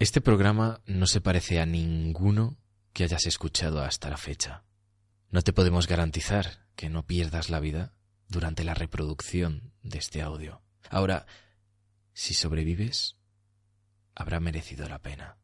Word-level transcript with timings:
Este 0.00 0.22
programa 0.22 0.80
no 0.86 1.06
se 1.06 1.20
parece 1.20 1.60
a 1.60 1.66
ninguno 1.66 2.56
que 2.94 3.04
hayas 3.04 3.26
escuchado 3.26 3.82
hasta 3.82 4.08
la 4.08 4.16
fecha. 4.16 4.64
No 5.28 5.42
te 5.42 5.52
podemos 5.52 5.86
garantizar 5.86 6.66
que 6.74 6.88
no 6.88 7.06
pierdas 7.06 7.50
la 7.50 7.60
vida 7.60 7.92
durante 8.26 8.64
la 8.64 8.72
reproducción 8.72 9.74
de 9.82 9.98
este 9.98 10.22
audio. 10.22 10.62
Ahora, 10.88 11.26
si 12.14 12.32
sobrevives, 12.32 13.18
habrá 14.14 14.40
merecido 14.40 14.88
la 14.88 15.02
pena. 15.02 15.36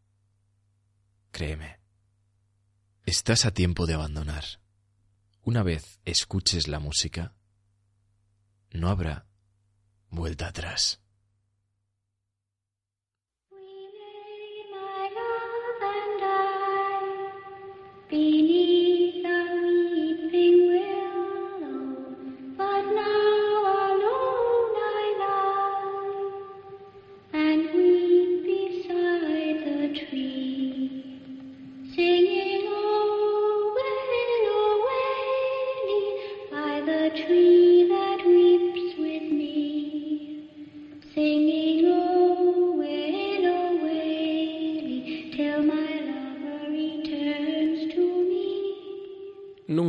Créeme, 1.33 1.79
estás 3.05 3.45
a 3.45 3.51
tiempo 3.51 3.85
de 3.85 3.93
abandonar. 3.93 4.45
Una 5.43 5.63
vez 5.63 6.01
escuches 6.07 6.67
la 6.67 6.79
música, 6.79 7.35
no 8.71 8.89
habrá 8.89 9.27
vuelta 10.09 10.47
atrás. 10.49 11.03
Be 18.09 18.46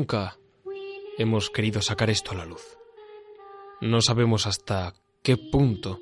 Nunca 0.10 0.40
hemos 1.18 1.50
querido 1.50 1.82
sacar 1.82 2.10
esto 2.10 2.32
a 2.32 2.36
la 2.36 2.46
luz. 2.46 2.78
No 3.82 4.00
sabemos 4.00 4.48
hasta 4.48 4.94
qué 5.22 5.36
punto 5.36 6.00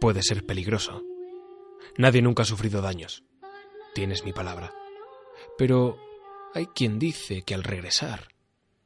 puede 0.00 0.22
ser 0.22 0.46
peligroso. 0.46 1.02
Nadie 1.98 2.22
nunca 2.22 2.44
ha 2.44 2.46
sufrido 2.46 2.80
daños. 2.80 3.24
Tienes 3.92 4.24
mi 4.24 4.32
palabra. 4.32 4.72
Pero 5.58 5.98
hay 6.54 6.66
quien 6.66 7.00
dice 7.00 7.42
que 7.42 7.54
al 7.54 7.64
regresar 7.64 8.28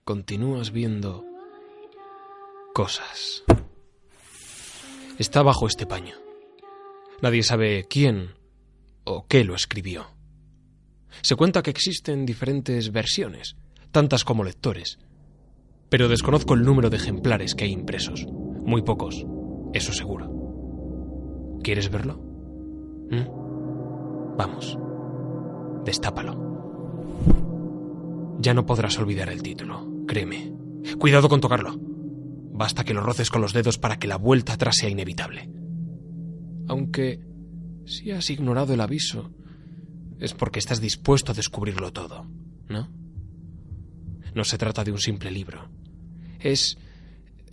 continúas 0.05 0.73
viendo 0.73 1.27
cosas. 2.73 3.45
Está 5.19 5.43
bajo 5.43 5.67
este 5.67 5.85
paño. 5.85 6.15
Nadie 7.21 7.43
sabe 7.43 7.85
quién 7.87 8.31
o 9.05 9.27
qué 9.27 9.45
lo 9.45 9.55
escribió. 9.55 10.07
Se 11.21 11.37
cuenta 11.37 11.63
que 11.63 11.71
existen 11.71 12.25
diferentes 12.25 12.93
versiones, 12.93 13.57
tantas 13.91 14.25
como 14.25 14.45
lectores, 14.45 14.99
pero 15.89 16.09
desconozco 16.09 16.55
el 16.55 16.63
número 16.63 16.91
de 16.91 16.97
ejemplares 16.97 17.55
que 17.55 17.65
hay 17.65 17.73
impresos. 17.73 18.27
Muy 18.65 18.83
pocos, 18.83 19.27
eso 19.73 19.93
seguro. 19.93 21.59
¿Quieres 21.63 21.91
verlo? 21.91 22.21
¿Mm? 23.11 24.37
Vamos, 24.37 24.79
destápalo. 25.85 26.47
Ya 28.39 28.55
no 28.55 28.67
podrás 28.67 28.99
olvidar 28.99 29.31
el 29.31 29.43
título, 29.43 30.05
créeme. 30.07 30.53
Cuidado 30.99 31.29
con 31.29 31.41
tocarlo. 31.41 31.77
Basta 32.53 32.85
que 32.85 32.95
lo 32.95 33.01
roces 33.01 33.31
con 33.31 33.41
los 33.41 33.53
dedos 33.53 33.79
para 33.79 33.99
que 33.99 34.09
la 34.09 34.17
vuelta 34.17 34.55
atrás 34.55 34.77
sea 34.77 34.89
inevitable. 34.89 35.51
Aunque, 36.69 37.21
si 37.87 38.11
has 38.11 38.31
ignorado 38.31 38.75
el 38.75 38.81
aviso, 38.81 39.31
es 40.19 40.35
porque 40.35 40.59
estás 40.59 40.81
dispuesto 40.81 41.33
a 41.33 41.35
descubrirlo 41.35 41.93
todo, 41.93 42.27
¿no? 42.69 42.89
No 44.35 44.45
se 44.45 44.59
trata 44.59 44.85
de 44.85 44.93
un 44.93 44.99
simple 44.99 45.31
libro. 45.31 45.69
Es. 46.41 46.79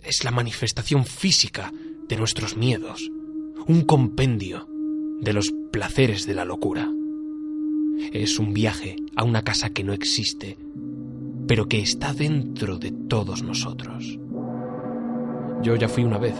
es 0.02 0.24
la 0.24 0.30
manifestación 0.30 1.04
física 1.04 1.72
de 2.08 2.16
nuestros 2.16 2.56
miedos. 2.56 3.10
Un 3.66 3.82
compendio 3.82 4.68
de 5.20 5.32
los 5.32 5.52
placeres 5.72 6.26
de 6.26 6.34
la 6.34 6.44
locura. 6.44 6.90
Es 8.12 8.38
un 8.38 8.52
viaje 8.52 8.96
a 9.16 9.24
una 9.24 9.42
casa 9.42 9.70
que 9.70 9.82
no 9.82 9.92
existe, 9.92 10.58
pero 11.46 11.66
que 11.66 11.80
está 11.80 12.12
dentro 12.12 12.78
de 12.78 12.92
todos 12.92 13.42
nosotros. 13.42 14.18
Yo 15.62 15.74
ya 15.76 15.88
fui 15.88 16.04
una 16.04 16.18
vez, 16.18 16.34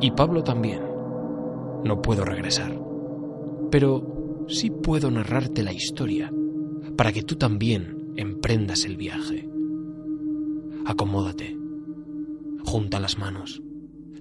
y 0.00 0.10
Pablo 0.10 0.44
también. 0.44 0.82
No 1.84 2.02
puedo 2.02 2.24
regresar. 2.24 2.78
Pero 3.70 4.44
sí 4.48 4.70
puedo 4.70 5.10
narrarte 5.10 5.62
la 5.62 5.72
historia, 5.72 6.32
para 6.96 7.12
que 7.12 7.22
tú 7.22 7.36
también 7.36 7.95
emprendas 8.16 8.84
el 8.84 8.96
viaje. 8.96 9.48
Acomódate, 10.84 11.56
junta 12.64 13.00
las 13.00 13.18
manos, 13.18 13.62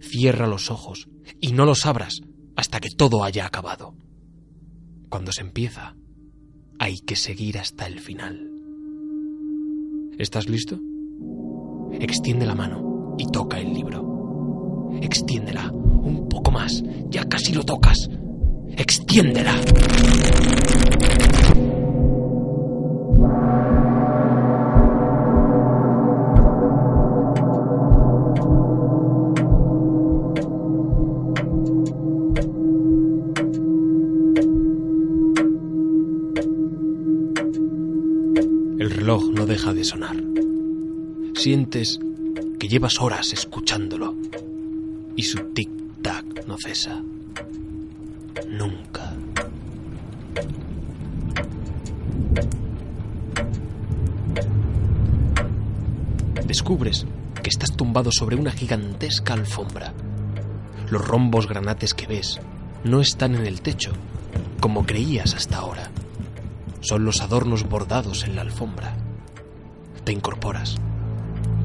cierra 0.02 0.48
los 0.48 0.72
ojos 0.72 1.08
y 1.40 1.54
no 1.54 1.66
los 1.66 1.86
abras 1.86 2.22
hasta 2.56 2.80
que 2.80 2.90
todo 2.90 3.24
haya 3.24 3.46
acabado. 3.46 3.96
Cuando 5.10 5.32
se 5.32 5.42
empieza, 5.42 5.96
hay 6.80 7.00
que 7.00 7.16
seguir 7.16 7.58
hasta 7.58 7.88
el 7.88 8.00
final. 8.00 8.52
¿Estás 10.18 10.50
listo? 10.50 10.80
Extiende 11.92 12.46
la 12.46 12.56
mano 12.56 13.16
y 13.18 13.26
toca 13.28 13.60
el 13.60 13.74
libro. 13.74 14.90
Extiéndela 15.02 15.72
un 15.72 16.28
poco 16.30 16.52
más, 16.52 16.84
ya 17.10 17.26
casi 17.26 17.54
lo 17.54 17.64
tocas. 17.64 18.10
Extiéndela. 18.78 19.56
Deja 39.46 39.74
de 39.74 39.84
sonar. 39.84 40.16
Sientes 41.36 42.00
que 42.60 42.68
llevas 42.68 43.00
horas 43.00 43.34
escuchándolo 43.34 44.16
y 45.16 45.24
su 45.24 45.38
tic-tac 45.54 46.46
no 46.48 46.58
cesa. 46.58 47.02
Nunca. 48.50 49.14
Descubres 56.48 57.06
que 57.42 57.50
estás 57.50 57.76
tumbado 57.76 58.12
sobre 58.12 58.36
una 58.36 58.52
gigantesca 58.52 59.34
alfombra. 59.34 59.94
Los 60.90 61.06
rombos 61.06 61.48
granates 61.48 61.94
que 61.94 62.08
ves 62.08 62.40
no 62.84 63.02
están 63.02 63.36
en 63.36 63.46
el 63.46 63.62
techo, 63.62 63.92
como 64.60 64.86
creías 64.86 65.36
hasta 65.36 65.58
ahora. 65.58 65.92
Son 66.82 67.04
los 67.04 67.22
adornos 67.22 67.68
bordados 67.68 68.24
en 68.24 68.36
la 68.36 68.42
alfombra. 68.42 68.96
Te 70.06 70.12
incorporas. 70.12 70.76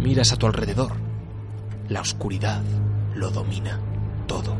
Miras 0.00 0.32
a 0.32 0.36
tu 0.36 0.46
alrededor. 0.46 0.92
La 1.90 2.00
oscuridad 2.00 2.62
lo 3.14 3.30
domina 3.30 3.78
todo. 4.26 4.56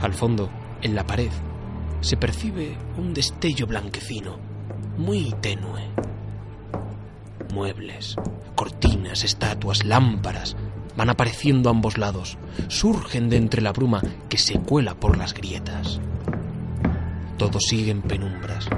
Al 0.00 0.14
fondo, 0.14 0.48
en 0.80 0.94
la 0.94 1.06
pared, 1.06 1.30
se 2.00 2.16
percibe 2.16 2.78
un 2.96 3.12
destello 3.12 3.66
blanquecino, 3.66 4.38
muy 4.96 5.34
tenue. 5.42 5.82
Muebles, 7.52 8.16
cortinas, 8.54 9.22
estatuas, 9.24 9.84
lámparas 9.84 10.56
van 10.96 11.10
apareciendo 11.10 11.68
a 11.68 11.72
ambos 11.72 11.98
lados, 11.98 12.38
surgen 12.66 13.28
de 13.28 13.36
entre 13.36 13.62
la 13.62 13.72
bruma 13.72 14.02
que 14.28 14.38
se 14.38 14.58
cuela 14.58 14.94
por 14.94 15.16
las 15.16 15.34
grietas. 15.34 16.00
Todo 17.38 17.60
sigue 17.60 17.92
en 17.92 18.02
penumbras, 18.02 18.68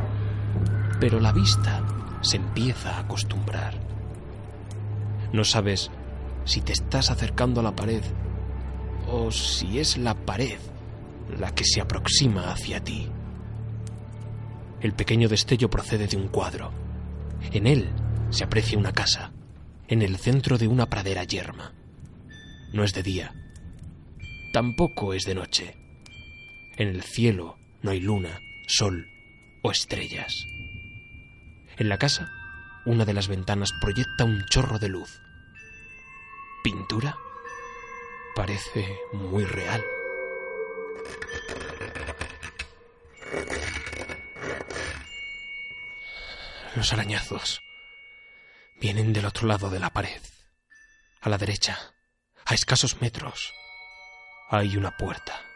pero 1.00 1.18
la 1.18 1.32
vista 1.32 1.82
se 2.20 2.36
empieza 2.36 2.96
a 2.96 3.00
acostumbrar. 3.00 3.74
No 5.32 5.44
sabes 5.44 5.90
si 6.44 6.60
te 6.60 6.72
estás 6.72 7.10
acercando 7.10 7.60
a 7.60 7.62
la 7.62 7.74
pared 7.74 8.02
o 9.08 9.30
si 9.30 9.78
es 9.78 9.96
la 9.96 10.14
pared 10.14 10.58
la 11.38 11.54
que 11.54 11.64
se 11.64 11.80
aproxima 11.80 12.52
hacia 12.52 12.84
ti. 12.84 13.08
El 14.80 14.92
pequeño 14.92 15.28
destello 15.28 15.70
procede 15.70 16.06
de 16.06 16.16
un 16.16 16.28
cuadro. 16.28 16.70
En 17.52 17.66
él 17.66 17.90
se 18.30 18.44
aprecia 18.44 18.78
una 18.78 18.92
casa, 18.92 19.32
en 19.88 20.02
el 20.02 20.16
centro 20.16 20.58
de 20.58 20.68
una 20.68 20.86
pradera 20.86 21.24
yerma. 21.24 21.72
No 22.72 22.84
es 22.84 22.92
de 22.92 23.02
día, 23.02 23.34
tampoco 24.52 25.14
es 25.14 25.24
de 25.24 25.34
noche. 25.34 25.76
En 26.76 26.88
el 26.88 27.02
cielo 27.02 27.56
no 27.82 27.90
hay 27.90 28.00
luna, 28.00 28.40
sol 28.70 29.10
o 29.62 29.70
estrellas. 29.72 30.46
En 31.76 31.88
la 31.88 31.98
casa, 31.98 32.30
una 32.86 33.04
de 33.04 33.12
las 33.12 33.26
ventanas 33.26 33.72
proyecta 33.80 34.24
un 34.24 34.44
chorro 34.46 34.78
de 34.78 34.88
luz. 34.88 35.20
¿Pintura? 36.62 37.18
Parece 38.34 38.96
muy 39.12 39.44
real. 39.44 39.84
Los 46.76 46.92
arañazos 46.92 47.60
vienen 48.80 49.12
del 49.12 49.26
otro 49.26 49.48
lado 49.48 49.68
de 49.70 49.80
la 49.80 49.90
pared. 49.90 50.22
A 51.20 51.28
la 51.28 51.38
derecha, 51.38 51.76
a 52.46 52.54
escasos 52.54 53.00
metros, 53.02 53.52
hay 54.48 54.76
una 54.76 54.96
puerta. 54.96 55.49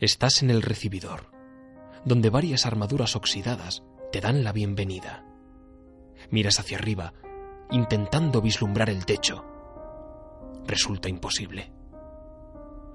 Estás 0.00 0.42
en 0.42 0.50
el 0.50 0.60
recibidor, 0.60 1.30
donde 2.04 2.28
varias 2.28 2.66
armaduras 2.66 3.14
oxidadas 3.14 3.84
te 4.10 4.20
dan 4.20 4.42
la 4.42 4.50
bienvenida. 4.50 5.24
Miras 6.30 6.58
hacia 6.58 6.78
arriba, 6.78 7.12
intentando 7.70 8.42
vislumbrar 8.42 8.90
el 8.90 9.06
techo. 9.06 9.44
Resulta 10.66 11.08
imposible. 11.08 11.72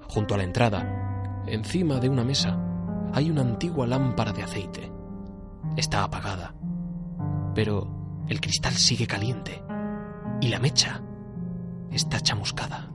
Junto 0.08 0.34
a 0.34 0.36
la 0.36 0.44
entrada, 0.44 1.42
encima 1.46 2.00
de 2.00 2.10
una 2.10 2.22
mesa, 2.22 2.60
hay 3.14 3.30
una 3.30 3.40
antigua 3.40 3.86
lámpara 3.86 4.32
de 4.32 4.42
aceite. 4.42 4.92
Está 5.78 6.04
apagada, 6.04 6.54
pero 7.54 8.24
el 8.28 8.42
cristal 8.42 8.74
sigue 8.74 9.06
caliente 9.06 9.62
y 10.42 10.48
la 10.48 10.58
mecha 10.58 11.00
está 11.90 12.20
chamuscada. 12.20 12.89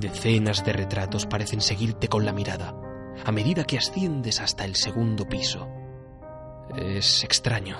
Decenas 0.00 0.64
de 0.64 0.72
retratos 0.72 1.26
parecen 1.26 1.60
seguirte 1.60 2.06
con 2.06 2.24
la 2.24 2.32
mirada 2.32 2.74
a 3.24 3.32
medida 3.32 3.64
que 3.64 3.78
asciendes 3.78 4.40
hasta 4.40 4.64
el 4.64 4.76
segundo 4.76 5.28
piso. 5.28 5.68
Es 6.76 7.24
extraño. 7.24 7.76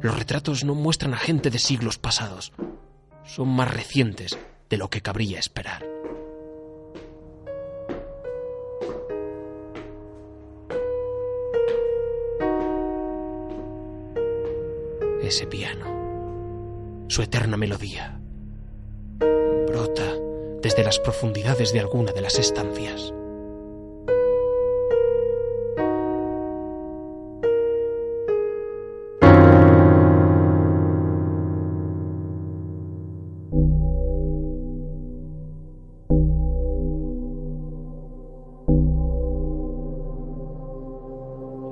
Los 0.00 0.16
retratos 0.16 0.64
no 0.64 0.76
muestran 0.76 1.12
a 1.12 1.16
gente 1.16 1.50
de 1.50 1.58
siglos 1.58 1.98
pasados. 1.98 2.52
Son 3.24 3.48
más 3.48 3.68
recientes 3.68 4.38
de 4.68 4.76
lo 4.76 4.88
que 4.88 5.00
cabría 5.00 5.40
esperar. 5.40 5.84
Ese 15.20 15.46
piano, 15.46 17.06
su 17.08 17.22
eterna 17.22 17.56
melodía, 17.56 18.20
brota 19.66 20.09
desde 20.80 20.88
las 20.88 20.98
profundidades 20.98 21.72
de 21.74 21.80
alguna 21.80 22.12
de 22.12 22.22
las 22.22 22.38
estancias. 22.38 23.12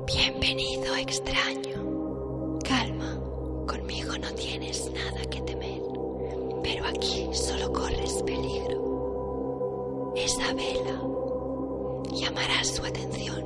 Bienvenido, 0.07 0.97
extraño. 0.97 2.59
Calma, 2.63 3.19
conmigo 3.67 4.19
no 4.19 4.31
tienes 4.35 4.91
nada 4.93 5.23
que 5.31 5.41
temer, 5.41 5.81
pero 6.63 6.85
aquí 6.85 7.31
solo 7.33 7.73
corres 7.73 8.23
peligro. 8.27 8.98
Esa 10.25 10.53
vela 10.53 11.01
llamará 12.13 12.65
su 12.65 12.85
atención. 12.85 13.45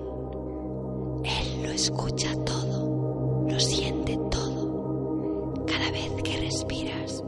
Él 1.23 1.63
lo 1.63 1.71
escucha 1.71 2.35
todo, 2.45 3.47
lo 3.47 3.61
siente 3.61 4.19
todo. 4.31 5.65
Cada 5.67 5.91
vez 5.91 6.11
que 6.25 6.39
respiras, 6.39 7.23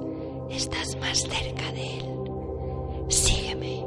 estás 0.51 0.97
más 0.97 1.19
cerca 1.19 1.71
de 1.73 1.99
él. 1.99 2.05
Sígueme, 3.09 3.87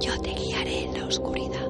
yo 0.00 0.20
te 0.20 0.30
guiaré 0.30 0.84
en 0.84 0.98
la 0.98 1.06
oscuridad. 1.06 1.61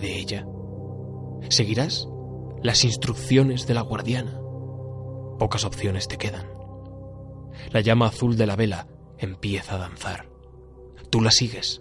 De 0.00 0.18
ella. 0.18 0.46
Seguirás 1.48 2.08
las 2.62 2.84
instrucciones 2.84 3.66
de 3.66 3.74
la 3.74 3.82
guardiana. 3.82 4.40
Pocas 5.38 5.64
opciones 5.64 6.08
te 6.08 6.16
quedan. 6.16 6.46
La 7.70 7.80
llama 7.80 8.06
azul 8.06 8.36
de 8.36 8.46
la 8.46 8.56
vela 8.56 8.88
empieza 9.18 9.74
a 9.74 9.78
danzar. 9.78 10.28
Tú 11.10 11.20
la 11.20 11.30
sigues, 11.30 11.80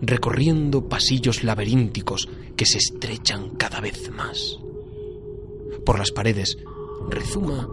recorriendo 0.00 0.88
pasillos 0.88 1.44
laberínticos 1.44 2.28
que 2.56 2.66
se 2.66 2.78
estrechan 2.78 3.56
cada 3.56 3.80
vez 3.80 4.10
más. 4.10 4.58
Por 5.84 5.98
las 5.98 6.10
paredes 6.10 6.58
rezuma 7.08 7.68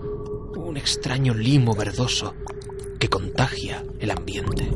un 0.55 0.77
extraño 0.77 1.33
limo 1.33 1.75
verdoso 1.75 2.33
que 2.99 3.09
contagia 3.09 3.83
el 3.99 4.11
ambiente. 4.11 4.69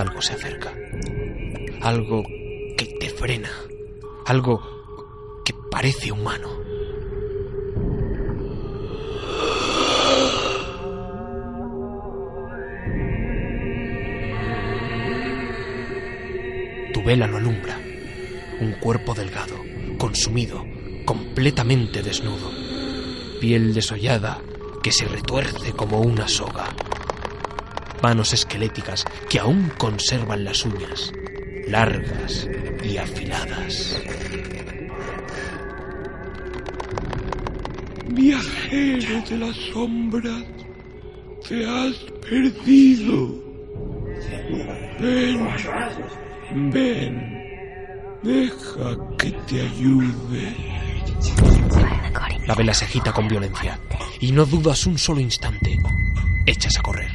Algo 0.00 0.22
se 0.22 0.32
acerca. 0.32 0.72
Algo 1.82 2.22
que 2.78 2.86
te 2.98 3.10
frena. 3.10 3.50
Algo 4.24 5.42
que 5.44 5.52
parece 5.70 6.10
humano. 6.10 6.48
Tu 16.94 17.04
vela 17.04 17.26
lo 17.26 17.36
alumbra. 17.36 17.78
Un 18.58 18.72
cuerpo 18.80 19.12
delgado, 19.12 19.56
consumido, 19.98 20.64
completamente 21.04 22.02
desnudo. 22.02 22.50
Piel 23.38 23.74
desollada 23.74 24.40
que 24.82 24.92
se 24.92 25.06
retuerce 25.06 25.72
como 25.72 26.00
una 26.00 26.26
soga. 26.26 26.74
Manos 28.02 28.32
esqueléticas 28.32 29.04
que 29.28 29.38
aún 29.38 29.70
conservan 29.78 30.44
las 30.44 30.64
uñas, 30.64 31.12
largas 31.66 32.48
y 32.82 32.96
afiladas. 32.96 34.00
Viajero 38.08 39.22
de 39.28 39.38
las 39.38 39.56
sombras, 39.72 40.44
te 41.48 41.64
has 41.64 41.96
perdido. 42.28 43.50
Ven, 45.00 45.48
ven, 46.70 47.42
deja 48.22 48.96
que 49.18 49.30
te 49.30 49.60
ayude. 49.62 50.56
La 52.46 52.54
vela 52.54 52.74
se 52.74 52.84
agita 52.84 53.12
con 53.12 53.28
violencia 53.28 53.78
y 54.20 54.32
no 54.32 54.44
dudas 54.44 54.86
un 54.86 54.98
solo 54.98 55.20
instante. 55.20 55.78
Echas 56.46 56.78
a 56.78 56.82
correr. 56.82 57.09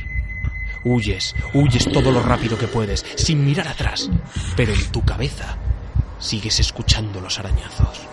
Huyes, 0.86 1.36
huyes 1.56 1.92
todo 1.92 2.12
lo 2.12 2.22
rápido 2.22 2.60
que 2.60 2.68
puedes, 2.68 3.04
sin 3.16 3.44
mirar 3.44 3.68
atrás, 3.68 4.08
pero 4.56 4.72
en 4.72 4.92
tu 4.92 5.04
cabeza 5.04 5.58
sigues 6.20 6.60
escuchando 6.60 7.20
los 7.20 7.40
arañazos. 7.40 8.05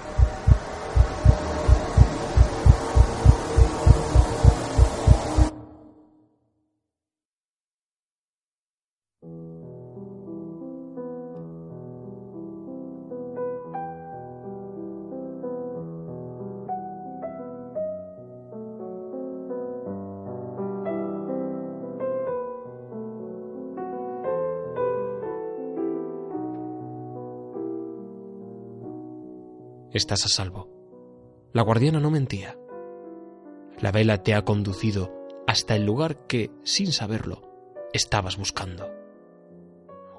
Estás 29.92 30.24
a 30.24 30.28
salvo. 30.28 30.70
La 31.52 31.60
guardiana 31.60 32.00
no 32.00 32.10
mentía. 32.10 32.56
La 33.78 33.92
vela 33.92 34.22
te 34.22 34.32
ha 34.32 34.42
conducido 34.42 35.12
hasta 35.46 35.76
el 35.76 35.84
lugar 35.84 36.26
que, 36.26 36.50
sin 36.64 36.92
saberlo, 36.92 37.42
estabas 37.92 38.38
buscando. 38.38 38.90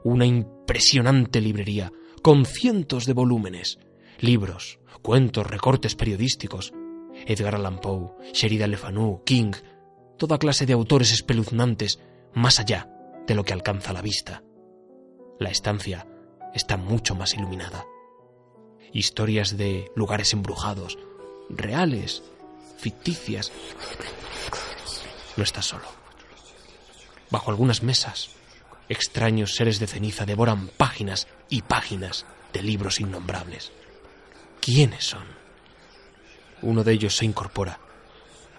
Una 0.04 0.28
impresionante 0.28 1.42
librería 1.42 1.92
con 2.22 2.46
cientos 2.46 3.08
de 3.08 3.14
volúmenes, 3.14 3.80
libros, 4.20 4.80
cuentos, 5.02 5.48
recortes 5.48 5.96
periodísticos. 5.96 6.72
Edgar 7.26 7.56
Allan 7.56 7.80
Poe, 7.80 8.12
Sheridan 8.32 8.70
Le 8.70 8.78
Fanu, 8.78 9.24
King, 9.26 9.54
toda 10.18 10.38
clase 10.38 10.68
de 10.68 10.74
autores 10.74 11.12
espeluznantes 11.14 12.00
más 12.36 12.60
allá 12.60 12.92
de 13.26 13.34
lo 13.34 13.44
que 13.44 13.54
alcanza 13.54 13.92
la 13.92 14.04
vista. 14.04 14.44
La 15.40 15.50
estancia 15.50 16.08
está 16.54 16.78
mucho 16.78 17.16
más 17.16 17.34
iluminada 17.34 17.88
historias 18.94 19.58
de 19.58 19.92
lugares 19.96 20.34
embrujados, 20.34 20.98
reales, 21.50 22.24
ficticias. 22.78 23.52
No 25.36 25.44
estás 25.44 25.66
solo. 25.66 25.86
Bajo 27.30 27.50
algunas 27.50 27.82
mesas, 27.82 28.30
extraños 28.90 29.56
seres 29.56 29.80
de 29.80 29.88
ceniza 29.88 30.26
devoran 30.26 30.68
páginas 30.68 31.28
y 31.50 31.64
páginas 31.64 32.26
de 32.54 32.62
libros 32.62 33.00
innombrables. 33.00 33.72
¿Quiénes 34.62 35.06
son? 35.06 35.26
Uno 36.62 36.84
de 36.84 36.94
ellos 36.94 37.18
se 37.18 37.26
incorpora 37.26 37.80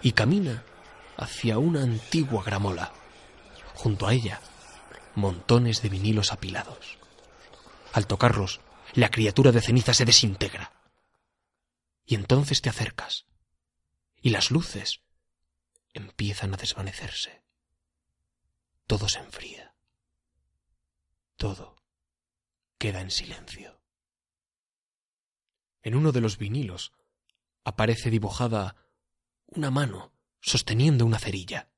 y 0.01 0.11
camina 0.11 0.63
hacia 1.17 1.57
una 1.57 1.81
antigua 1.81 2.43
gramola. 2.43 2.91
Junto 3.73 4.07
a 4.07 4.13
ella, 4.13 4.39
montones 5.15 5.81
de 5.81 5.89
vinilos 5.89 6.31
apilados. 6.31 6.97
Al 7.93 8.07
tocarlos, 8.07 8.59
la 8.95 9.11
criatura 9.11 9.51
de 9.51 9.61
ceniza 9.61 9.93
se 9.93 10.05
desintegra. 10.05 10.71
Y 12.05 12.15
entonces 12.15 12.61
te 12.61 12.69
acercas, 12.69 13.25
y 14.21 14.29
las 14.29 14.51
luces 14.51 15.01
empiezan 15.93 16.53
a 16.53 16.57
desvanecerse. 16.57 17.43
Todo 18.87 19.09
se 19.09 19.19
enfría. 19.19 19.75
Todo 21.35 21.75
queda 22.77 23.01
en 23.01 23.11
silencio. 23.11 23.81
En 25.81 25.95
uno 25.95 26.13
de 26.13 26.21
los 26.21 26.37
vinilos 26.37 26.93
aparece 27.65 28.09
dibujada 28.09 28.77
una 29.47 29.71
mano 29.71 30.13
sosteniendo 30.39 31.05
una 31.05 31.19
cerilla. 31.19 31.69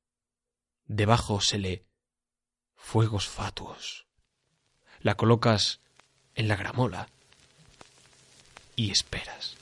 Debajo 0.86 1.42
se 1.42 1.58
lee 1.58 1.84
Fuegos 2.76 3.28
fatuos. 3.28 4.08
La 5.00 5.18
colocas 5.18 5.82
en 6.38 6.48
la 6.48 6.56
gramola 6.56 7.08
y 8.76 8.92
esperas. 8.92 9.58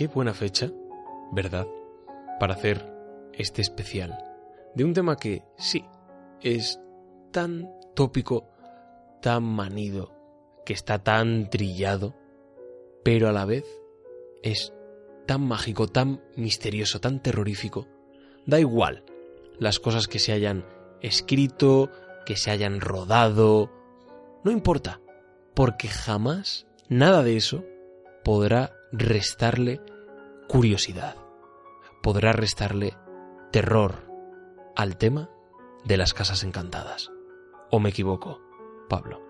Qué 0.00 0.06
buena 0.06 0.32
fecha, 0.32 0.72
¿verdad? 1.30 1.66
Para 2.38 2.54
hacer 2.54 2.90
este 3.34 3.60
especial 3.60 4.18
de 4.74 4.84
un 4.84 4.94
tema 4.94 5.16
que 5.16 5.42
sí 5.58 5.84
es 6.40 6.80
tan 7.32 7.70
tópico, 7.94 8.48
tan 9.20 9.42
manido, 9.42 10.10
que 10.64 10.72
está 10.72 11.00
tan 11.00 11.50
trillado, 11.50 12.14
pero 13.04 13.28
a 13.28 13.32
la 13.32 13.44
vez 13.44 13.66
es 14.42 14.72
tan 15.26 15.42
mágico, 15.42 15.86
tan 15.86 16.22
misterioso, 16.34 16.98
tan 17.02 17.20
terrorífico. 17.20 17.86
Da 18.46 18.58
igual 18.58 19.04
las 19.58 19.80
cosas 19.80 20.08
que 20.08 20.18
se 20.18 20.32
hayan 20.32 20.64
escrito, 21.02 21.90
que 22.24 22.38
se 22.38 22.50
hayan 22.50 22.80
rodado, 22.80 23.70
no 24.44 24.50
importa, 24.50 24.98
porque 25.52 25.88
jamás 25.88 26.66
nada 26.88 27.22
de 27.22 27.36
eso 27.36 27.66
podrá 28.24 28.79
restarle 28.92 29.80
curiosidad, 30.48 31.16
podrá 32.02 32.32
restarle 32.32 32.94
terror 33.52 34.06
al 34.76 34.96
tema 34.96 35.30
de 35.84 35.96
las 35.96 36.14
casas 36.14 36.44
encantadas. 36.44 37.10
¿O 37.70 37.80
me 37.80 37.90
equivoco, 37.90 38.40
Pablo? 38.88 39.20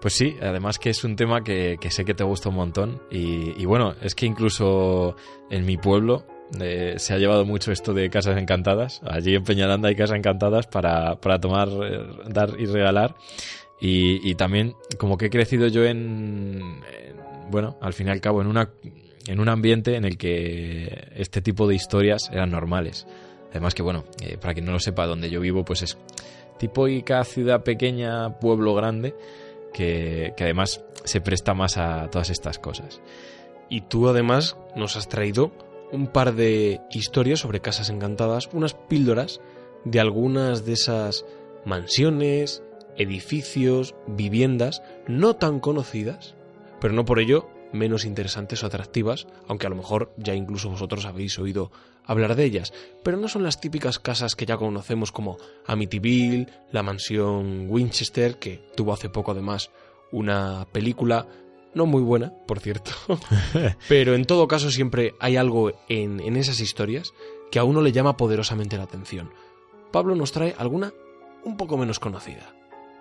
Pues 0.00 0.14
sí, 0.14 0.36
además 0.40 0.78
que 0.78 0.90
es 0.90 1.04
un 1.04 1.16
tema 1.16 1.44
que, 1.44 1.76
que 1.80 1.90
sé 1.90 2.04
que 2.04 2.14
te 2.14 2.24
gusta 2.24 2.48
un 2.48 2.54
montón 2.54 3.02
y, 3.10 3.64
bueno, 3.66 3.94
es 4.00 4.14
que 4.14 4.26
incluso 4.26 5.14
en 5.50 5.66
mi 5.66 5.76
pueblo 5.76 6.24
eh, 6.58 6.94
se 6.96 7.12
ha 7.12 7.18
llevado 7.18 7.44
mucho 7.44 7.70
esto 7.70 7.92
de 7.92 8.08
casas 8.08 8.38
encantadas. 8.38 9.02
Allí 9.04 9.34
en 9.34 9.44
Peñaranda 9.44 9.88
hay 9.88 9.96
casas 9.96 10.16
encantadas 10.16 10.66
para, 10.66 11.16
para 11.16 11.38
tomar, 11.38 11.68
eh, 11.68 12.06
dar 12.28 12.58
y 12.58 12.64
regalar. 12.66 13.14
Y, 13.78 14.28
y, 14.28 14.34
también 14.34 14.74
como 14.98 15.16
que 15.16 15.26
he 15.26 15.30
crecido 15.30 15.66
yo 15.66 15.84
en, 15.84 16.82
bueno, 17.50 17.76
al 17.80 17.92
fin 17.92 18.08
y 18.08 18.10
al 18.10 18.20
cabo 18.20 18.40
en 18.40 18.46
una 18.46 18.70
en 19.26 19.40
un 19.40 19.48
ambiente 19.48 19.96
en 19.96 20.04
el 20.04 20.16
que 20.16 21.08
este 21.14 21.42
tipo 21.42 21.66
de 21.68 21.74
historias 21.74 22.30
eran 22.32 22.50
normales. 22.50 23.06
Además 23.50 23.74
que, 23.74 23.82
bueno, 23.82 24.04
eh, 24.22 24.38
para 24.40 24.54
quien 24.54 24.66
no 24.66 24.72
lo 24.72 24.80
sepa, 24.80 25.06
donde 25.06 25.30
yo 25.30 25.40
vivo, 25.40 25.64
pues 25.64 25.82
es 25.82 25.98
cada 27.04 27.24
ciudad 27.24 27.62
pequeña, 27.62 28.38
pueblo 28.38 28.74
grande, 28.74 29.14
que, 29.72 30.34
que 30.36 30.44
además 30.44 30.84
se 31.04 31.20
presta 31.20 31.54
más 31.54 31.78
a 31.78 32.08
todas 32.10 32.30
estas 32.30 32.58
cosas. 32.58 33.00
Y 33.68 33.82
tú 33.82 34.08
además 34.08 34.56
nos 34.76 34.96
has 34.96 35.08
traído 35.08 35.52
un 35.90 36.06
par 36.06 36.34
de 36.34 36.80
historias 36.90 37.40
sobre 37.40 37.60
casas 37.60 37.88
encantadas, 37.88 38.50
unas 38.52 38.74
píldoras 38.74 39.40
de 39.84 40.00
algunas 40.00 40.64
de 40.66 40.74
esas 40.74 41.24
mansiones, 41.64 42.62
edificios, 42.96 43.94
viviendas 44.06 44.82
no 45.06 45.36
tan 45.36 45.60
conocidas, 45.60 46.34
pero 46.80 46.94
no 46.94 47.04
por 47.04 47.20
ello 47.20 47.48
menos 47.72 48.04
interesantes 48.04 48.62
o 48.62 48.66
atractivas, 48.66 49.26
aunque 49.46 49.66
a 49.66 49.70
lo 49.70 49.76
mejor 49.76 50.12
ya 50.16 50.34
incluso 50.34 50.70
vosotros 50.70 51.04
habéis 51.04 51.38
oído 51.38 51.70
hablar 52.04 52.34
de 52.34 52.44
ellas, 52.44 52.72
pero 53.04 53.16
no 53.16 53.28
son 53.28 53.42
las 53.42 53.60
típicas 53.60 53.98
casas 53.98 54.34
que 54.34 54.46
ya 54.46 54.56
conocemos 54.56 55.12
como 55.12 55.38
Amityville, 55.66 56.48
la 56.72 56.82
mansión 56.82 57.66
Winchester, 57.68 58.38
que 58.38 58.60
tuvo 58.76 58.92
hace 58.92 59.08
poco 59.08 59.30
además 59.30 59.70
una 60.10 60.66
película, 60.72 61.28
no 61.74 61.86
muy 61.86 62.02
buena, 62.02 62.32
por 62.46 62.58
cierto. 62.58 62.90
Pero 63.88 64.14
en 64.14 64.24
todo 64.24 64.48
caso 64.48 64.70
siempre 64.72 65.14
hay 65.20 65.36
algo 65.36 65.72
en, 65.88 66.18
en 66.18 66.36
esas 66.36 66.58
historias 66.60 67.12
que 67.52 67.60
a 67.60 67.64
uno 67.64 67.80
le 67.80 67.92
llama 67.92 68.16
poderosamente 68.16 68.76
la 68.76 68.84
atención. 68.84 69.30
Pablo 69.92 70.16
nos 70.16 70.32
trae 70.32 70.54
alguna 70.58 70.92
un 71.44 71.56
poco 71.56 71.76
menos 71.76 72.00
conocida. 72.00 72.59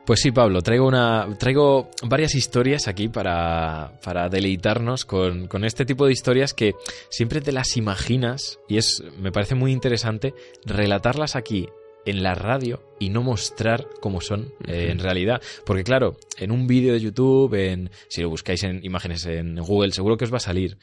Pues 0.09 0.21
sí, 0.21 0.31
Pablo, 0.31 0.63
traigo, 0.63 0.87
una, 0.87 1.27
traigo 1.37 1.91
varias 2.01 2.33
historias 2.33 2.87
aquí 2.87 3.09
para, 3.09 3.99
para 4.03 4.27
deleitarnos 4.27 5.05
con, 5.05 5.45
con 5.45 5.63
este 5.63 5.85
tipo 5.85 6.07
de 6.07 6.13
historias 6.13 6.55
que 6.55 6.73
siempre 7.11 7.41
te 7.41 7.51
las 7.51 7.77
imaginas 7.77 8.57
y 8.67 8.77
es, 8.77 9.03
me 9.19 9.31
parece 9.31 9.53
muy 9.53 9.71
interesante 9.71 10.33
relatarlas 10.65 11.35
aquí 11.35 11.69
en 12.07 12.23
la 12.23 12.33
radio 12.33 12.81
y 12.99 13.09
no 13.09 13.21
mostrar 13.21 13.85
cómo 14.01 14.19
son 14.19 14.51
eh, 14.65 14.87
en 14.89 14.97
realidad. 14.97 15.43
Porque 15.63 15.83
claro, 15.83 16.17
en 16.39 16.49
un 16.49 16.65
vídeo 16.65 16.93
de 16.93 17.01
YouTube, 17.01 17.53
en, 17.53 17.91
si 18.07 18.23
lo 18.23 18.29
buscáis 18.29 18.63
en 18.63 18.83
imágenes 18.83 19.27
en 19.27 19.57
Google, 19.57 19.91
seguro 19.91 20.17
que 20.17 20.25
os 20.25 20.33
va 20.33 20.37
a 20.37 20.39
salir. 20.39 20.79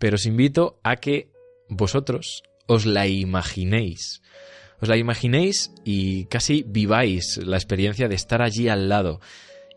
Pero 0.00 0.16
os 0.16 0.26
invito 0.26 0.80
a 0.82 0.96
que 0.96 1.30
vosotros 1.68 2.42
os 2.66 2.86
la 2.86 3.06
imaginéis. 3.06 4.20
Os 4.84 4.88
la 4.90 4.98
imaginéis 4.98 5.72
y 5.82 6.26
casi 6.26 6.62
viváis 6.62 7.38
la 7.38 7.56
experiencia 7.56 8.06
de 8.06 8.16
estar 8.16 8.42
allí 8.42 8.68
al 8.68 8.90
lado. 8.90 9.18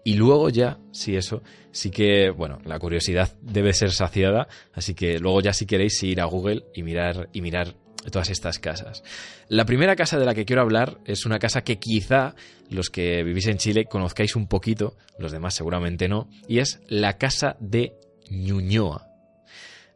Y 0.04 0.16
luego 0.16 0.50
ya, 0.50 0.80
si 0.92 1.16
eso, 1.16 1.44
sí 1.72 1.92
que, 1.92 2.30
bueno, 2.30 2.60
la 2.66 2.78
curiosidad 2.78 3.34
debe 3.42 3.72
ser 3.72 3.92
saciada, 3.92 4.50
así 4.74 4.96
que 4.96 5.18
luego 5.18 5.40
ya 5.40 5.54
si 5.54 5.66
queréis 5.66 6.04
ir 6.04 6.20
a 6.20 6.26
Google 6.26 6.66
y 6.76 6.84
mirar 6.84 7.30
y 7.32 7.40
mirar 7.40 7.76
todas 8.12 8.30
estas 8.30 8.60
casas. 8.60 9.02
La 9.48 9.66
primera 9.66 9.96
casa 9.96 10.20
de 10.20 10.26
la 10.26 10.36
que 10.36 10.44
quiero 10.44 10.62
hablar 10.62 10.98
es 11.06 11.26
una 11.26 11.40
casa 11.40 11.64
que 11.64 11.80
quizá 11.80 12.36
los 12.70 12.90
que 12.90 13.24
vivís 13.24 13.48
en 13.48 13.60
Chile 13.60 13.86
conozcáis 13.86 14.36
un 14.36 14.48
poquito, 14.48 14.98
los 15.18 15.32
demás 15.32 15.54
seguramente 15.54 16.10
no, 16.10 16.28
y 16.50 16.60
es 16.60 16.82
la 16.90 17.18
casa 17.18 17.56
de 17.62 17.94
Ñuñoa. 18.30 19.08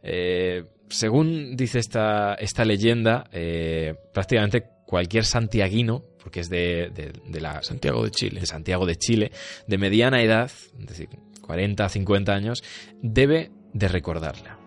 Eh, 0.04 0.64
según 0.92 1.56
dice 1.56 1.80
esta, 1.80 2.36
esta 2.36 2.66
leyenda, 2.66 3.28
eh, 3.32 3.96
prácticamente 4.14 4.66
cualquier 4.86 5.26
santiaguino, 5.26 6.04
porque 6.22 6.42
es 6.42 6.50
de, 6.50 6.92
de, 6.94 7.14
de 7.26 7.42
la 7.42 7.64
Santiago 7.64 8.04
de 8.04 8.12
Chile. 8.12 8.40
de 8.40 8.46
Santiago 8.46 8.86
de 8.86 8.96
Chile, 8.96 9.32
de 9.66 9.78
mediana 9.78 10.22
edad, 10.22 10.52
es 10.80 10.86
decir, 10.86 11.10
40 11.42 11.90
50 11.90 12.34
años, 12.34 12.64
debe 13.02 13.52
de 13.74 13.88
recordarla. 13.88 14.60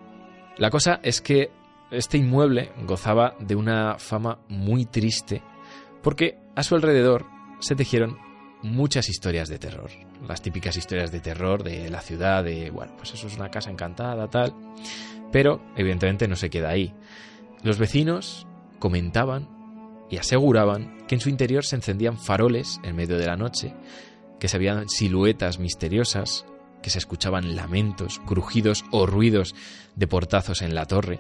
La 0.59 0.71
cosa 0.71 1.01
es 1.03 1.21
que 1.21 1.51
este 1.91 2.19
inmueble 2.19 2.71
gozaba 2.87 3.37
de 3.39 3.55
una 3.55 3.99
fama 3.99 4.41
muy 4.49 4.87
triste 4.87 5.43
porque 6.03 6.39
a 6.55 6.63
su 6.63 6.75
alrededor 6.75 7.27
se 7.61 7.75
tejieron 7.75 8.19
muchas 8.63 9.09
historias 9.09 9.49
de 9.49 9.59
terror. 9.59 9.91
Las 10.27 10.43
típicas 10.43 10.77
historias 10.77 11.13
de 11.13 11.21
terror 11.21 11.63
de 11.63 11.91
la 11.91 12.01
ciudad, 12.01 12.45
de, 12.45 12.71
bueno, 12.71 12.95
pues 12.97 13.13
eso 13.15 13.27
es 13.27 13.37
una 13.37 13.51
casa 13.51 13.71
encantada, 13.71 14.29
tal. 14.29 14.55
Pero, 15.35 15.61
evidentemente, 15.75 16.29
no 16.29 16.37
se 16.37 16.49
queda 16.49 16.71
ahí. 16.71 16.95
Los 17.65 17.77
vecinos 17.77 18.47
comentaban 18.79 19.49
y 20.09 20.19
aseguraban 20.19 21.05
que 21.09 21.17
en 21.17 21.21
su 21.21 21.29
interior 21.29 21.65
se 21.65 21.75
encendían 21.75 22.19
faroles 22.19 22.79
en 22.85 22.95
medio 22.95 23.19
de 23.19 23.27
la 23.27 23.35
noche, 23.35 23.75
que 24.39 24.47
se 24.47 24.59
veían 24.59 24.89
siluetas 24.89 25.59
misteriosas, 25.59 26.47
que 26.85 26.91
se 26.91 26.99
escuchaban 26.99 27.57
lamentos, 27.57 28.21
crujidos 28.21 28.85
o 28.93 29.07
ruidos 29.07 29.57
de 29.97 30.07
portazos 30.07 30.63
en 30.63 30.73
la 30.73 30.87
torre. 30.87 31.19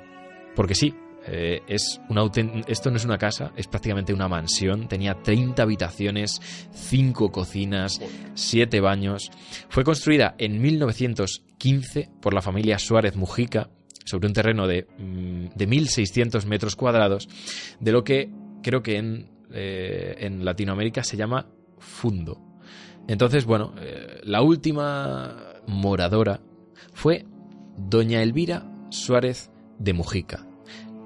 Porque 0.55 0.77
sí, 0.77 0.95
eh, 1.27 1.63
es 1.67 2.01
una 2.09 2.23
esto 2.69 2.93
no 2.93 2.99
es 2.99 3.05
una 3.05 3.19
casa, 3.19 3.51
es 3.57 3.67
prácticamente 3.67 4.15
una 4.15 4.29
mansión. 4.29 4.87
Tenía 4.87 5.25
30 5.25 5.61
habitaciones, 5.61 6.41
5 6.73 7.33
cocinas, 7.33 8.01
7 8.35 8.79
baños. 8.79 9.33
Fue 9.69 9.83
construida 9.83 10.37
en 10.39 10.63
1915 10.63 12.11
por 12.23 12.33
la 12.33 12.43
familia 12.43 12.79
Suárez 12.79 13.17
Mujica 13.17 13.71
sobre 14.05 14.29
un 14.29 14.35
terreno 14.35 14.67
de, 14.67 14.87
mm, 14.99 15.57
de 15.57 15.69
1.600 15.69 16.47
metros 16.47 16.77
cuadrados, 16.77 17.29
de 17.81 17.93
lo 17.93 18.05
que 18.05 18.31
creo 18.63 18.83
que 18.83 18.97
en, 18.97 19.31
eh, 19.53 20.17
en 20.21 20.45
Latinoamérica 20.45 21.05
se 21.05 21.17
llama 21.17 21.47
fundo. 21.79 22.41
Entonces, 23.09 23.45
bueno, 23.45 23.75
eh, 23.81 24.21
la 24.25 24.43
última 24.43 25.61
moradora 25.67 26.41
fue 26.93 27.27
doña 27.77 28.23
Elvira 28.23 28.67
Suárez 28.91 29.51
de 29.79 29.93
Mujica, 29.93 30.47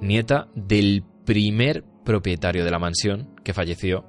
nieta 0.01 0.49
del 0.55 1.05
primer 1.25 1.85
propietario 2.05 2.65
de 2.65 2.71
la 2.71 2.79
mansión 2.79 3.35
que 3.43 3.53
falleció 3.53 4.05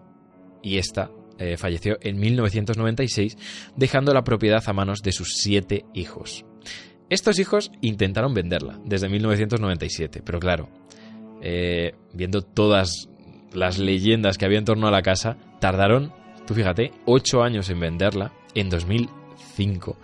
y 0.62 0.78
esta 0.78 1.12
eh, 1.38 1.58
falleció 1.58 1.98
en 2.02 2.20
1996 2.20 3.38
dejando 3.76 4.14
la 4.14 4.24
propiedad 4.24 4.64
a 4.66 4.74
manos 4.74 5.02
de 5.02 5.12
sus 5.12 5.34
siete 5.36 5.86
hijos. 5.94 6.46
Estos 7.10 7.40
hijos 7.40 7.72
intentaron 7.82 8.34
venderla 8.34 8.80
desde 8.86 9.10
1997, 9.10 10.22
pero 10.24 10.40
claro, 10.40 10.70
eh, 11.42 11.96
viendo 12.14 12.42
todas 12.42 13.10
las 13.52 13.80
leyendas 13.80 14.38
que 14.38 14.46
había 14.46 14.60
en 14.60 14.66
torno 14.66 14.88
a 14.88 14.92
la 14.92 15.02
casa, 15.02 15.38
tardaron, 15.60 16.14
tú 16.46 16.54
fíjate, 16.54 16.92
ocho 17.06 17.42
años 17.42 17.70
en 17.70 17.80
venderla 17.80 18.32
en 18.54 18.70
2005. 18.70 19.98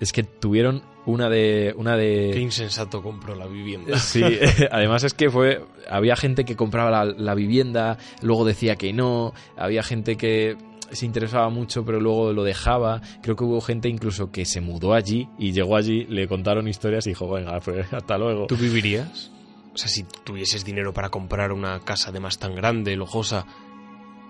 Es 0.00 0.12
que 0.12 0.22
tuvieron 0.22 0.82
una 1.04 1.28
de... 1.28 1.74
Una 1.76 1.96
de 1.96 2.30
Qué 2.32 2.40
insensato 2.40 3.02
compró 3.02 3.34
la 3.34 3.46
vivienda. 3.46 3.98
Sí, 3.98 4.22
además 4.70 5.04
es 5.04 5.14
que 5.14 5.30
fue. 5.30 5.62
Había 5.90 6.16
gente 6.16 6.44
que 6.44 6.56
compraba 6.56 6.90
la, 6.90 7.04
la 7.04 7.34
vivienda, 7.34 7.98
luego 8.22 8.44
decía 8.44 8.76
que 8.76 8.92
no, 8.92 9.32
había 9.56 9.82
gente 9.82 10.16
que 10.16 10.56
se 10.90 11.06
interesaba 11.06 11.48
mucho, 11.48 11.84
pero 11.84 12.00
luego 12.00 12.32
lo 12.32 12.44
dejaba. 12.44 13.00
Creo 13.22 13.36
que 13.36 13.44
hubo 13.44 13.60
gente 13.60 13.88
incluso 13.88 14.30
que 14.30 14.44
se 14.44 14.60
mudó 14.60 14.94
allí 14.94 15.28
y 15.38 15.52
llegó 15.52 15.76
allí, 15.76 16.04
le 16.06 16.28
contaron 16.28 16.68
historias 16.68 17.06
y 17.06 17.10
dijo, 17.10 17.28
venga, 17.30 17.58
pues 17.60 17.86
hasta 17.92 18.18
luego. 18.18 18.46
¿Tú 18.46 18.56
vivirías? 18.56 19.30
O 19.74 19.78
sea, 19.78 19.88
si 19.88 20.04
tuvieses 20.24 20.64
dinero 20.64 20.94
para 20.94 21.10
comprar 21.10 21.52
una 21.52 21.80
casa 21.80 22.10
además 22.10 22.38
tan 22.38 22.54
grande, 22.54 22.96
lujosa, 22.96 23.46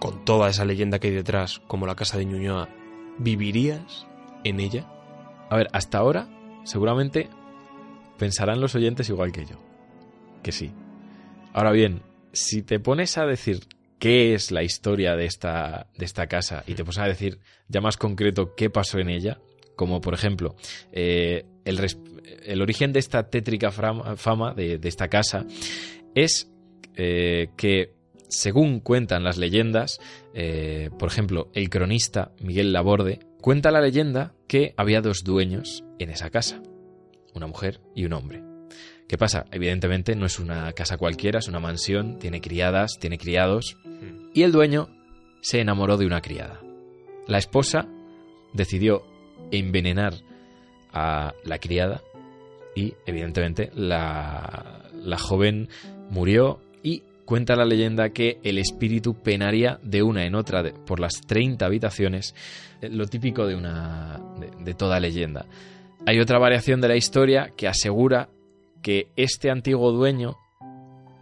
con 0.00 0.24
toda 0.24 0.48
esa 0.48 0.64
leyenda 0.64 0.98
que 0.98 1.08
hay 1.08 1.14
detrás, 1.14 1.60
como 1.66 1.86
la 1.86 1.94
casa 1.94 2.18
de 2.18 2.24
Ñuñoa, 2.24 2.68
¿vivirías 3.18 4.06
en 4.44 4.60
ella? 4.60 4.86
A 5.48 5.56
ver, 5.56 5.68
hasta 5.72 5.98
ahora, 5.98 6.28
seguramente 6.64 7.28
pensarán 8.18 8.60
los 8.60 8.74
oyentes 8.74 9.08
igual 9.08 9.32
que 9.32 9.46
yo. 9.46 9.56
Que 10.42 10.52
sí. 10.52 10.72
Ahora 11.52 11.70
bien, 11.70 12.02
si 12.32 12.62
te 12.62 12.80
pones 12.80 13.16
a 13.16 13.26
decir 13.26 13.60
qué 13.98 14.34
es 14.34 14.50
la 14.50 14.62
historia 14.62 15.16
de 15.16 15.26
esta, 15.26 15.88
de 15.96 16.04
esta 16.04 16.26
casa 16.26 16.64
y 16.66 16.74
te 16.74 16.84
pones 16.84 16.98
a 16.98 17.04
decir 17.06 17.38
ya 17.68 17.80
más 17.80 17.96
concreto 17.96 18.54
qué 18.54 18.70
pasó 18.70 18.98
en 18.98 19.10
ella, 19.10 19.38
como 19.74 20.00
por 20.00 20.14
ejemplo 20.14 20.56
eh, 20.92 21.44
el, 21.64 21.80
el 22.44 22.62
origen 22.62 22.92
de 22.92 23.00
esta 23.00 23.28
tétrica 23.28 23.70
fama 23.70 24.54
de, 24.54 24.78
de 24.78 24.88
esta 24.88 25.08
casa 25.08 25.46
es 26.14 26.50
eh, 26.96 27.48
que 27.56 27.96
según 28.28 28.80
cuentan 28.80 29.24
las 29.24 29.36
leyendas, 29.36 29.98
eh, 30.34 30.90
por 30.98 31.08
ejemplo, 31.08 31.48
el 31.54 31.70
cronista 31.70 32.32
Miguel 32.40 32.72
Laborde 32.72 33.20
cuenta 33.40 33.70
la 33.70 33.80
leyenda 33.80 34.34
que 34.48 34.74
había 34.76 35.00
dos 35.00 35.22
dueños 35.24 35.84
en 35.98 36.10
esa 36.10 36.30
casa, 36.30 36.60
una 37.34 37.46
mujer 37.46 37.80
y 37.94 38.04
un 38.04 38.14
hombre. 38.14 38.42
¿Qué 39.08 39.16
pasa? 39.16 39.46
Evidentemente 39.52 40.16
no 40.16 40.26
es 40.26 40.40
una 40.40 40.72
casa 40.72 40.96
cualquiera, 40.96 41.38
es 41.38 41.46
una 41.46 41.60
mansión, 41.60 42.18
tiene 42.18 42.40
criadas, 42.40 42.98
tiene 42.98 43.18
criados, 43.18 43.76
y 44.36 44.42
el 44.44 44.52
dueño 44.52 44.88
se 45.40 45.60
enamoró 45.60 45.96
de 45.96 46.06
una 46.06 46.20
criada. 46.20 46.60
La 47.26 47.38
esposa 47.38 47.88
decidió 48.52 49.02
envenenar 49.50 50.14
a 50.92 51.34
la 51.44 51.58
criada 51.58 52.02
y 52.74 52.94
evidentemente 53.06 53.70
la, 53.74 54.82
la 54.94 55.18
joven 55.18 55.68
murió 56.10 56.60
y 56.82 57.02
cuenta 57.24 57.56
la 57.56 57.64
leyenda 57.64 58.10
que 58.10 58.38
el 58.44 58.58
espíritu 58.58 59.14
penaría 59.14 59.80
de 59.82 60.02
una 60.02 60.24
en 60.26 60.34
otra 60.34 60.62
de- 60.62 60.72
por 60.72 61.00
las 61.00 61.20
30 61.26 61.64
habitaciones, 61.66 62.34
eh, 62.80 62.88
lo 62.88 63.06
típico 63.06 63.46
de 63.46 63.56
una 63.56 64.20
de, 64.38 64.64
de 64.64 64.74
toda 64.74 65.00
leyenda. 65.00 65.46
Hay 66.06 66.20
otra 66.20 66.38
variación 66.38 66.80
de 66.80 66.88
la 66.88 66.96
historia 66.96 67.50
que 67.56 67.66
asegura 67.68 68.28
que 68.82 69.08
este 69.16 69.50
antiguo 69.50 69.90
dueño 69.92 70.36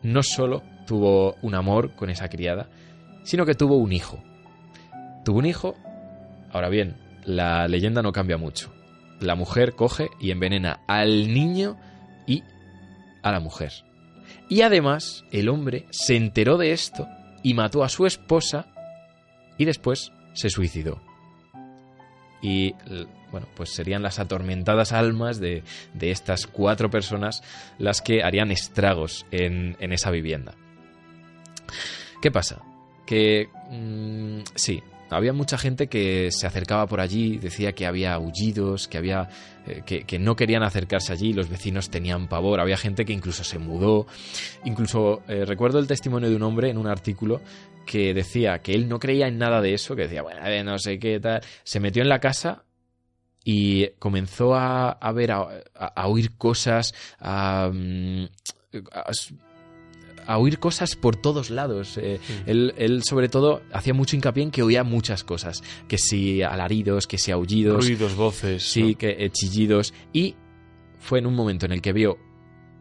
no 0.03 0.23
solo 0.23 0.63
tuvo 0.87 1.37
un 1.41 1.55
amor 1.55 1.95
con 1.95 2.11
esa 2.11 2.29
criada, 2.29 2.69
sino 3.25 3.45
que 3.45 3.55
tuvo 3.55 3.77
un 3.77 3.93
hijo. 3.93 4.23
Tuvo 5.25 5.39
un 5.39 5.47
hijo, 5.47 5.75
ahora 6.53 6.69
bien, 6.69 6.97
la 7.25 7.67
leyenda 7.67 8.03
no 8.03 8.13
cambia 8.13 8.37
mucho. 8.37 8.73
La 9.21 9.35
mujer 9.35 9.75
coge 9.75 10.11
y 10.21 10.31
envenena 10.31 10.81
al 10.87 11.33
niño 11.33 11.77
y 12.27 12.45
a 13.23 13.33
la 13.33 13.41
mujer. 13.41 13.73
Y 14.49 14.63
además, 14.63 15.25
el 15.33 15.49
hombre 15.49 15.87
se 15.91 16.17
enteró 16.17 16.59
de 16.59 16.73
esto 16.73 17.09
y 17.43 17.55
mató 17.55 17.83
a 17.83 17.89
su 17.89 18.07
esposa 18.07 18.67
y 19.59 19.65
después 19.65 20.13
se 20.35 20.51
suicidó. 20.51 21.01
Y 22.43 22.75
bueno, 23.31 23.49
pues 23.57 23.71
serían 23.71 24.03
las 24.03 24.19
atormentadas 24.19 24.93
almas 24.93 25.41
de, 25.41 25.65
de 25.95 26.11
estas 26.11 26.47
cuatro 26.47 26.91
personas 26.91 27.43
las 27.79 28.03
que 28.03 28.23
harían 28.23 28.51
estragos 28.51 29.25
en, 29.31 29.77
en 29.81 29.93
esa 29.93 30.11
vivienda. 30.11 30.55
¿Qué 32.21 32.31
pasa? 32.31 32.63
Que 33.07 33.49
mm, 33.71 34.41
sí, 34.55 34.83
había 35.11 35.33
mucha 35.33 35.59
gente 35.59 35.87
que 35.89 36.31
se 36.33 36.47
acercaba 36.47 36.87
por 36.87 37.01
allí, 37.01 37.37
decía 37.39 37.73
que 37.73 37.87
había 37.87 38.15
aullidos, 38.15 38.89
que 38.89 38.99
había 38.99 39.29
eh, 39.67 39.83
que, 40.07 40.19
no 40.19 40.35
querían 40.37 40.63
acercarse 40.63 41.13
allí, 41.13 41.33
los 41.33 41.49
vecinos 41.49 41.91
tenían 41.91 42.29
pavor, 42.29 42.61
había 42.61 42.77
gente 42.77 43.05
que 43.05 43.13
incluso 43.13 43.45
se 43.45 43.59
mudó, 43.59 44.07
incluso 44.65 45.23
eh, 45.29 45.45
recuerdo 45.45 45.79
el 45.79 45.87
testimonio 45.87 46.31
de 46.31 46.37
un 46.37 46.43
hombre 46.43 46.71
en 46.71 46.79
un 46.79 46.87
artículo 46.87 47.41
que 47.87 48.15
decía 48.15 48.61
que 48.61 48.73
él 48.73 48.89
no 48.89 48.99
creía 48.99 49.29
en 49.29 49.37
nada 49.39 49.61
de 49.61 49.75
eso, 49.75 49.95
que 49.95 50.03
decía, 50.03 50.23
bueno, 50.23 50.45
eh, 50.47 50.65
no 50.65 50.79
sé 50.79 50.99
qué 50.99 51.21
tal, 51.21 51.43
se 51.63 51.81
metió 51.81 52.03
en 52.03 52.09
la 52.09 52.19
casa 52.19 52.65
y 53.45 53.89
comenzó 53.99 54.55
a, 54.55 54.89
a 54.93 55.13
ver, 55.13 55.33
a, 55.33 55.43
a- 55.75 55.87
a 55.95 56.09
oír 56.09 56.37
cosas, 56.39 56.95
a, 57.21 57.71
mm, 57.73 58.25
a- 60.27 60.39
oír 60.39 60.59
cosas 60.59 60.97
por 60.97 61.17
todos 61.17 61.51
lados. 61.51 61.97
Eh, 61.99 62.21
él, 62.47 62.75
él, 62.77 63.03
sobre 63.05 63.29
todo, 63.29 63.63
hacía 63.73 63.95
mucho 63.95 64.17
hincapié 64.17 64.43
en 64.45 64.51
que 64.51 64.63
oía 64.63 64.85
muchas 64.85 65.25
cosas. 65.25 65.63
Que 65.89 65.99
si 65.99 66.43
alaridos, 66.43 67.07
que 67.07 67.19
si 67.19 67.31
aullidos, 67.31 67.85
Ruidos, 67.87 68.15
voces. 68.17 68.63
sí, 68.63 68.93
¿no? 68.93 68.99
que 68.99 69.17
eh, 69.19 69.31
chillidos. 69.31 69.95
Y 70.13 70.35
fue 70.99 71.19
en 71.19 71.27
un 71.27 71.35
momento 71.35 71.67
en 71.67 71.73
el 71.73 71.83
que 71.83 71.93
vio 71.93 72.19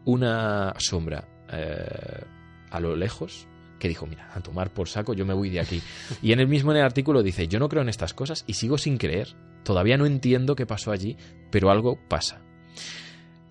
una 0.04 0.74
sombra 0.78 1.28
eh, 1.52 2.24
a 2.70 2.80
lo 2.80 2.96
lejos 2.96 3.48
que 3.78 3.88
dijo, 3.88 4.06
mira, 4.06 4.30
a 4.34 4.40
tomar 4.40 4.72
por 4.72 4.88
saco, 4.88 5.12
yo 5.14 5.26
me 5.26 5.34
voy 5.34 5.50
de 5.50 5.60
aquí. 5.60 5.82
Y 6.22 6.32
en 6.32 6.40
el 6.40 6.48
mismo 6.48 6.70
en 6.72 6.78
el 6.78 6.84
artículo 6.84 7.22
dice, 7.22 7.48
yo 7.48 7.58
no 7.58 7.68
creo 7.68 7.82
en 7.82 7.88
estas 7.88 8.14
cosas 8.14 8.44
y 8.46 8.54
sigo 8.54 8.78
sin 8.78 8.96
creer. 8.98 9.34
Todavía 9.62 9.96
no 9.98 10.06
entiendo 10.06 10.56
qué 10.56 10.64
pasó 10.66 10.90
allí, 10.90 11.16
pero 11.50 11.70
algo 11.70 11.98
pasa. 12.08 12.40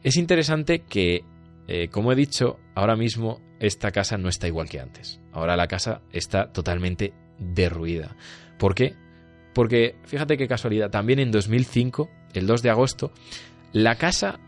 Es 0.03 0.17
interesante 0.17 0.79
que, 0.81 1.23
eh, 1.67 1.87
como 1.89 2.11
he 2.11 2.15
dicho, 2.15 2.59
ahora 2.75 2.95
mismo 2.95 3.41
esta 3.59 3.91
casa 3.91 4.17
no 4.17 4.29
está 4.29 4.47
igual 4.47 4.69
que 4.69 4.79
antes. 4.79 5.19
Ahora 5.31 5.55
la 5.55 5.67
casa 5.67 6.01
está 6.11 6.51
totalmente 6.51 7.13
derruida. 7.39 8.15
¿Por 8.57 8.75
qué? 8.75 8.95
Porque, 9.53 9.95
fíjate 10.03 10.37
qué 10.37 10.47
casualidad, 10.47 10.89
también 10.89 11.19
en 11.19 11.31
2005, 11.31 12.09
el 12.33 12.47
2 12.47 12.61
de 12.63 12.69
agosto, 12.69 13.11
la 13.71 13.95
casa 13.95 14.39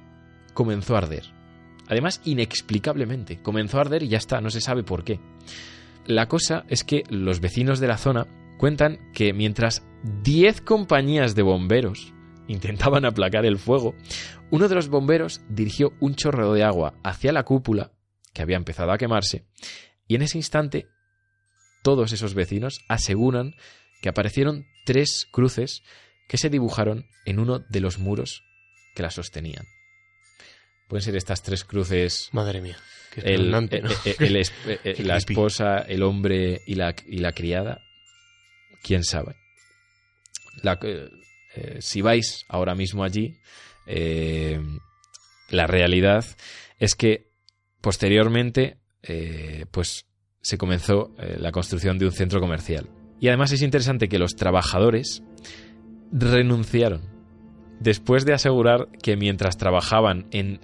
comenzó 0.53 0.95
a 0.95 0.99
arder. 0.99 1.23
Además, 1.87 2.21
inexplicablemente, 2.25 3.41
comenzó 3.41 3.77
a 3.77 3.81
arder 3.81 4.03
y 4.03 4.07
ya 4.07 4.17
está, 4.17 4.41
no 4.41 4.49
se 4.49 4.61
sabe 4.61 4.83
por 4.83 5.03
qué. 5.03 5.19
La 6.05 6.27
cosa 6.27 6.65
es 6.69 6.83
que 6.83 7.03
los 7.09 7.39
vecinos 7.39 7.79
de 7.79 7.87
la 7.87 7.97
zona 7.97 8.27
cuentan 8.57 9.11
que 9.13 9.33
mientras 9.33 9.85
10 10.23 10.61
compañías 10.61 11.35
de 11.35 11.43
bomberos 11.43 12.14
intentaban 12.47 13.05
aplacar 13.05 13.45
el 13.45 13.57
fuego, 13.57 13.95
uno 14.51 14.67
de 14.67 14.75
los 14.75 14.89
bomberos 14.89 15.41
dirigió 15.49 15.93
un 15.99 16.15
chorro 16.15 16.53
de 16.53 16.63
agua 16.63 16.93
hacia 17.03 17.31
la 17.31 17.43
cúpula, 17.43 17.91
que 18.33 18.41
había 18.41 18.57
empezado 18.57 18.91
a 18.91 18.97
quemarse, 18.97 19.45
y 20.07 20.15
en 20.15 20.21
ese 20.21 20.37
instante 20.37 20.87
todos 21.83 22.11
esos 22.11 22.33
vecinos 22.33 22.79
aseguran 22.87 23.55
que 24.01 24.09
aparecieron 24.09 24.65
tres 24.85 25.27
cruces 25.31 25.83
que 26.27 26.37
se 26.37 26.49
dibujaron 26.49 27.05
en 27.25 27.39
uno 27.39 27.59
de 27.59 27.79
los 27.79 27.99
muros 27.99 28.43
que 28.95 29.03
la 29.03 29.11
sostenían. 29.11 29.65
Pueden 30.87 31.03
ser 31.03 31.15
estas 31.15 31.41
tres 31.43 31.63
cruces 31.63 32.29
Madre 32.31 32.61
mía. 32.61 32.77
Qué 33.13 33.21
el- 33.21 33.27
espeluznante, 33.27 33.81
¿no? 33.81 33.89
eh, 33.91 33.95
eh, 34.05 34.15
el 34.19 34.35
es- 34.35 34.51
eh, 34.67 34.79
eh, 34.83 34.93
Qué 34.95 35.03
la 35.03 35.17
esposa, 35.17 35.77
el 35.79 36.03
hombre 36.03 36.61
y 36.67 36.75
la, 36.75 36.95
y 37.07 37.17
la 37.19 37.31
criada, 37.31 37.81
quién 38.83 39.03
sabe. 39.03 39.35
La- 40.61 40.79
eh, 41.55 41.77
si 41.79 42.01
vais 42.01 42.45
ahora 42.47 42.75
mismo 42.75 43.03
allí, 43.03 43.37
eh, 43.87 44.59
la 45.49 45.67
realidad 45.67 46.25
es 46.79 46.95
que 46.95 47.31
posteriormente, 47.81 48.77
eh, 49.03 49.65
pues 49.71 50.05
se 50.41 50.57
comenzó 50.57 51.15
la 51.17 51.51
construcción 51.51 51.97
de 51.97 52.05
un 52.05 52.11
centro 52.11 52.39
comercial. 52.39 52.87
Y 53.19 53.29
además 53.29 53.51
es 53.51 53.63
interesante 53.63 54.07
que 54.09 54.19
los 54.19 54.35
trabajadores 54.35 55.23
renunciaron 56.11 57.01
después 57.79 58.25
de 58.25 58.33
asegurar 58.33 58.89
que 59.01 59.17
mientras 59.17 59.57
trabajaban 59.57 60.27
en 60.31 60.59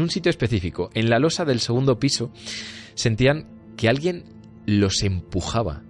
un 0.00 0.10
sitio 0.10 0.30
específico, 0.30 0.90
en 0.94 1.08
la 1.08 1.20
losa 1.20 1.44
del 1.44 1.60
segundo 1.60 2.00
piso, 2.00 2.32
sentían 2.94 3.46
que 3.76 3.88
alguien 3.88 4.24
los 4.66 5.02
empujaba 5.02 5.82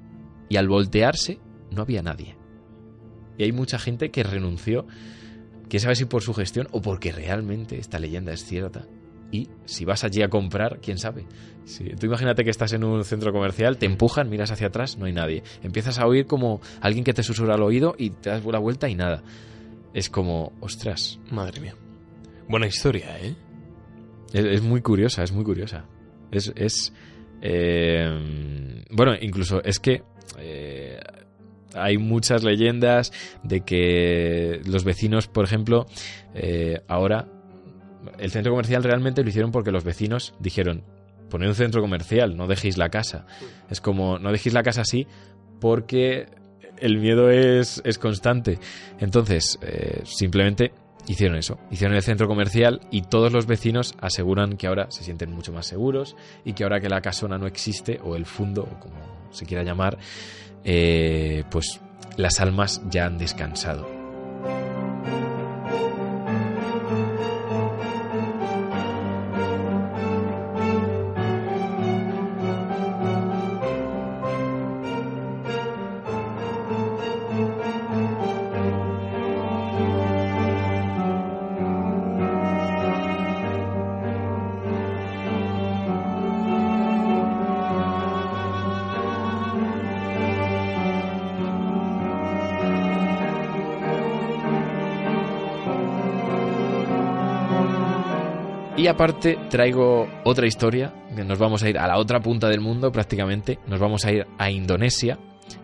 y 0.51 0.57
al 0.57 0.69
voltearse 0.69 1.39
no 1.71 1.83
había 1.83 2.03
nadie. 2.03 2.38
Y 3.39 3.45
hay 3.45 3.53
mucha 3.53 3.79
gente 3.79 4.11
que 4.11 4.23
renunció, 4.23 4.87
quién 5.69 5.81
sabe 5.81 5.95
si 5.95 6.05
por 6.05 6.23
su 6.23 6.35
gestión 6.35 6.69
o 6.73 6.83
porque 6.83 7.13
realmente 7.13 7.79
esta 7.79 7.99
leyenda 7.99 8.33
es 8.33 8.45
cierta. 8.45 8.87
Y 9.31 9.49
si 9.65 9.85
vas 9.85 10.05
allí 10.05 10.23
a 10.23 10.29
comprar, 10.29 10.81
quién 10.81 10.99
sabe. 10.99 11.27
Si, 11.65 11.85
tú 11.85 12.07
imagínate 12.07 12.45
que 12.45 12.51
estás 12.51 12.73
en 12.73 12.85
un 12.85 13.05
centro 13.05 13.33
comercial, 13.33 13.79
te 13.79 13.87
empujan, 13.87 14.29
miras 14.29 14.51
hacia 14.51 14.69
atrás, 14.69 14.99
no 14.99 15.07
hay 15.07 15.13
nadie. 15.13 15.43
Empiezas 15.63 15.99
a 15.99 16.07
oír 16.07 16.27
como 16.27 16.61
alguien 16.81 17.05
que 17.05 17.15
te 17.15 17.23
susurra 17.23 17.55
al 17.55 17.63
oído 17.63 17.95
y 17.97 18.11
te 18.11 18.31
das 18.31 18.45
la 18.45 18.59
vuelta 18.59 18.89
y 18.89 18.95
nada. 18.95 19.23
Es 19.95 20.11
como, 20.11 20.53
ostras, 20.61 21.21
Madre 21.31 21.61
mía. 21.61 21.75
Buena 22.49 22.67
historia, 22.67 23.19
¿eh? 23.21 23.35
es, 24.33 24.45
es 24.45 24.63
muy 24.63 24.81
curiosa, 24.81 25.23
es 25.23 25.33
muy 25.33 25.45
curiosa. 25.45 25.85
Es, 26.31 26.53
es 26.57 26.93
eh, 27.41 28.85
bueno, 28.91 29.13
incluso 29.21 29.63
es 29.63 29.79
que 29.79 30.03
eh, 30.39 30.99
hay 31.83 31.99
muchas 31.99 32.43
leyendas 32.43 33.13
de 33.43 33.61
que 33.61 34.61
los 34.67 34.85
vecinos, 34.85 35.29
por 35.29 35.45
ejemplo, 35.45 35.87
eh, 36.35 36.81
ahora 36.89 37.27
el 38.19 38.31
centro 38.31 38.53
comercial 38.53 38.83
realmente 38.85 39.23
lo 39.23 39.29
hicieron 39.29 39.53
porque 39.53 39.71
los 39.71 39.85
vecinos 39.85 40.35
dijeron 40.39 40.85
poned 41.29 41.49
un 41.49 41.55
centro 41.55 41.81
comercial, 41.81 42.37
no 42.37 42.47
dejéis 42.47 42.79
la 42.79 42.89
casa. 42.89 43.27
Es 43.71 43.81
como 43.81 44.19
no 44.19 44.33
dejéis 44.33 44.55
la 44.55 44.63
casa 44.63 44.83
así 44.83 45.07
porque 45.61 46.27
el 46.81 46.99
miedo 46.99 47.31
es, 47.31 47.83
es 47.85 47.99
constante. 47.99 48.59
Entonces, 48.99 49.59
eh, 49.63 50.01
simplemente 50.05 50.73
hicieron 51.07 51.39
eso, 51.39 51.59
hicieron 51.71 51.97
el 51.97 52.03
centro 52.03 52.29
comercial 52.29 52.81
y 52.91 53.03
todos 53.03 53.33
los 53.33 53.47
vecinos 53.47 53.95
aseguran 54.01 54.57
que 54.57 54.67
ahora 54.67 54.91
se 54.91 55.05
sienten 55.05 55.33
mucho 55.33 55.53
más 55.53 55.67
seguros 55.67 56.17
y 56.45 56.53
que 56.53 56.65
ahora 56.65 56.81
que 56.81 56.89
la 56.89 57.01
casona 57.01 57.39
no 57.39 57.47
existe, 57.47 57.99
o 58.03 58.15
el 58.15 58.27
fundo, 58.27 58.63
o 58.63 58.81
como 58.81 59.29
se 59.31 59.47
quiera 59.47 59.63
llamar, 59.63 59.99
eh, 60.71 61.45
pues 61.49 61.81
las 62.17 62.41
almas 62.41 62.83
ya 62.91 63.07
han 63.07 63.17
descansado. 63.17 63.98
Y 98.79 98.87
aparte 98.87 99.37
traigo 99.51 100.09
otra 100.23 100.47
historia, 100.47 100.95
que 101.17 101.25
nos 101.25 101.37
vamos 101.37 101.65
a 101.65 101.69
ir 101.69 101.79
a 101.79 101.89
la 101.89 101.99
otra 101.99 102.21
punta 102.21 102.49
del 102.49 102.61
mundo 102.61 102.93
prácticamente, 102.93 103.59
nos 103.67 103.81
vamos 103.81 104.05
a 104.05 104.13
ir 104.13 104.25
a 104.39 104.53
Indonesia, 104.53 105.19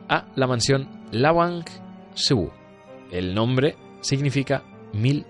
a 0.09 0.27
la 0.35 0.49
mansión 0.49 0.89
Lawang 1.13 1.65
Sewu. 2.15 2.51
El 3.13 3.33
nombre 3.33 3.77
significa 4.01 4.65
mil 4.93 5.25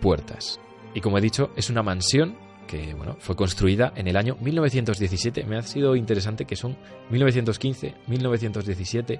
puertas. 0.00 0.58
Y 0.94 1.02
como 1.02 1.18
he 1.18 1.20
dicho, 1.20 1.50
es 1.56 1.68
una 1.68 1.82
mansión 1.82 2.38
que 2.66 2.94
bueno, 2.94 3.16
fue 3.20 3.36
construida 3.36 3.92
en 3.96 4.08
el 4.08 4.16
año 4.16 4.38
1917. 4.40 5.44
Me 5.44 5.58
ha 5.58 5.62
sido 5.62 5.94
interesante 5.94 6.46
que 6.46 6.56
son 6.56 6.74
1915, 7.10 7.96
1917. 8.06 9.18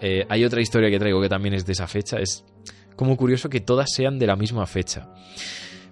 Eh, 0.00 0.24
hay 0.28 0.44
otra 0.44 0.60
historia 0.60 0.88
que 0.88 1.00
traigo 1.00 1.20
que 1.20 1.28
también 1.28 1.54
es 1.54 1.66
de 1.66 1.72
esa 1.72 1.88
fecha. 1.88 2.18
Es 2.20 2.44
como 2.94 3.16
curioso 3.16 3.50
que 3.50 3.60
todas 3.60 3.90
sean 3.92 4.20
de 4.20 4.28
la 4.28 4.36
misma 4.36 4.66
fecha. 4.66 5.08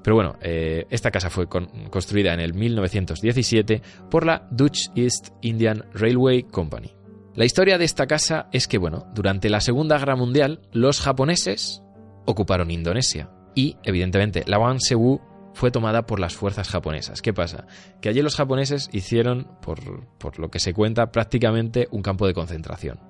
Pero 0.02 0.16
bueno, 0.16 0.36
eh, 0.40 0.86
esta 0.90 1.10
casa 1.10 1.30
fue 1.30 1.48
con- 1.48 1.88
construida 1.90 2.32
en 2.34 2.40
el 2.40 2.54
1917 2.54 3.82
por 4.10 4.24
la 4.26 4.46
Dutch 4.50 4.88
East 4.94 5.30
Indian 5.42 5.84
Railway 5.92 6.44
Company. 6.44 6.94
La 7.34 7.44
historia 7.44 7.78
de 7.78 7.84
esta 7.84 8.06
casa 8.06 8.48
es 8.52 8.66
que, 8.66 8.78
bueno, 8.78 9.06
durante 9.14 9.48
la 9.48 9.60
Segunda 9.60 9.98
Guerra 9.98 10.16
Mundial, 10.16 10.60
los 10.72 11.00
japoneses 11.00 11.82
ocuparon 12.26 12.70
Indonesia 12.70 13.30
y, 13.54 13.76
evidentemente, 13.84 14.44
la 14.46 14.58
Wansewu 14.58 15.20
fue 15.54 15.70
tomada 15.70 16.06
por 16.06 16.20
las 16.20 16.34
fuerzas 16.34 16.68
japonesas. 16.68 17.22
¿Qué 17.22 17.32
pasa? 17.32 17.66
Que 18.00 18.08
allí 18.08 18.22
los 18.22 18.36
japoneses 18.36 18.88
hicieron, 18.92 19.48
por, 19.62 20.06
por 20.18 20.38
lo 20.38 20.50
que 20.50 20.60
se 20.60 20.72
cuenta, 20.74 21.10
prácticamente 21.10 21.88
un 21.90 22.02
campo 22.02 22.26
de 22.26 22.34
concentración. 22.34 23.00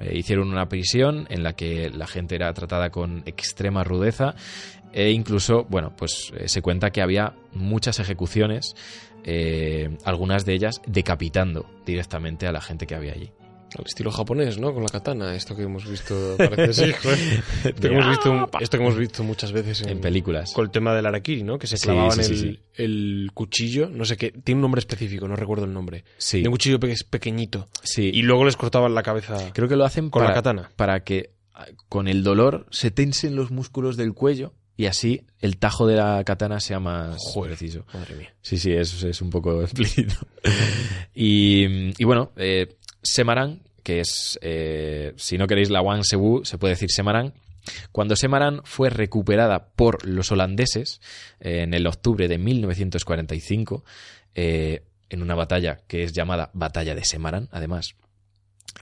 Eh, 0.00 0.16
hicieron 0.18 0.48
una 0.48 0.68
prisión 0.68 1.26
en 1.30 1.42
la 1.42 1.54
que 1.54 1.90
la 1.90 2.06
gente 2.06 2.34
era 2.36 2.52
tratada 2.52 2.90
con 2.90 3.22
extrema 3.26 3.82
rudeza 3.84 4.34
e 4.94 5.10
incluso, 5.10 5.64
bueno, 5.68 5.92
pues 5.96 6.32
eh, 6.38 6.48
se 6.48 6.62
cuenta 6.62 6.90
que 6.90 7.02
había 7.02 7.34
muchas 7.52 7.98
ejecuciones, 7.98 8.74
eh, 9.24 9.96
algunas 10.04 10.44
de 10.44 10.54
ellas 10.54 10.80
decapitando 10.86 11.66
directamente 11.84 12.46
a 12.46 12.52
la 12.52 12.60
gente 12.60 12.86
que 12.86 12.94
había 12.94 13.12
allí. 13.12 13.30
Al 13.76 13.86
estilo 13.86 14.12
japonés, 14.12 14.56
¿no? 14.60 14.72
Con 14.72 14.84
la 14.84 14.88
katana, 14.88 15.34
esto 15.34 15.56
que 15.56 15.64
hemos 15.64 15.84
visto, 15.90 16.36
parece 16.38 16.72
sí, 16.86 16.92
joder. 16.92 17.18
Esto 17.64 17.80
que 17.80 17.86
hemos 17.88 18.08
visto, 18.08 18.50
esto 18.60 18.78
que 18.78 18.84
hemos 18.84 18.96
visto 18.96 19.24
muchas 19.24 19.50
veces 19.50 19.82
en, 19.82 19.88
En 19.88 20.00
películas. 20.00 20.52
Con 20.52 20.64
el 20.66 20.70
tema 20.70 20.94
del 20.94 21.06
Arakiri, 21.06 21.42
¿no? 21.42 21.58
Que 21.58 21.66
se 21.66 21.76
clavaban 21.78 22.12
sí, 22.12 22.22
sí, 22.22 22.32
el, 22.32 22.38
sí. 22.38 22.60
el 22.74 23.30
cuchillo, 23.34 23.90
no 23.90 24.04
sé 24.04 24.16
qué, 24.16 24.30
tiene 24.30 24.58
un 24.58 24.62
nombre 24.62 24.78
específico, 24.78 25.26
no 25.26 25.34
recuerdo 25.34 25.64
el 25.64 25.72
nombre. 25.72 26.04
Sí. 26.18 26.40
De 26.42 26.46
un 26.48 26.52
cuchillo 26.52 26.78
pe- 26.78 26.94
pequeñito. 27.10 27.66
Sí. 27.82 28.12
Y 28.14 28.22
luego 28.22 28.44
les 28.44 28.56
cortaban 28.56 28.94
la 28.94 29.02
cabeza. 29.02 29.50
Creo 29.52 29.66
que 29.66 29.74
lo 29.74 29.84
hacen 29.84 30.08
Con 30.08 30.22
la 30.22 30.32
katana. 30.34 30.70
para 30.76 31.02
que 31.02 31.30
ah, 31.52 31.66
con 31.88 32.06
el 32.06 32.22
dolor 32.22 32.66
se 32.70 32.92
tensen 32.92 33.34
los 33.34 33.50
músculos 33.50 33.96
del 33.96 34.14
cuello 34.14 34.54
y 34.76 34.86
así 34.86 35.22
el 35.40 35.56
tajo 35.58 35.86
de 35.86 35.96
la 35.96 36.22
katana 36.24 36.60
sea 36.60 36.80
más 36.80 37.16
Joder. 37.18 37.50
preciso. 37.50 37.84
Madre 37.92 38.16
mía. 38.16 38.34
Sí, 38.42 38.58
sí, 38.58 38.72
eso 38.72 39.06
es 39.08 39.20
un 39.22 39.30
poco 39.30 39.62
explícito. 39.62 40.14
y, 41.14 41.92
y 42.00 42.04
bueno, 42.04 42.32
eh, 42.36 42.76
Semarang, 43.02 43.60
que 43.82 44.00
es, 44.00 44.38
eh, 44.42 45.12
si 45.16 45.38
no 45.38 45.46
queréis 45.46 45.70
la 45.70 45.82
Wang 45.82 46.02
Sewu, 46.04 46.44
se 46.44 46.58
puede 46.58 46.74
decir 46.74 46.90
Semarang. 46.90 47.32
Cuando 47.92 48.16
Semarang 48.16 48.60
fue 48.64 48.90
recuperada 48.90 49.68
por 49.74 50.06
los 50.06 50.30
holandeses 50.32 51.00
eh, 51.40 51.62
en 51.62 51.72
el 51.74 51.86
octubre 51.86 52.28
de 52.28 52.38
1945, 52.38 53.84
eh, 54.34 54.82
en 55.08 55.22
una 55.22 55.34
batalla 55.34 55.80
que 55.86 56.02
es 56.02 56.12
llamada 56.12 56.50
Batalla 56.54 56.94
de 56.94 57.04
Semarang, 57.04 57.48
además, 57.52 57.94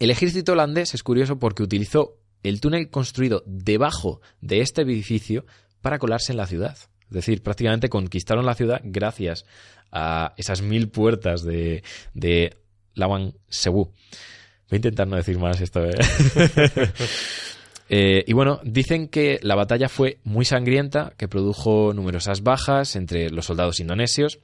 el 0.00 0.10
ejército 0.10 0.52
holandés 0.52 0.94
es 0.94 1.02
curioso 1.02 1.38
porque 1.38 1.62
utilizó 1.62 2.16
el 2.42 2.60
túnel 2.60 2.90
construido 2.90 3.42
debajo 3.46 4.20
de 4.40 4.60
este 4.60 4.82
edificio 4.82 5.44
para 5.82 5.98
colarse 5.98 6.32
en 6.32 6.38
la 6.38 6.46
ciudad. 6.46 6.78
Es 7.02 7.10
decir, 7.16 7.42
prácticamente 7.42 7.90
conquistaron 7.90 8.46
la 8.46 8.54
ciudad 8.54 8.80
gracias 8.84 9.44
a 9.90 10.32
esas 10.38 10.62
mil 10.62 10.88
puertas 10.88 11.42
de, 11.42 11.82
de 12.14 12.56
Lawan 12.94 13.34
Sewu. 13.48 13.84
Voy 13.84 13.92
a 14.72 14.76
intentar 14.76 15.06
no 15.06 15.16
decir 15.16 15.38
más 15.38 15.60
esto. 15.60 15.84
¿eh? 15.84 15.94
Eh, 17.94 18.24
y 18.26 18.32
bueno, 18.32 18.58
dicen 18.64 19.06
que 19.06 19.38
la 19.42 19.54
batalla 19.54 19.90
fue 19.90 20.18
muy 20.24 20.46
sangrienta, 20.46 21.12
que 21.18 21.28
produjo 21.28 21.92
numerosas 21.92 22.42
bajas 22.42 22.96
entre 22.96 23.28
los 23.28 23.44
soldados 23.44 23.80
indonesios 23.80 24.38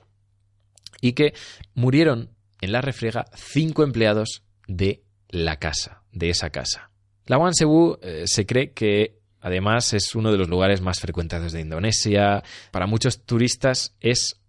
y 1.01 1.13
que 1.13 1.33
murieron 1.73 2.29
en 2.61 2.73
la 2.73 2.83
refriega 2.83 3.25
cinco 3.35 3.85
empleados 3.85 4.43
de 4.67 5.03
la 5.31 5.59
casa, 5.59 6.03
de 6.13 6.29
esa 6.29 6.51
casa. 6.51 6.91
Lawan 7.25 7.55
Sewu 7.55 7.97
eh, 8.03 8.25
se 8.27 8.45
cree 8.45 8.73
que 8.73 9.18
además 9.41 9.93
es 9.95 10.15
uno 10.15 10.33
de 10.33 10.39
los 10.39 10.49
lugares 10.49 10.81
más 10.81 11.01
frecuentados 11.01 11.53
de 11.53 11.61
Indonesia. 11.61 12.43
Para 12.71 12.87
muchos 12.87 13.25
turistas 13.25 13.95
es 14.01 14.41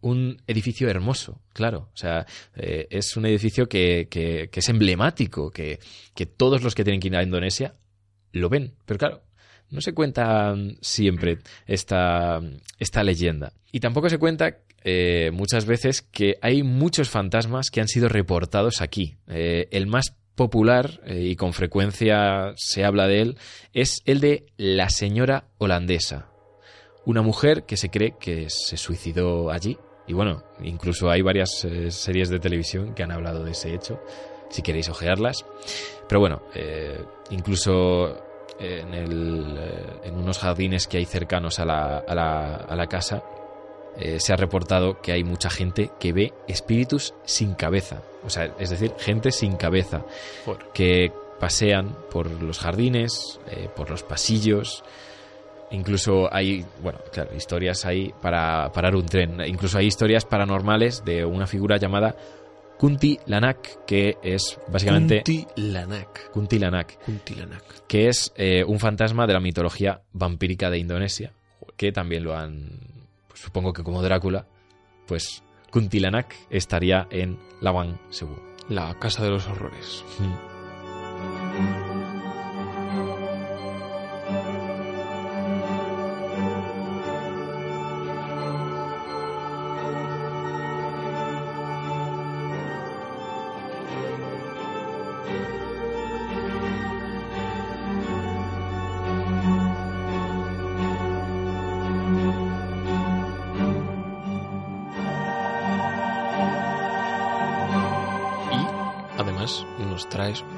un 0.00 0.40
edificio 0.46 0.88
hermoso, 0.88 1.40
claro. 1.52 1.90
O 1.92 1.96
sea, 1.96 2.26
eh, 2.54 2.86
es 2.90 3.16
un 3.16 3.26
edificio 3.26 3.68
que, 3.68 4.08
es 4.52 4.68
emblemático, 4.68 5.50
que, 5.50 5.80
que 6.14 6.26
todos 6.26 6.62
los 6.62 6.74
que 6.74 6.84
tienen 6.84 7.00
que 7.00 7.08
ir 7.08 7.16
a 7.16 7.22
Indonesia 7.22 7.74
lo 8.32 8.48
ven. 8.48 8.74
Pero 8.84 8.98
claro, 8.98 9.22
no 9.70 9.80
se 9.80 9.92
cuenta 9.92 10.54
mm, 10.54 10.76
siempre 10.80 11.38
esta, 11.66 12.40
esta 12.78 13.02
leyenda. 13.02 13.52
Y 13.72 13.80
tampoco 13.80 14.08
se 14.08 14.18
cuenta 14.18 14.58
eh, 14.84 15.30
muchas 15.32 15.66
veces 15.66 16.02
que 16.02 16.36
hay 16.40 16.62
muchos 16.62 17.10
fantasmas 17.10 17.70
que 17.70 17.80
han 17.80 17.88
sido 17.88 18.08
reportados 18.08 18.80
aquí. 18.80 19.16
Eh, 19.26 19.68
el 19.72 19.86
más 19.86 20.14
popular, 20.36 21.00
eh, 21.04 21.20
y 21.22 21.36
con 21.36 21.52
frecuencia 21.52 22.52
se 22.56 22.84
habla 22.84 23.08
de 23.08 23.22
él, 23.22 23.38
es 23.72 24.02
el 24.04 24.20
de 24.20 24.46
la 24.56 24.88
señora 24.90 25.48
holandesa. 25.58 26.28
Una 27.04 27.22
mujer 27.22 27.64
que 27.64 27.76
se 27.76 27.90
cree 27.90 28.14
que 28.20 28.48
se 28.48 28.76
suicidó 28.76 29.50
allí. 29.50 29.78
Y 30.06 30.12
bueno, 30.12 30.44
incluso 30.62 31.10
hay 31.10 31.22
varias 31.22 31.64
eh, 31.64 31.90
series 31.90 32.28
de 32.28 32.38
televisión 32.38 32.94
que 32.94 33.02
han 33.02 33.10
hablado 33.10 33.42
de 33.42 33.52
ese 33.52 33.74
hecho, 33.74 34.00
si 34.50 34.62
queréis 34.62 34.88
ojearlas. 34.88 35.44
Pero 36.08 36.20
bueno, 36.20 36.42
eh, 36.54 37.02
incluso 37.30 38.16
en, 38.60 38.94
el, 38.94 39.58
en 40.04 40.14
unos 40.14 40.38
jardines 40.38 40.86
que 40.86 40.98
hay 40.98 41.04
cercanos 41.04 41.58
a 41.58 41.64
la, 41.64 41.98
a 41.98 42.14
la, 42.14 42.54
a 42.54 42.76
la 42.76 42.86
casa, 42.86 43.22
eh, 43.98 44.18
se 44.20 44.32
ha 44.32 44.36
reportado 44.36 45.00
que 45.00 45.12
hay 45.12 45.24
mucha 45.24 45.50
gente 45.50 45.90
que 45.98 46.12
ve 46.12 46.32
espíritus 46.48 47.14
sin 47.24 47.54
cabeza. 47.54 48.02
O 48.24 48.30
sea, 48.30 48.54
es 48.58 48.70
decir, 48.70 48.92
gente 48.98 49.32
sin 49.32 49.56
cabeza 49.56 50.04
Joder. 50.44 50.66
que 50.74 51.12
pasean 51.40 51.96
por 52.10 52.30
los 52.42 52.58
jardines, 52.58 53.40
eh, 53.50 53.68
por 53.74 53.90
los 53.90 54.02
pasillos. 54.02 54.84
Incluso 55.70 56.32
hay, 56.32 56.64
bueno, 56.82 56.98
claro, 57.12 57.34
historias 57.34 57.84
ahí 57.86 58.12
para 58.22 58.70
parar 58.72 58.94
un 58.94 59.06
tren. 59.06 59.40
Incluso 59.46 59.78
hay 59.78 59.86
historias 59.86 60.24
paranormales 60.24 61.04
de 61.04 61.24
una 61.24 61.46
figura 61.46 61.76
llamada 61.76 62.14
Kunti 62.78 63.18
Lanak, 63.26 63.84
que 63.86 64.18
es 64.22 64.58
básicamente 64.68 65.22
Kuntilanak. 65.24 66.30
Kunti 66.30 66.58
Lanak, 66.58 67.04
Kuntilanak. 67.04 67.86
que 67.88 68.08
es 68.08 68.32
eh, 68.36 68.64
un 68.64 68.78
fantasma 68.78 69.26
de 69.26 69.32
la 69.32 69.40
mitología 69.40 70.02
vampírica 70.12 70.70
de 70.70 70.78
Indonesia, 70.78 71.32
que 71.76 71.90
también 71.90 72.22
lo 72.22 72.36
han, 72.36 72.95
supongo 73.36 73.72
que 73.72 73.84
como 73.84 74.02
Drácula, 74.02 74.46
pues 75.06 75.42
Kuntilanak 75.70 76.34
estaría 76.50 77.06
en 77.10 77.38
Lawang 77.60 77.98
Sewu. 78.10 78.36
La 78.68 78.98
casa 78.98 79.22
de 79.22 79.30
los 79.30 79.46
horrores. 79.46 80.04
Y 80.20 81.95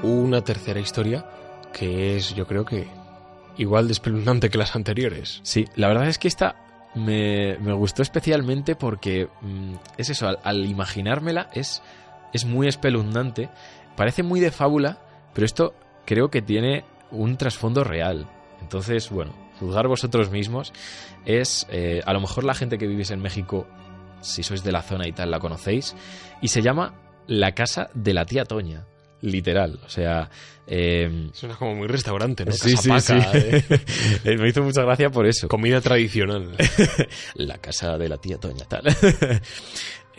una 0.03 0.41
tercera 0.43 0.79
historia 0.79 1.25
que 1.73 2.17
es, 2.17 2.33
yo 2.35 2.47
creo 2.47 2.65
que, 2.65 2.87
igual 3.57 3.87
de 3.87 3.93
espeluznante 3.93 4.49
que 4.49 4.57
las 4.57 4.75
anteriores. 4.75 5.39
Sí, 5.43 5.65
la 5.75 5.87
verdad 5.87 6.07
es 6.07 6.17
que 6.17 6.27
esta 6.27 6.55
me, 6.95 7.57
me 7.59 7.73
gustó 7.73 8.01
especialmente 8.01 8.75
porque 8.75 9.27
mm, 9.41 9.73
es 9.97 10.09
eso, 10.09 10.27
al, 10.43 10.65
imaginármela 10.65 11.49
es, 11.53 11.81
es 12.33 12.45
muy 12.45 12.67
espeluznante. 12.67 13.49
Parece 13.95 14.23
muy 14.23 14.39
de 14.39 14.51
fábula, 14.51 14.97
pero 15.33 15.45
esto 15.45 15.75
creo 16.05 16.29
que 16.29 16.41
tiene 16.41 16.85
un 17.11 17.37
trasfondo 17.37 17.83
real. 17.83 18.27
Entonces, 18.61 19.09
bueno, 19.09 19.33
juzgar 19.59 19.87
vosotros 19.87 20.31
mismos 20.31 20.73
es, 21.25 21.67
eh, 21.69 22.01
a 22.05 22.13
lo 22.13 22.21
mejor 22.21 22.43
la 22.43 22.55
gente 22.55 22.77
que 22.77 22.87
vivís 22.87 23.11
en 23.11 23.21
México, 23.21 23.67
si 24.21 24.43
sois 24.43 24.63
de 24.63 24.71
la 24.71 24.81
zona 24.81 25.07
y 25.07 25.11
tal, 25.11 25.31
la 25.31 25.39
conocéis, 25.39 25.95
y 26.41 26.49
se 26.49 26.61
llama 26.61 26.93
La 27.27 27.53
Casa 27.53 27.89
de 27.93 28.13
la 28.13 28.25
Tía 28.25 28.45
Toña, 28.45 28.85
literal. 29.21 29.79
O 29.85 29.89
sea, 29.89 30.29
eh, 30.71 31.29
Suena 31.33 31.55
como 31.55 31.75
muy 31.75 31.87
restaurante, 31.87 32.45
¿no? 32.45 32.51
Sí, 32.51 32.77
sí, 32.77 32.89
Casa 32.89 33.17
paca, 33.17 33.31
sí. 33.31 33.39
¿eh? 34.23 34.37
Me 34.37 34.49
hizo 34.49 34.61
mucha 34.61 34.83
gracia 34.83 35.09
por 35.09 35.25
eso. 35.25 35.47
Comida 35.47 35.81
tradicional. 35.81 36.55
La 37.35 37.57
casa 37.57 37.97
de 37.97 38.07
la 38.07 38.17
tía 38.17 38.37
Toña, 38.37 38.65
tal. 38.65 38.83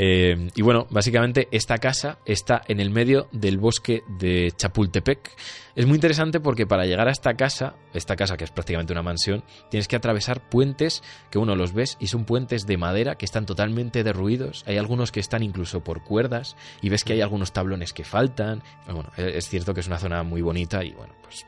Eh, 0.02 0.48
y 0.54 0.62
bueno, 0.62 0.86
básicamente 0.88 1.46
esta 1.50 1.76
casa 1.76 2.20
está 2.24 2.62
en 2.68 2.80
el 2.80 2.88
medio 2.88 3.28
del 3.32 3.58
bosque 3.58 4.02
de 4.08 4.50
Chapultepec. 4.56 5.36
Es 5.76 5.84
muy 5.84 5.96
interesante 5.96 6.40
porque 6.40 6.66
para 6.66 6.86
llegar 6.86 7.06
a 7.06 7.10
esta 7.10 7.34
casa, 7.34 7.74
esta 7.92 8.16
casa 8.16 8.38
que 8.38 8.44
es 8.44 8.50
prácticamente 8.50 8.94
una 8.94 9.02
mansión, 9.02 9.44
tienes 9.70 9.88
que 9.88 9.96
atravesar 9.96 10.48
puentes 10.48 11.02
que 11.30 11.38
uno 11.38 11.54
los 11.54 11.74
ves 11.74 11.98
y 12.00 12.06
son 12.06 12.24
puentes 12.24 12.66
de 12.66 12.78
madera 12.78 13.16
que 13.16 13.26
están 13.26 13.44
totalmente 13.44 14.02
derruidos. 14.02 14.64
Hay 14.66 14.78
algunos 14.78 15.12
que 15.12 15.20
están 15.20 15.42
incluso 15.42 15.84
por 15.84 16.02
cuerdas 16.02 16.56
y 16.80 16.88
ves 16.88 17.04
que 17.04 17.12
hay 17.12 17.20
algunos 17.20 17.52
tablones 17.52 17.92
que 17.92 18.04
faltan. 18.04 18.62
Pero 18.86 18.96
Bueno, 18.96 19.10
es 19.18 19.50
cierto 19.50 19.74
que 19.74 19.80
es 19.80 19.86
una 19.86 19.98
zona 19.98 20.22
muy 20.22 20.40
bonita 20.40 20.82
y 20.82 20.92
bueno, 20.92 21.12
pues 21.20 21.44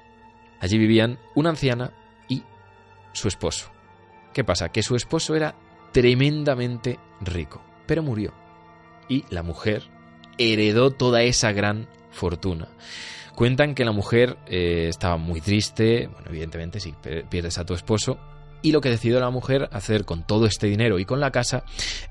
allí 0.61 0.77
vivían 0.77 1.19
una 1.35 1.49
anciana 1.49 1.91
y 2.29 2.43
su 3.15 3.29
esposo. 3.29 3.71
¿Qué 4.35 4.45
pasa? 4.45 4.69
Que 4.69 4.83
su 4.83 4.95
esposo 4.95 5.35
era 5.35 5.55
tremendamente 5.91 6.99
rico, 7.23 7.63
pero 7.87 8.03
murió. 8.03 8.42
Y 9.09 9.25
la 9.31 9.43
mujer 9.43 9.83
heredó 10.39 10.91
toda 10.91 11.23
esa 11.23 11.53
gran 11.53 11.89
fortuna. 12.11 12.69
Cuentan 13.35 13.75
que 13.75 13.85
la 13.85 13.93
mujer 13.93 14.37
eh, 14.47 14.87
estaba 14.89 15.17
muy 15.17 15.41
triste, 15.41 16.07
bueno, 16.07 16.29
evidentemente 16.29 16.81
si 16.81 16.93
pierdes 17.29 17.59
a 17.59 17.65
tu 17.65 17.75
esposo, 17.75 18.19
y 18.61 18.73
lo 18.73 18.81
que 18.81 18.91
decidió 18.91 19.19
la 19.21 19.31
mujer 19.31 19.69
hacer 19.73 20.05
con 20.05 20.27
todo 20.27 20.47
este 20.47 20.67
dinero 20.67 20.99
y 20.99 21.05
con 21.05 21.21
la 21.21 21.33
casa 21.33 21.65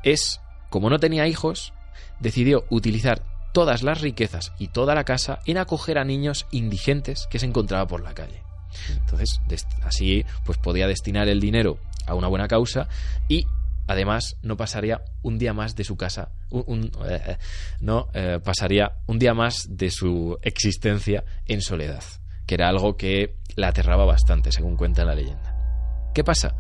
es, 0.03 0.41
como 0.69 0.89
no 0.89 0.99
tenía 0.99 1.27
hijos, 1.27 1.73
decidió 2.19 2.65
utilizar 2.69 3.23
todas 3.53 3.83
las 3.83 4.01
riquezas 4.01 4.53
y 4.59 4.67
toda 4.69 4.95
la 4.95 5.03
casa 5.03 5.39
en 5.45 5.57
acoger 5.57 5.97
a 5.97 6.03
niños 6.03 6.47
indigentes 6.51 7.27
que 7.29 7.39
se 7.39 7.45
encontraba 7.45 7.87
por 7.87 8.01
la 8.01 8.13
calle. 8.13 8.43
Entonces, 8.89 9.39
así 9.83 10.25
pues 10.45 10.57
podía 10.57 10.87
destinar 10.87 11.27
el 11.27 11.39
dinero 11.39 11.77
a 12.07 12.15
una 12.15 12.27
buena 12.27 12.47
causa 12.47 12.87
y 13.27 13.45
además 13.91 14.37
no 14.41 14.57
pasaría 14.57 15.03
un 15.21 15.37
día 15.37 15.53
más 15.53 15.75
de 15.75 15.83
su 15.83 15.97
casa, 15.97 16.31
eh, 16.51 17.37
no 17.79 18.09
eh, 18.13 18.39
pasaría 18.43 18.97
un 19.07 19.19
día 19.19 19.33
más 19.33 19.67
de 19.69 19.89
su 19.91 20.37
existencia 20.41 21.23
en 21.45 21.61
soledad, 21.61 22.03
que 22.45 22.55
era 22.55 22.69
algo 22.69 22.97
que 22.97 23.35
la 23.55 23.69
aterraba 23.69 24.05
bastante, 24.05 24.51
según 24.51 24.75
cuenta 24.75 25.05
la 25.05 25.15
leyenda. 25.15 26.09
¿Qué 26.13 26.23
pasa? 26.23 26.55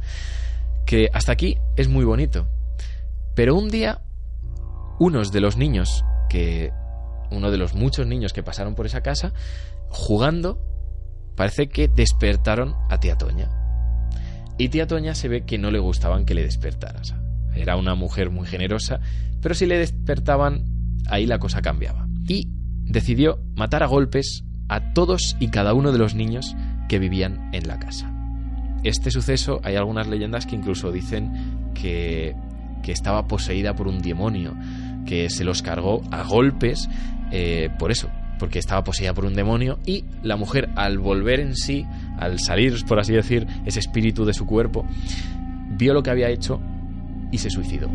Que 0.85 1.09
hasta 1.13 1.31
aquí 1.31 1.57
es 1.75 1.87
muy 1.87 2.05
bonito, 2.05 2.47
pero 3.35 3.55
un 3.55 3.69
día 3.69 4.01
unos 4.99 5.31
de 5.31 5.41
los 5.41 5.57
niños 5.57 6.05
que 6.29 6.71
uno 7.31 7.49
de 7.49 7.57
los 7.57 7.73
muchos 7.73 8.05
niños 8.05 8.33
que 8.33 8.43
pasaron 8.43 8.75
por 8.75 8.85
esa 8.85 9.01
casa 9.01 9.33
jugando 9.89 10.61
parece 11.35 11.69
que 11.69 11.87
despertaron 11.87 12.75
a 12.89 12.99
tía 12.99 13.17
Toña. 13.17 13.49
Y 14.57 14.69
tía 14.69 14.85
Toña 14.85 15.15
se 15.15 15.27
ve 15.27 15.45
que 15.45 15.57
no 15.57 15.71
le 15.71 15.79
gustaban 15.79 16.25
que 16.25 16.35
le 16.35 16.43
despertaras. 16.43 17.15
Era 17.55 17.75
una 17.75 17.95
mujer 17.95 18.29
muy 18.29 18.47
generosa, 18.47 18.99
pero 19.41 19.55
si 19.55 19.65
le 19.65 19.77
despertaban, 19.77 20.63
ahí 21.07 21.25
la 21.25 21.39
cosa 21.39 21.61
cambiaba. 21.61 22.07
Y 22.27 22.49
decidió 22.85 23.39
matar 23.55 23.83
a 23.83 23.87
golpes 23.87 24.43
a 24.69 24.93
todos 24.93 25.35
y 25.39 25.49
cada 25.49 25.73
uno 25.73 25.91
de 25.91 25.97
los 25.97 26.15
niños 26.15 26.55
que 26.87 26.99
vivían 26.99 27.49
en 27.53 27.67
la 27.67 27.79
casa. 27.79 28.11
Este 28.83 29.11
suceso, 29.11 29.59
hay 29.63 29.75
algunas 29.75 30.07
leyendas 30.07 30.45
que 30.45 30.55
incluso 30.55 30.91
dicen 30.91 31.71
que, 31.73 32.35
que 32.81 32.91
estaba 32.91 33.27
poseída 33.27 33.75
por 33.75 33.87
un 33.87 34.01
demonio, 34.01 34.55
que 35.05 35.29
se 35.29 35.43
los 35.43 35.61
cargó 35.61 36.01
a 36.11 36.23
golpes 36.23 36.89
eh, 37.31 37.69
por 37.77 37.91
eso, 37.91 38.09
porque 38.39 38.59
estaba 38.59 38.83
poseída 38.83 39.13
por 39.13 39.25
un 39.25 39.35
demonio 39.35 39.77
y 39.85 40.05
la 40.23 40.35
mujer 40.35 40.69
al 40.75 40.97
volver 40.97 41.39
en 41.39 41.55
sí, 41.55 41.85
al 42.17 42.39
salir, 42.39 42.73
por 42.85 42.99
así 42.99 43.13
decir, 43.13 43.47
ese 43.65 43.79
espíritu 43.79 44.25
de 44.25 44.33
su 44.33 44.45
cuerpo, 44.45 44.85
vio 45.69 45.93
lo 45.93 46.01
que 46.01 46.09
había 46.09 46.29
hecho 46.29 46.59
y 47.31 47.37
se 47.37 47.49
suicidó. 47.49 47.89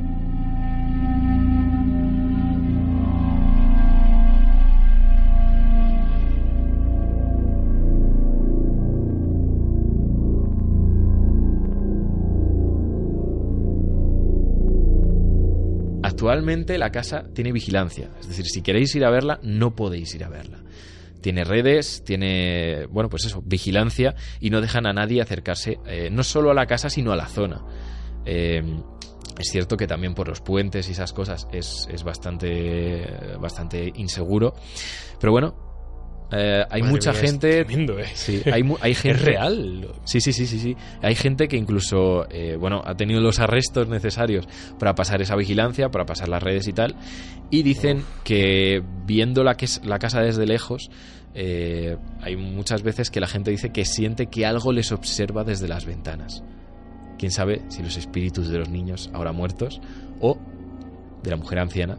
Actualmente 16.02 16.78
la 16.78 16.90
casa 16.90 17.24
tiene 17.34 17.52
vigilancia, 17.52 18.08
es 18.18 18.28
decir, 18.28 18.46
si 18.46 18.62
queréis 18.62 18.94
ir 18.94 19.04
a 19.04 19.10
verla, 19.10 19.38
no 19.42 19.74
podéis 19.74 20.14
ir 20.14 20.24
a 20.24 20.30
verla. 20.30 20.62
Tiene 21.20 21.44
redes, 21.44 22.02
tiene, 22.04 22.86
bueno, 22.86 23.10
pues 23.10 23.26
eso, 23.26 23.42
vigilancia 23.44 24.14
y 24.40 24.48
no 24.48 24.60
dejan 24.60 24.86
a 24.86 24.92
nadie 24.92 25.20
acercarse, 25.20 25.78
eh, 25.86 26.08
no 26.10 26.22
solo 26.22 26.50
a 26.50 26.54
la 26.54 26.66
casa, 26.66 26.88
sino 26.88 27.12
a 27.12 27.16
la 27.16 27.26
zona. 27.26 27.62
Eh, 28.24 28.62
es 29.38 29.48
cierto 29.50 29.76
que 29.76 29.86
también 29.86 30.14
por 30.14 30.28
los 30.28 30.40
puentes 30.40 30.88
y 30.88 30.92
esas 30.92 31.12
cosas 31.12 31.46
es, 31.52 31.88
es 31.90 32.02
bastante, 32.04 33.06
bastante 33.40 33.92
inseguro, 33.96 34.54
pero 35.20 35.32
bueno, 35.32 35.54
eh, 36.32 36.64
hay 36.70 36.80
Madre 36.82 36.92
mucha 36.92 37.12
mía, 37.12 37.20
es 37.22 37.30
gente... 37.30 37.64
tremendo, 37.64 37.98
¿eh? 38.00 38.06
Sí, 38.14 38.42
hay, 38.52 38.62
hay 38.80 38.94
gente 38.96 39.18
Es 39.18 39.24
real. 39.24 39.88
Sí, 40.04 40.20
sí, 40.20 40.32
sí, 40.32 40.46
sí, 40.46 40.58
sí. 40.58 40.76
Hay 41.00 41.14
gente 41.14 41.46
que 41.46 41.56
incluso, 41.56 42.26
eh, 42.30 42.56
bueno, 42.58 42.82
ha 42.84 42.96
tenido 42.96 43.20
los 43.20 43.38
arrestos 43.38 43.86
necesarios 43.88 44.48
para 44.78 44.94
pasar 44.96 45.22
esa 45.22 45.36
vigilancia, 45.36 45.88
para 45.90 46.04
pasar 46.04 46.28
las 46.28 46.42
redes 46.42 46.66
y 46.66 46.72
tal, 46.72 46.96
y 47.50 47.62
dicen 47.62 48.02
que 48.24 48.82
viendo 49.04 49.44
la, 49.44 49.56
que 49.56 49.66
es- 49.66 49.80
la 49.84 50.00
casa 50.00 50.20
desde 50.20 50.46
lejos, 50.46 50.90
eh, 51.34 51.96
hay 52.22 52.34
muchas 52.36 52.82
veces 52.82 53.10
que 53.10 53.20
la 53.20 53.28
gente 53.28 53.52
dice 53.52 53.70
que 53.70 53.84
siente 53.84 54.26
que 54.26 54.46
algo 54.46 54.72
les 54.72 54.90
observa 54.90 55.44
desde 55.44 55.68
las 55.68 55.84
ventanas. 55.84 56.42
Quién 57.18 57.30
sabe 57.32 57.62
si 57.68 57.82
los 57.82 57.96
espíritus 57.96 58.48
de 58.48 58.58
los 58.58 58.68
niños 58.68 59.10
ahora 59.12 59.32
muertos 59.32 59.80
o 60.20 60.38
de 61.22 61.30
la 61.30 61.36
mujer 61.36 61.58
anciana 61.58 61.98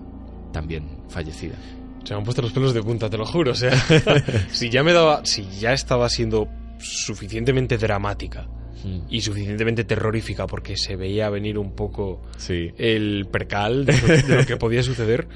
también 0.54 0.86
fallecida. 1.10 1.56
Se 2.04 2.14
me 2.14 2.20
han 2.20 2.24
puesto 2.24 2.42
los 2.42 2.52
pelos 2.54 2.74
de 2.74 2.82
punta, 2.84 3.10
te 3.10 3.18
lo 3.18 3.26
juro. 3.26 3.52
O 3.52 3.56
sea, 3.56 3.72
si 4.52 4.70
ya 4.70 4.84
me 4.84 4.94
daba, 4.94 5.26
si 5.26 5.46
ya 5.60 5.74
estaba 5.74 6.08
siendo 6.10 6.48
suficientemente 6.80 7.78
dramática 7.78 8.48
Mm, 8.84 9.00
y 9.10 9.22
suficientemente 9.22 9.84
terrorífica 9.86 10.46
porque 10.46 10.78
se 10.78 10.96
veía 10.96 11.32
venir 11.32 11.58
un 11.58 11.72
poco 11.72 12.22
Sí. 12.38 12.70
el 12.78 13.26
percal 13.32 13.88
de 13.88 14.24
lo 14.28 14.46
que 14.46 14.56
podía 14.58 14.84
suceder 14.84 15.28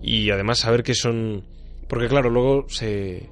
y 0.00 0.30
además 0.30 0.60
saber 0.60 0.84
que 0.84 0.94
son 0.94 1.42
porque 1.88 2.06
claro 2.06 2.30
luego 2.30 2.66
se 2.68 3.28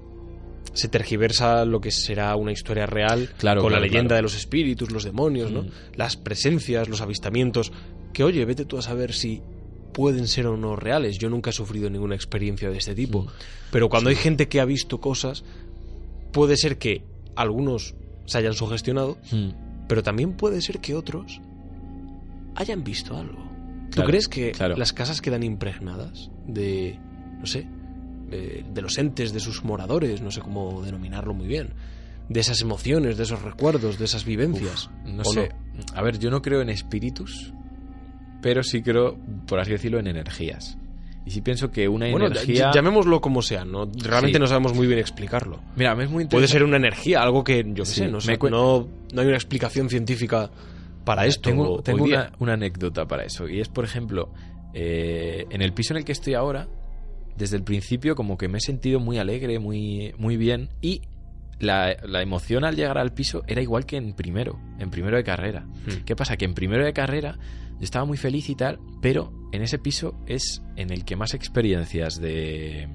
se 0.74 0.88
tergiversa 0.88 1.64
lo 1.64 1.80
que 1.80 1.90
será 1.90 2.34
una 2.36 2.52
historia 2.52 2.86
real 2.86 3.28
Claro, 3.38 3.62
con 3.62 3.72
la 3.72 3.80
leyenda 3.80 4.08
claro. 4.08 4.16
de 4.16 4.22
los 4.22 4.34
espíritus 4.36 4.90
los 4.90 5.04
demonios 5.04 5.50
no 5.50 5.62
Mm. 5.62 5.68
las 5.96 6.16
presencias 6.16 6.88
los 6.88 7.00
avistamientos 7.00 7.72
que 8.12 8.24
oye 8.24 8.44
vete 8.44 8.64
tú 8.64 8.78
a 8.78 8.82
saber 8.82 9.12
si 9.12 9.42
pueden 9.92 10.26
ser 10.28 10.46
o 10.46 10.56
no 10.56 10.74
reales 10.76 11.18
yo 11.18 11.28
nunca 11.28 11.50
he 11.50 11.52
sufrido 11.52 11.90
ninguna 11.90 12.14
experiencia 12.14 12.70
de 12.70 12.78
este 12.78 12.94
tipo 12.94 13.22
Mm. 13.22 13.28
pero 13.70 13.88
cuando 13.88 14.10
hay 14.10 14.16
gente 14.16 14.48
que 14.48 14.60
ha 14.60 14.64
visto 14.64 15.00
cosas 15.00 15.44
puede 16.32 16.56
ser 16.56 16.78
que 16.78 17.04
algunos 17.36 17.94
se 18.26 18.38
hayan 18.38 18.54
sugestionado 18.54 19.18
Mm, 19.30 19.50
pero 19.88 20.02
también 20.02 20.32
puede 20.34 20.62
ser 20.62 20.78
que 20.80 20.94
otros 20.94 21.40
hayan 22.54 22.84
visto 22.84 23.16
algo. 23.16 23.50
¿Tú 23.90 24.02
crees 24.04 24.28
que 24.28 24.52
claro. 24.52 24.76
las 24.76 24.92
casas 24.94 25.20
quedan 25.20 25.42
impregnadas 25.42 26.30
de, 26.46 26.98
no 27.38 27.44
sé, 27.46 27.66
de, 28.32 28.64
de 28.72 28.82
los 28.82 28.98
entes 28.98 29.32
de 29.32 29.40
sus 29.40 29.62
moradores, 29.64 30.20
no 30.22 30.30
sé 30.30 30.40
cómo 30.40 30.82
denominarlo 30.82 31.34
muy 31.34 31.46
bien, 31.46 31.70
de 32.28 32.40
esas 32.40 32.60
emociones, 32.62 33.16
de 33.16 33.22
esos 33.24 33.42
recuerdos, 33.42 33.98
de 33.98 34.04
esas 34.06 34.24
vivencias? 34.24 34.90
No 35.04 35.22
¿O 35.22 35.32
sé. 35.32 35.50
A 35.94 36.02
ver, 36.02 36.18
yo 36.18 36.30
no 36.30 36.42
creo 36.42 36.60
en 36.62 36.70
espíritus, 36.70 37.52
pero 38.40 38.62
sí 38.62 38.82
creo, 38.82 39.16
por 39.46 39.60
así 39.60 39.70
decirlo, 39.72 39.98
en 39.98 40.06
energías. 40.08 40.76
Y 41.24 41.30
sí 41.30 41.40
pienso 41.40 41.70
que 41.70 41.86
una 41.88 42.10
Bueno, 42.10 42.26
energía... 42.26 42.70
ll- 42.70 42.74
llamémoslo 42.74 43.20
como 43.20 43.42
sea, 43.42 43.64
¿no? 43.64 43.84
Realmente 43.84 44.38
Sí. 44.38 44.40
no 44.40 44.46
sabemos 44.48 44.74
muy 44.74 44.88
bien 44.88 44.98
explicarlo. 44.98 45.60
Mira, 45.76 45.92
es 46.02 46.10
muy 46.10 46.26
Puede 46.26 46.48
ser 46.48 46.64
una 46.64 46.76
energía, 46.78 47.22
algo 47.22 47.44
que, 47.44 47.62
yo 47.64 47.84
qué 47.84 47.90
Sí, 47.90 48.00
sé, 48.00 48.08
no, 48.08 48.20
sé, 48.20 48.36
cuen- 48.38 48.50
no, 48.50 48.88
no 49.14 49.20
hay 49.20 49.26
una 49.28 49.36
explicación 49.36 49.88
científica 49.88 50.50
para 51.04 51.26
esto. 51.26 51.50
Tengo, 51.50 51.80
tengo 51.80 52.06
una 52.40 52.54
anécdota 52.54 53.06
para 53.06 53.22
eso. 53.24 53.48
Y 53.48 53.60
es, 53.60 53.68
por 53.68 53.84
ejemplo, 53.84 54.30
eh, 54.74 55.46
en 55.50 55.62
el 55.62 55.72
piso 55.72 55.92
en 55.94 55.98
el 55.98 56.04
que 56.04 56.10
estoy 56.12 56.34
ahora, 56.34 56.66
desde 57.36 57.56
el 57.56 57.62
principio 57.62 58.14
como 58.14 58.36
que 58.36 58.48
me 58.48 58.58
he 58.58 58.60
sentido 58.60 59.00
muy 59.00 59.18
alegre, 59.18 59.58
muy, 59.58 60.14
muy 60.18 60.36
bien. 60.36 60.70
Y 60.80 61.02
la, 61.58 61.96
la 62.04 62.22
emoción 62.22 62.64
al 62.64 62.76
llegar 62.76 62.98
al 62.98 63.12
piso 63.12 63.42
era 63.46 63.62
igual 63.62 63.86
que 63.86 63.96
en 63.96 64.14
primero, 64.14 64.58
en 64.78 64.90
primero 64.90 65.16
de 65.16 65.24
carrera. 65.24 65.62
Hmm. 65.62 66.04
¿Qué 66.04 66.16
pasa? 66.16 66.36
Que 66.36 66.44
en 66.44 66.54
primero 66.54 66.84
de 66.84 66.92
carrera 66.92 67.38
yo 67.78 67.84
estaba 67.84 68.04
muy 68.04 68.16
feliz 68.16 68.48
y 68.48 68.54
tal, 68.54 68.78
pero 69.00 69.32
en 69.52 69.62
ese 69.62 69.78
piso 69.78 70.14
es 70.26 70.62
en 70.76 70.92
el 70.92 71.04
que 71.04 71.16
más 71.16 71.34
experiencias 71.34 72.20
de, 72.20 72.88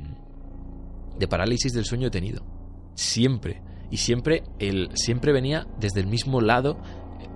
de 1.18 1.28
parálisis 1.28 1.74
del 1.74 1.86
sueño 1.86 2.08
he 2.08 2.12
tenido. 2.12 2.46
Siempre. 2.96 3.62
Y 3.90 3.98
siempre, 3.98 4.44
el, 4.60 4.90
siempre 4.96 5.32
venía 5.32 5.68
desde 5.80 6.02
el 6.02 6.08
mismo 6.08 6.42
lado 6.42 6.82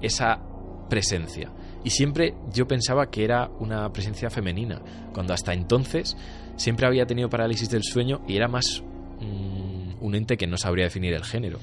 esa 0.01 0.41
presencia. 0.89 1.51
Y 1.83 1.89
siempre 1.89 2.35
yo 2.53 2.67
pensaba 2.67 3.07
que 3.09 3.23
era 3.23 3.49
una 3.59 3.91
presencia 3.91 4.29
femenina, 4.29 4.79
cuando 5.13 5.33
hasta 5.33 5.53
entonces 5.53 6.15
siempre 6.55 6.85
había 6.85 7.05
tenido 7.05 7.29
parálisis 7.29 7.69
del 7.69 7.83
sueño 7.83 8.21
y 8.27 8.35
era 8.35 8.47
más 8.47 8.83
mm, 9.19 10.03
un 10.03 10.15
ente 10.15 10.37
que 10.37 10.45
no 10.47 10.57
sabría 10.57 10.85
definir 10.85 11.13
el 11.13 11.23
género. 11.23 11.59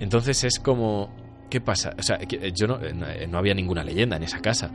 Entonces 0.00 0.44
es 0.44 0.58
como, 0.58 1.08
¿qué 1.48 1.60
pasa? 1.60 1.94
O 1.98 2.02
sea, 2.02 2.18
que 2.18 2.52
yo 2.52 2.66
no, 2.66 2.78
eh, 2.82 3.26
no 3.26 3.38
había 3.38 3.54
ninguna 3.54 3.82
leyenda 3.82 4.16
en 4.16 4.24
esa 4.24 4.40
casa, 4.40 4.70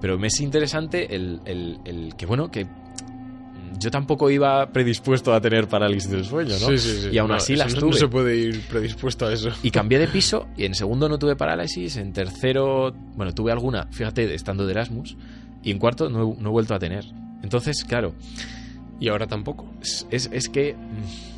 pero 0.00 0.18
me 0.18 0.26
es 0.26 0.40
interesante 0.40 1.14
el, 1.14 1.40
el- 1.44 1.78
el 1.84 2.16
que, 2.16 2.26
bueno, 2.26 2.50
que 2.50 2.66
yo 3.78 3.90
tampoco 3.90 4.30
iba 4.30 4.66
predispuesto 4.72 5.32
a 5.34 5.40
tener 5.40 5.68
parálisis 5.68 6.10
del 6.10 6.24
sueño, 6.24 6.52
¿no? 6.60 6.66
Sí, 6.68 6.78
sí, 6.78 6.98
sí. 7.02 7.08
Y 7.12 7.18
aún 7.18 7.30
No, 7.30 7.36
así 7.36 7.56
las 7.56 7.74
no- 7.74 7.80
tuve. 7.80 7.90
No 7.92 7.96
se 7.96 8.08
puede 8.08 8.36
ir 8.36 8.60
predispuesto 8.68 9.26
a 9.26 9.32
eso. 9.32 9.50
Y 9.62 9.70
cambié 9.70 9.98
de 9.98 10.08
piso 10.08 10.46
y 10.56 10.64
en 10.64 10.74
segundo 10.74 11.08
no 11.08 11.18
tuve 11.18 11.36
parálisis, 11.36 11.96
en 11.96 12.12
tercero, 12.12 12.92
bueno, 13.16 13.32
tuve 13.34 13.52
alguna, 13.52 13.86
fíjate, 13.90 14.32
estando 14.34 14.64
de 14.66 14.72
Erasmus, 14.72 15.16
y 15.62 15.70
en 15.70 15.78
cuarto 15.78 16.08
no 16.10 16.36
no 16.38 16.48
he 16.48 16.52
vuelto 16.52 16.74
a 16.74 16.78
tener. 16.78 17.04
Entonces, 17.42 17.84
claro, 17.84 18.14
Y 19.00 19.08
ahora 19.08 19.26
tampoco. 19.26 19.66
es, 19.82 20.06
es- 20.10 20.30
es 20.32 20.48
que... 20.48 20.74
mm, 20.74 21.34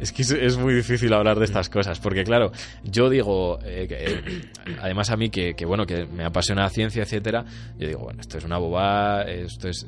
Es 0.00 0.12
que 0.12 0.22
es, 0.22 0.30
es 0.30 0.56
muy 0.56 0.74
difícil 0.74 1.12
hablar 1.12 1.40
de 1.40 1.44
estas 1.44 1.68
cosas, 1.68 1.98
porque 1.98 2.22
claro, 2.22 2.52
yo 2.84 3.10
digo, 3.10 3.58
eh, 3.64 3.88
eh, 3.90 4.42
además 4.80 5.10
a 5.10 5.16
mí 5.16 5.28
que, 5.28 5.54
que, 5.54 5.64
bueno, 5.66 5.86
que 5.86 6.06
me 6.06 6.22
apasiona 6.24 6.62
la 6.62 6.70
ciencia, 6.70 7.02
etcétera, 7.02 7.44
yo 7.80 7.88
digo, 7.88 8.00
bueno, 8.04 8.20
esto 8.20 8.38
es 8.38 8.44
una 8.44 8.58
bobada, 8.58 9.22
esto 9.24 9.68
es... 9.68 9.86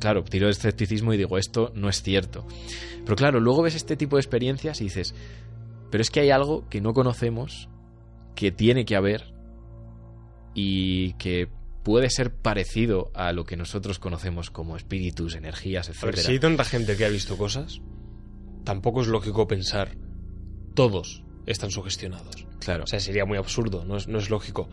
Claro, 0.00 0.24
tiro 0.24 0.46
de 0.46 0.52
escepticismo 0.52 1.12
y 1.12 1.18
digo, 1.18 1.38
esto 1.38 1.72
no 1.74 1.88
es 1.88 2.02
cierto. 2.02 2.46
Pero 3.04 3.16
claro, 3.16 3.38
luego 3.38 3.62
ves 3.62 3.74
este 3.74 3.96
tipo 3.96 4.16
de 4.16 4.20
experiencias 4.20 4.80
y 4.80 4.84
dices, 4.84 5.14
pero 5.90 6.02
es 6.02 6.10
que 6.10 6.20
hay 6.20 6.30
algo 6.30 6.68
que 6.68 6.80
no 6.80 6.94
conocemos, 6.94 7.68
que 8.34 8.50
tiene 8.50 8.84
que 8.84 8.96
haber 8.96 9.32
y 10.54 11.12
que 11.14 11.48
puede 11.82 12.10
ser 12.10 12.34
parecido 12.34 13.10
a 13.14 13.32
lo 13.32 13.44
que 13.44 13.56
nosotros 13.56 13.98
conocemos 13.98 14.50
como 14.50 14.76
espíritus, 14.76 15.34
energías, 15.34 15.88
ver, 15.88 15.96
etcétera. 15.96 16.22
si 16.22 16.32
hay 16.32 16.38
tanta 16.38 16.64
gente 16.64 16.96
que 16.96 17.04
ha 17.04 17.08
visto 17.08 17.36
cosas, 17.36 17.80
tampoco 18.64 19.02
es 19.02 19.08
lógico 19.08 19.46
pensar 19.46 19.96
todos 20.74 21.24
están 21.46 21.70
sugestionados. 21.70 22.46
Claro. 22.60 22.84
O 22.84 22.86
sea, 22.86 23.00
sería 23.00 23.24
muy 23.24 23.38
absurdo, 23.38 23.84
no 23.84 23.96
es, 23.96 24.08
no 24.08 24.18
es 24.18 24.30
lógico. 24.30 24.68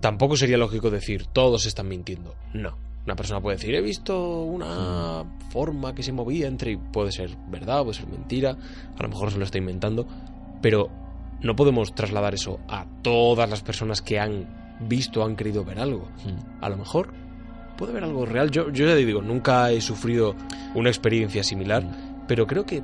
tampoco 0.00 0.36
sería 0.36 0.56
lógico 0.56 0.90
decir 0.90 1.26
todos 1.26 1.66
están 1.66 1.88
mintiendo. 1.88 2.34
No. 2.54 2.89
Una 3.06 3.16
persona 3.16 3.40
puede 3.40 3.56
decir, 3.56 3.74
he 3.74 3.80
visto 3.80 4.42
una 4.42 5.24
forma 5.50 5.94
que 5.94 6.02
se 6.02 6.12
movía 6.12 6.46
entre... 6.46 6.72
y 6.72 6.76
Puede 6.76 7.12
ser 7.12 7.30
verdad, 7.48 7.82
puede 7.82 7.94
ser 7.94 8.06
mentira, 8.08 8.56
a 8.98 9.02
lo 9.02 9.08
mejor 9.08 9.30
se 9.30 9.38
lo 9.38 9.44
está 9.44 9.58
inventando, 9.58 10.06
pero 10.60 10.90
no 11.40 11.56
podemos 11.56 11.94
trasladar 11.94 12.34
eso 12.34 12.60
a 12.68 12.84
todas 13.02 13.48
las 13.48 13.62
personas 13.62 14.02
que 14.02 14.20
han 14.20 14.46
visto, 14.80 15.24
han 15.24 15.34
querido 15.36 15.64
ver 15.64 15.78
algo. 15.78 16.08
Mm. 16.24 16.62
A 16.64 16.68
lo 16.68 16.76
mejor 16.76 17.12
puede 17.78 17.92
haber 17.92 18.04
algo 18.04 18.26
real. 18.26 18.50
Yo, 18.50 18.70
yo 18.70 18.86
ya 18.86 18.94
digo, 18.94 19.22
nunca 19.22 19.70
he 19.72 19.80
sufrido 19.80 20.34
una 20.74 20.90
experiencia 20.90 21.42
similar, 21.42 21.82
Mm. 21.82 22.26
pero 22.28 22.46
creo 22.46 22.66
que 22.66 22.82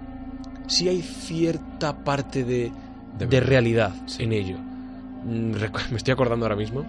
sí 0.66 0.88
hay 0.88 1.02
cierta 1.02 2.04
parte 2.04 2.42
de, 2.44 2.72
De 3.18 3.40
realidad 3.40 3.94
Sí. 4.06 4.22
en 4.24 4.32
ello. 4.32 4.56
Mm, 5.24 5.52
Me 5.90 5.96
estoy 5.98 6.12
acordando 6.12 6.46
ahora 6.46 6.56
mismo, 6.56 6.84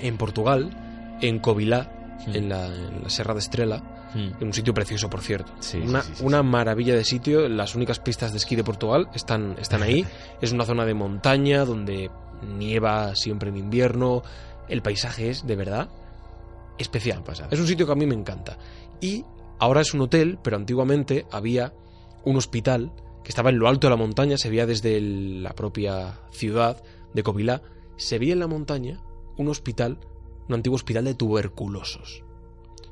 en 0.00 0.16
Portugal, 0.16 0.70
en 1.20 1.38
Covilá, 1.38 1.90
Mm. 2.26 2.36
en, 2.36 2.48
la, 2.48 2.66
en 2.66 3.02
la 3.02 3.10
Serra 3.10 3.34
de 3.34 3.40
Estrela, 3.40 3.82
Mm. 4.14 4.44
un 4.44 4.52
sitio 4.52 4.72
precioso, 4.72 5.10
por 5.10 5.20
cierto. 5.22 5.52
Sí, 5.58 5.78
una 5.78 6.00
sí, 6.02 6.10
sí, 6.10 6.14
sí, 6.18 6.24
una 6.24 6.38
sí. 6.38 6.44
maravilla 6.46 6.94
de 6.94 7.02
sitio. 7.04 7.48
Las 7.48 7.74
únicas 7.74 7.98
pistas 7.98 8.30
de 8.30 8.38
esquí 8.38 8.54
de 8.54 8.62
Portugal 8.62 9.08
están, 9.12 9.56
están 9.60 9.82
ahí. 9.82 10.06
es 10.40 10.52
una 10.52 10.64
zona 10.64 10.84
de 10.86 10.94
montaña 10.94 11.64
donde 11.64 12.10
nieva 12.56 13.16
siempre 13.16 13.48
en 13.48 13.56
invierno. 13.56 14.22
El 14.68 14.82
paisaje 14.82 15.30
es, 15.30 15.44
de 15.46 15.56
verdad, 15.56 15.88
especial. 16.78 17.22
Es 17.50 17.58
un 17.60 17.66
sitio 17.66 17.86
que 17.86 17.92
a 17.92 17.96
mí 17.96 18.06
me 18.06 18.14
encanta. 18.14 18.56
Y 19.00 19.24
ahora 19.58 19.80
es 19.80 19.92
un 19.94 20.02
hotel, 20.02 20.38
pero 20.42 20.56
antiguamente 20.56 21.26
había 21.32 21.72
un 22.24 22.36
hospital 22.36 22.92
que 23.22 23.30
estaba 23.30 23.50
en 23.50 23.58
lo 23.58 23.68
alto 23.68 23.86
de 23.86 23.90
la 23.90 23.96
montaña, 23.96 24.36
se 24.36 24.48
veía 24.50 24.66
desde 24.66 24.96
el- 24.96 25.42
la 25.42 25.54
propia 25.54 26.20
ciudad 26.30 26.82
de 27.14 27.22
Covilá. 27.22 27.62
Se 27.96 28.18
veía 28.18 28.34
en 28.34 28.38
la 28.40 28.46
montaña 28.46 29.00
un 29.36 29.48
hospital, 29.48 29.98
un 30.48 30.54
antiguo 30.54 30.76
hospital 30.76 31.04
de 31.04 31.14
tuberculosos. 31.14 32.22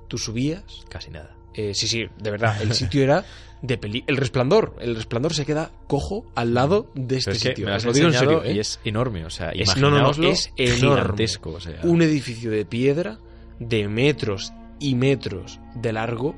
Tú 0.09 0.19
subías 0.19 0.65
Casi 0.89 1.11
nada. 1.11 1.37
eh, 1.55 1.73
sí, 1.75 1.87
sí, 1.89 2.05
de 2.19 2.31
verdad. 2.31 2.61
El 2.63 2.73
sitio 2.75 3.03
era 3.03 3.25
de 3.63 3.79
peli. 3.79 4.05
El 4.07 4.17
resplandor. 4.17 4.77
El 4.81 4.97
resplandor 4.97 5.35
se 5.35 5.47
queda 5.47 5.71
cojo 5.87 6.27
al 6.35 6.53
lado 6.55 6.91
de 6.95 7.19
este 7.19 7.31
Pero 7.31 7.37
es 7.37 7.43
que 7.43 7.49
sitio. 7.51 7.67
me 7.67 7.79
lo 7.79 7.93
digo 7.93 8.07
en 8.09 8.15
serio, 8.15 8.45
¿eh? 8.45 8.53
y 8.55 8.59
es 8.59 8.81
enorme, 8.85 9.25
o 9.25 9.31
sea, 9.31 9.51
Es- 9.51 9.77
no, 9.77 9.83
no, 9.83 9.91
no, 9.91 9.97
imaginaoslo 9.99 10.31
es 10.31 10.53
enorme. 10.57 11.01
gigantesco, 11.03 11.51
o 11.51 11.61
sea, 11.61 11.81
Un 11.85 12.03
edificio 12.03 12.51
de 12.51 12.65
piedra 12.65 13.19
de 13.59 13.87
metros 13.89 14.53
y 14.81 14.95
metros 14.97 15.61
de 15.77 15.93
largo 15.93 16.35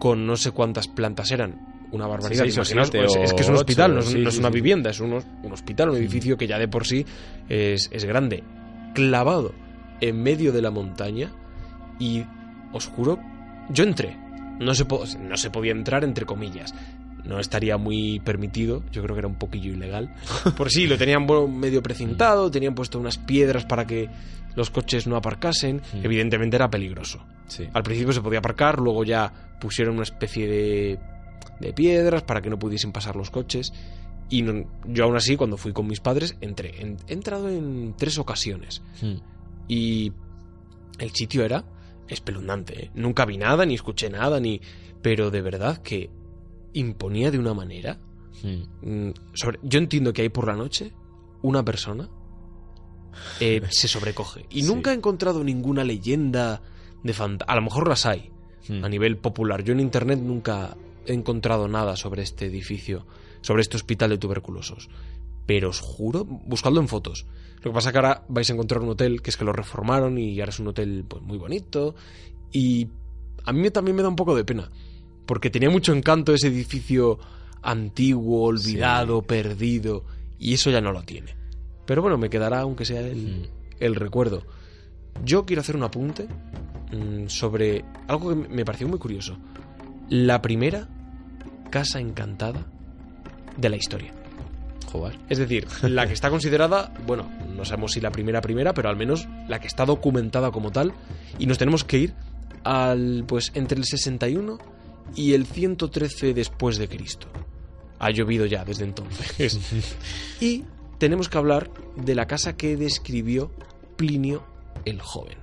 con 0.00 0.26
no 0.26 0.36
sé 0.36 0.50
cuántas 0.52 0.88
plantas 0.88 1.30
eran. 1.30 1.68
Una 1.92 2.06
barbaridad. 2.06 2.44
Siete 2.48 2.56
pues, 2.90 3.16
es 3.16 3.34
que 3.34 3.42
es 3.42 3.48
un 3.50 3.56
hospital, 3.56 3.92
no 3.94 4.00
es, 4.00 4.06
sí, 4.06 4.18
no 4.18 4.28
es 4.30 4.34
sí, 4.36 4.40
una 4.40 4.48
sí. 4.48 4.54
vivienda, 4.54 4.88
es 4.90 5.00
un, 5.00 5.12
un 5.12 5.52
hospital, 5.52 5.90
un 5.90 5.96
edificio 5.98 6.38
que 6.38 6.46
ya 6.46 6.58
de 6.58 6.66
por 6.66 6.86
sí 6.86 7.04
es, 7.50 7.90
es 7.92 8.04
grande. 8.06 8.42
Clavado 8.94 9.52
en 10.08 10.22
medio 10.22 10.52
de 10.52 10.60
la 10.62 10.70
montaña 10.70 11.30
y 11.98 12.24
os 12.72 12.86
juro, 12.88 13.18
yo 13.70 13.84
entré. 13.84 14.16
No 14.58 14.74
se, 14.74 14.84
po- 14.84 15.04
no 15.18 15.36
se 15.36 15.50
podía 15.50 15.72
entrar 15.72 16.04
entre 16.04 16.26
comillas. 16.26 16.74
No 17.24 17.38
estaría 17.38 17.76
muy 17.78 18.18
permitido, 18.20 18.82
yo 18.90 19.02
creo 19.02 19.14
que 19.14 19.20
era 19.20 19.28
un 19.28 19.36
poquillo 19.36 19.72
ilegal. 19.72 20.12
Por 20.56 20.70
sí, 20.70 20.86
lo 20.86 20.98
tenían 20.98 21.26
medio 21.58 21.82
precintado, 21.82 22.50
tenían 22.50 22.74
puesto 22.74 22.98
unas 22.98 23.16
piedras 23.18 23.64
para 23.64 23.86
que 23.86 24.08
los 24.56 24.70
coches 24.70 25.06
no 25.06 25.16
aparcasen. 25.16 25.76
Mm. 25.94 26.04
Evidentemente 26.04 26.56
era 26.56 26.68
peligroso. 26.70 27.24
sí. 27.46 27.68
Al 27.72 27.82
principio 27.84 28.12
se 28.12 28.20
podía 28.20 28.40
aparcar, 28.40 28.80
luego 28.80 29.04
ya 29.04 29.32
pusieron 29.60 29.94
una 29.94 30.02
especie 30.02 30.46
de, 30.48 30.98
de 31.60 31.72
piedras 31.72 32.22
para 32.22 32.42
que 32.42 32.50
no 32.50 32.58
pudiesen 32.58 32.90
pasar 32.92 33.14
los 33.14 33.30
coches. 33.30 33.72
Y 34.28 34.42
no- 34.42 34.64
yo 34.86 35.04
aún 35.04 35.14
así, 35.16 35.36
cuando 35.36 35.56
fui 35.56 35.72
con 35.72 35.86
mis 35.86 36.00
padres, 36.00 36.36
entré. 36.40 36.80
En- 36.82 36.96
he 37.06 37.12
entrado 37.12 37.48
en 37.48 37.94
tres 37.96 38.18
ocasiones. 38.18 38.82
Mm. 39.00 39.14
Y 39.68 40.12
el 40.98 41.10
sitio 41.12 41.44
era 41.44 41.64
espeluznante. 42.08 42.84
¿eh? 42.86 42.90
Nunca 42.94 43.24
vi 43.24 43.36
nada, 43.38 43.64
ni 43.66 43.74
escuché 43.74 44.10
nada, 44.10 44.40
ni... 44.40 44.60
Pero 45.02 45.30
de 45.30 45.42
verdad 45.42 45.78
que 45.82 46.10
imponía 46.72 47.30
de 47.30 47.38
una 47.38 47.54
manera... 47.54 47.98
Mm. 48.42 49.06
mm, 49.08 49.14
sobre- 49.34 49.58
Yo 49.62 49.78
entiendo 49.78 50.12
que 50.12 50.22
hay 50.22 50.28
por 50.28 50.46
la 50.46 50.54
noche 50.56 50.92
una 51.42 51.64
persona 51.64 52.08
eh, 53.40 53.60
se 53.70 53.88
sobrecoge. 53.88 54.46
Y 54.50 54.62
Sí. 54.62 54.68
nunca 54.68 54.90
he 54.92 54.94
encontrado 54.94 55.44
ninguna 55.44 55.84
leyenda 55.84 56.62
de 57.02 57.12
fantasma. 57.12 57.52
A 57.52 57.56
lo 57.56 57.62
mejor 57.62 57.88
las 57.88 58.06
hay 58.06 58.30
Mm. 58.68 58.84
a 58.84 58.88
nivel 58.88 59.16
popular. 59.18 59.64
Yo 59.64 59.72
en 59.72 59.80
internet 59.80 60.20
nunca 60.20 60.76
he 61.04 61.12
encontrado 61.14 61.66
nada 61.66 61.96
sobre 61.96 62.22
este 62.22 62.46
edificio, 62.46 63.06
sobre 63.40 63.62
este 63.62 63.76
hospital 63.76 64.10
de 64.10 64.18
tuberculosos. 64.18 64.88
Pero 65.46 65.70
os 65.70 65.80
juro, 65.80 66.24
buscadlo 66.24 66.80
en 66.80 66.88
fotos. 66.88 67.26
Lo 67.56 67.70
que 67.70 67.74
pasa 67.74 67.88
es 67.88 67.92
que 67.92 67.98
ahora 67.98 68.24
vais 68.28 68.48
a 68.50 68.52
encontrar 68.52 68.80
un 68.82 68.90
hotel 68.90 69.22
que 69.22 69.30
es 69.30 69.36
que 69.36 69.44
lo 69.44 69.52
reformaron 69.52 70.18
y 70.18 70.38
ahora 70.40 70.50
es 70.50 70.58
un 70.58 70.68
hotel 70.68 71.04
pues, 71.06 71.22
muy 71.22 71.38
bonito. 71.38 71.94
Y 72.52 72.88
a 73.44 73.52
mí 73.52 73.70
también 73.70 73.96
me 73.96 74.02
da 74.02 74.08
un 74.08 74.16
poco 74.16 74.34
de 74.34 74.44
pena. 74.44 74.68
Porque 75.26 75.50
tenía 75.50 75.70
mucho 75.70 75.92
encanto 75.92 76.34
ese 76.34 76.48
edificio 76.48 77.18
antiguo, 77.62 78.44
olvidado, 78.44 79.22
perdido. 79.22 80.04
Y 80.38 80.54
eso 80.54 80.70
ya 80.70 80.80
no 80.80 80.92
lo 80.92 81.02
tiene. 81.02 81.36
Pero 81.86 82.02
bueno, 82.02 82.18
me 82.18 82.30
quedará 82.30 82.60
aunque 82.60 82.84
sea 82.84 83.00
el, 83.00 83.16
Mm. 83.16 83.46
el 83.80 83.94
recuerdo. 83.94 84.42
Yo 85.24 85.44
quiero 85.44 85.60
hacer 85.60 85.76
un 85.76 85.82
apunte 85.84 86.26
mm, 86.92 87.28
sobre 87.28 87.84
algo 88.08 88.30
que 88.30 88.48
me 88.48 88.64
pareció 88.64 88.88
muy 88.88 88.98
curioso. 88.98 89.36
La 90.08 90.42
primera 90.42 90.88
casa 91.70 92.00
encantada 92.00 92.66
de 93.56 93.68
la 93.68 93.76
historia. 93.76 94.12
Jugar. 94.92 95.18
Es 95.30 95.38
decir, 95.38 95.66
la 95.82 96.06
que 96.06 96.12
está 96.12 96.28
considerada, 96.28 96.92
bueno, 97.06 97.30
no 97.56 97.64
sabemos 97.64 97.92
si 97.92 98.00
la 98.00 98.10
primera 98.10 98.42
primera, 98.42 98.74
pero 98.74 98.90
al 98.90 98.96
menos 98.96 99.26
la 99.48 99.58
que 99.58 99.66
está 99.66 99.86
documentada 99.86 100.50
como 100.50 100.70
tal. 100.70 100.92
Y 101.38 101.46
nos 101.46 101.56
tenemos 101.56 101.82
que 101.82 101.98
ir 101.98 102.14
al, 102.62 103.24
pues, 103.26 103.52
entre 103.54 103.78
el 103.78 103.86
61 103.86 104.58
y 105.16 105.32
el 105.32 105.46
113 105.46 106.34
después 106.34 106.76
de 106.76 106.88
Cristo. 106.88 107.26
Ha 107.98 108.10
llovido 108.10 108.44
ya 108.44 108.66
desde 108.66 108.84
entonces. 108.84 109.58
y 110.40 110.64
tenemos 110.98 111.30
que 111.30 111.38
hablar 111.38 111.70
de 111.96 112.14
la 112.14 112.26
casa 112.26 112.56
que 112.56 112.76
describió 112.76 113.50
Plinio 113.96 114.44
el 114.84 115.00
Joven. 115.00 115.38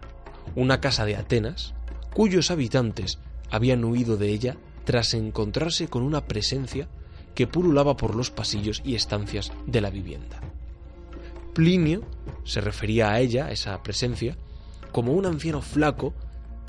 Una 0.56 0.80
casa 0.80 1.06
de 1.06 1.16
Atenas 1.16 1.74
cuyos 2.14 2.52
habitantes 2.52 3.18
habían 3.50 3.84
huido 3.84 4.16
de 4.18 4.30
ella 4.30 4.58
tras 4.84 5.14
encontrarse 5.14 5.88
con 5.88 6.04
una 6.04 6.26
presencia 6.26 6.88
que 7.36 7.48
pululaba 7.48 7.96
por 7.96 8.16
los 8.16 8.32
pasillos 8.32 8.82
y 8.84 8.96
estancias 8.96 9.52
de 9.66 9.82
la 9.82 9.90
vivienda. 9.90 10.42
Plinio 11.54 12.02
se 12.44 12.62
refería 12.62 13.12
a 13.12 13.20
ella, 13.20 13.46
a 13.46 13.52
esa 13.52 13.82
presencia, 13.84 14.38
como 14.92 15.14
un 15.14 15.26
anciano 15.26 15.62
flaco 15.62 16.14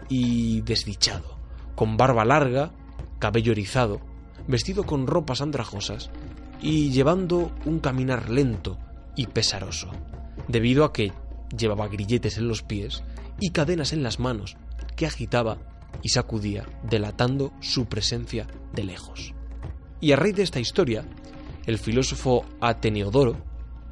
y 0.09 0.63
desdichado, 0.63 1.37
con 1.75 1.97
barba 1.97 2.25
larga, 2.25 2.73
cabello 3.19 3.53
erizado, 3.53 4.01
vestido 4.47 4.85
con 4.85 5.07
ropas 5.07 5.41
andrajosas 5.41 6.11
y 6.61 6.91
llevando 6.91 7.53
un 7.65 7.79
caminar 7.79 8.31
lento 8.31 8.79
y 9.17 9.27
pesaroso, 9.27 9.91
debido 10.49 10.85
a 10.85 10.93
que 10.93 11.13
llevaba 11.57 11.89
grilletes 11.89 12.39
en 12.39 12.49
los 12.49 12.63
pies 12.63 13.03
y 13.39 13.51
cadenas 13.51 13.93
en 13.93 14.03
las 14.03 14.19
manos 14.19 14.57
que 14.97 15.07
agitaba 15.07 15.59
y 16.03 16.11
sacudía, 16.11 16.67
delatando 16.83 17.53
su 17.61 17.87
presencia 17.87 18.47
de 18.73 18.85
lejos. 18.85 19.35
Y 20.01 20.13
a 20.13 20.17
raíz 20.17 20.37
de 20.37 20.43
esta 20.43 20.61
historia, 20.61 21.05
el 21.67 21.79
filósofo 21.79 22.45
Ateneodoro, 22.61 23.37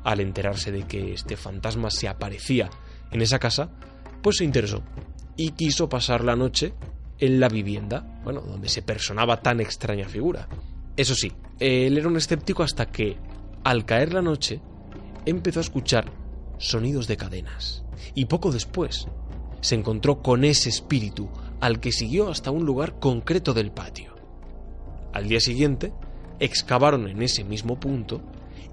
al 0.05 0.21
enterarse 0.21 0.73
de 0.73 0.85
que 0.85 1.13
este 1.13 1.37
fantasma 1.37 1.91
se 1.91 2.09
aparecía 2.09 2.71
en 3.11 3.21
esa 3.21 3.39
casa, 3.39 3.71
pues 4.23 4.39
se 4.39 4.45
interesó 4.45 4.83
y 5.37 5.51
quiso 5.51 5.89
pasar 5.89 6.25
la 6.25 6.35
noche 6.35 6.75
en 7.19 7.41
la 7.41 7.49
vivienda, 7.49 8.21
bueno, 8.25 8.41
donde 8.41 8.69
se 8.69 8.83
personaba 8.83 9.43
tan 9.43 9.61
extraña 9.61 10.09
figura. 10.09 10.49
Eso 10.97 11.15
sí, 11.15 11.33
él 11.59 11.99
era 11.99 12.09
un 12.09 12.17
escéptico 12.17 12.63
hasta 12.63 12.87
que, 12.87 13.17
al 13.65 13.85
caer 13.85 14.13
la 14.13 14.23
noche, 14.23 14.61
empezó 15.27 15.61
a 15.61 15.63
escuchar 15.63 16.11
sonidos 16.59 17.07
de 17.07 17.17
cadenas. 17.17 17.85
Y 18.15 18.25
poco 18.25 18.51
después, 18.51 19.07
se 19.61 19.75
encontró 19.75 20.23
con 20.23 20.45
ese 20.45 20.69
espíritu 20.69 21.29
al 21.61 21.81
que 21.81 21.93
siguió 21.93 22.31
hasta 22.31 22.51
un 22.51 22.65
lugar 22.65 22.99
concreto 22.99 23.53
del 23.53 23.73
patio. 23.73 24.18
Al 25.13 25.29
día 25.29 25.41
siguiente, 25.41 25.93
excavaron 26.39 27.09
en 27.09 27.23
ese 27.23 27.45
mismo 27.45 27.79
punto 27.81 28.21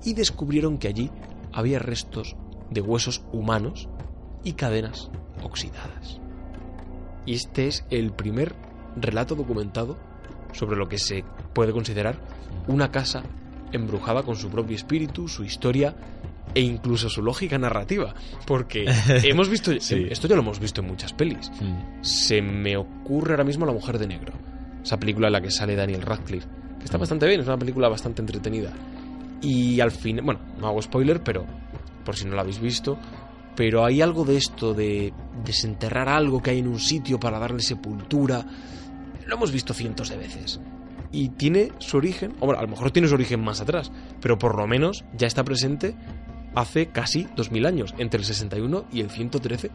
y 0.04 0.14
descubrieron 0.14 0.78
que 0.78 0.88
allí 0.88 1.10
había 1.54 1.80
restos 1.80 2.36
de 2.70 2.82
huesos 2.82 3.24
humanos 3.32 3.88
y 4.44 4.54
cadenas 4.54 5.10
oxidadas. 5.44 6.20
Y 7.26 7.34
este 7.34 7.68
es 7.68 7.86
el 7.90 8.12
primer 8.12 8.54
relato 8.96 9.36
documentado 9.36 9.98
sobre 10.54 10.78
lo 10.78 10.88
que 10.88 10.98
se 11.00 11.24
puede 11.54 11.72
considerar 11.72 12.20
una 12.68 12.92
casa 12.92 13.24
embrujada 13.72 14.24
con 14.24 14.36
su 14.36 14.50
propio 14.50 14.76
espíritu, 14.76 15.28
su 15.28 15.44
historia 15.44 15.96
e 16.54 16.62
incluso 16.62 17.10
su 17.10 17.22
lógica 17.22 17.58
narrativa. 17.58 18.14
Porque 18.46 18.86
hemos 19.24 19.50
visto, 19.50 19.72
Sí. 19.80 20.06
esto 20.10 20.28
ya 20.28 20.36
lo 20.36 20.42
hemos 20.42 20.60
visto 20.60 20.82
en 20.82 20.88
muchas 20.88 21.14
pelis. 21.14 21.52
Mm. 21.62 22.04
Se 22.04 22.42
me 22.42 22.78
ocurre 22.78 23.32
ahora 23.32 23.44
mismo 23.44 23.66
La 23.66 23.74
Mujer 23.74 23.98
de 23.98 24.08
Negro, 24.08 24.34
esa 24.86 24.98
película 24.98 25.28
en 25.28 25.34
la 25.34 25.42
que 25.42 25.50
sale 25.50 25.76
Daniel 25.76 26.04
Radcliffe, 26.04 26.48
que 26.78 26.86
está 26.86 26.98
bastante 26.98 27.28
bien, 27.28 27.42
es 27.42 27.48
una 27.48 27.58
película 27.58 27.90
bastante 27.90 28.22
entretenida. 28.22 28.72
Y 29.42 29.80
al 29.80 29.92
fin, 29.92 30.22
bueno, 30.24 30.40
no 30.60 30.68
hago 30.68 30.82
spoiler, 30.82 31.24
pero 31.24 31.46
por 32.06 32.16
si 32.16 32.26
no 32.26 32.36
la 32.36 32.42
habéis 32.42 32.60
visto, 32.60 32.98
pero 33.56 33.84
hay 33.84 34.02
algo 34.02 34.24
de 34.24 34.38
esto 34.38 34.76
de 34.76 35.12
desenterrar 35.44 36.08
algo 36.08 36.42
que 36.42 36.52
hay 36.52 36.60
en 36.60 36.68
un 36.68 36.80
sitio 36.80 37.20
para 37.20 37.40
darle 37.40 37.62
sepultura. 37.62 38.46
Lo 39.26 39.36
hemos 39.36 39.52
visto 39.52 39.74
cientos 39.74 40.10
de 40.10 40.18
veces. 40.18 40.60
Y 41.12 41.30
tiene 41.30 41.72
su 41.80 41.98
origen, 41.98 42.34
o 42.40 42.46
bueno, 42.46 42.60
a 42.60 42.64
lo 42.64 42.70
mejor 42.70 42.92
tiene 42.92 43.08
su 43.08 43.16
origen 43.16 43.44
más 43.44 43.62
atrás, 43.62 43.92
pero 44.22 44.38
por 44.38 44.56
lo 44.56 44.68
menos 44.68 45.04
ya 45.18 45.26
está 45.26 45.44
presente 45.44 45.96
hace 46.56 46.88
casi 46.88 47.28
2000 47.36 47.66
años, 47.66 47.94
entre 47.98 48.20
el 48.20 48.26
61 48.26 48.86
y 48.92 49.02
el 49.02 49.10
113 49.10 49.70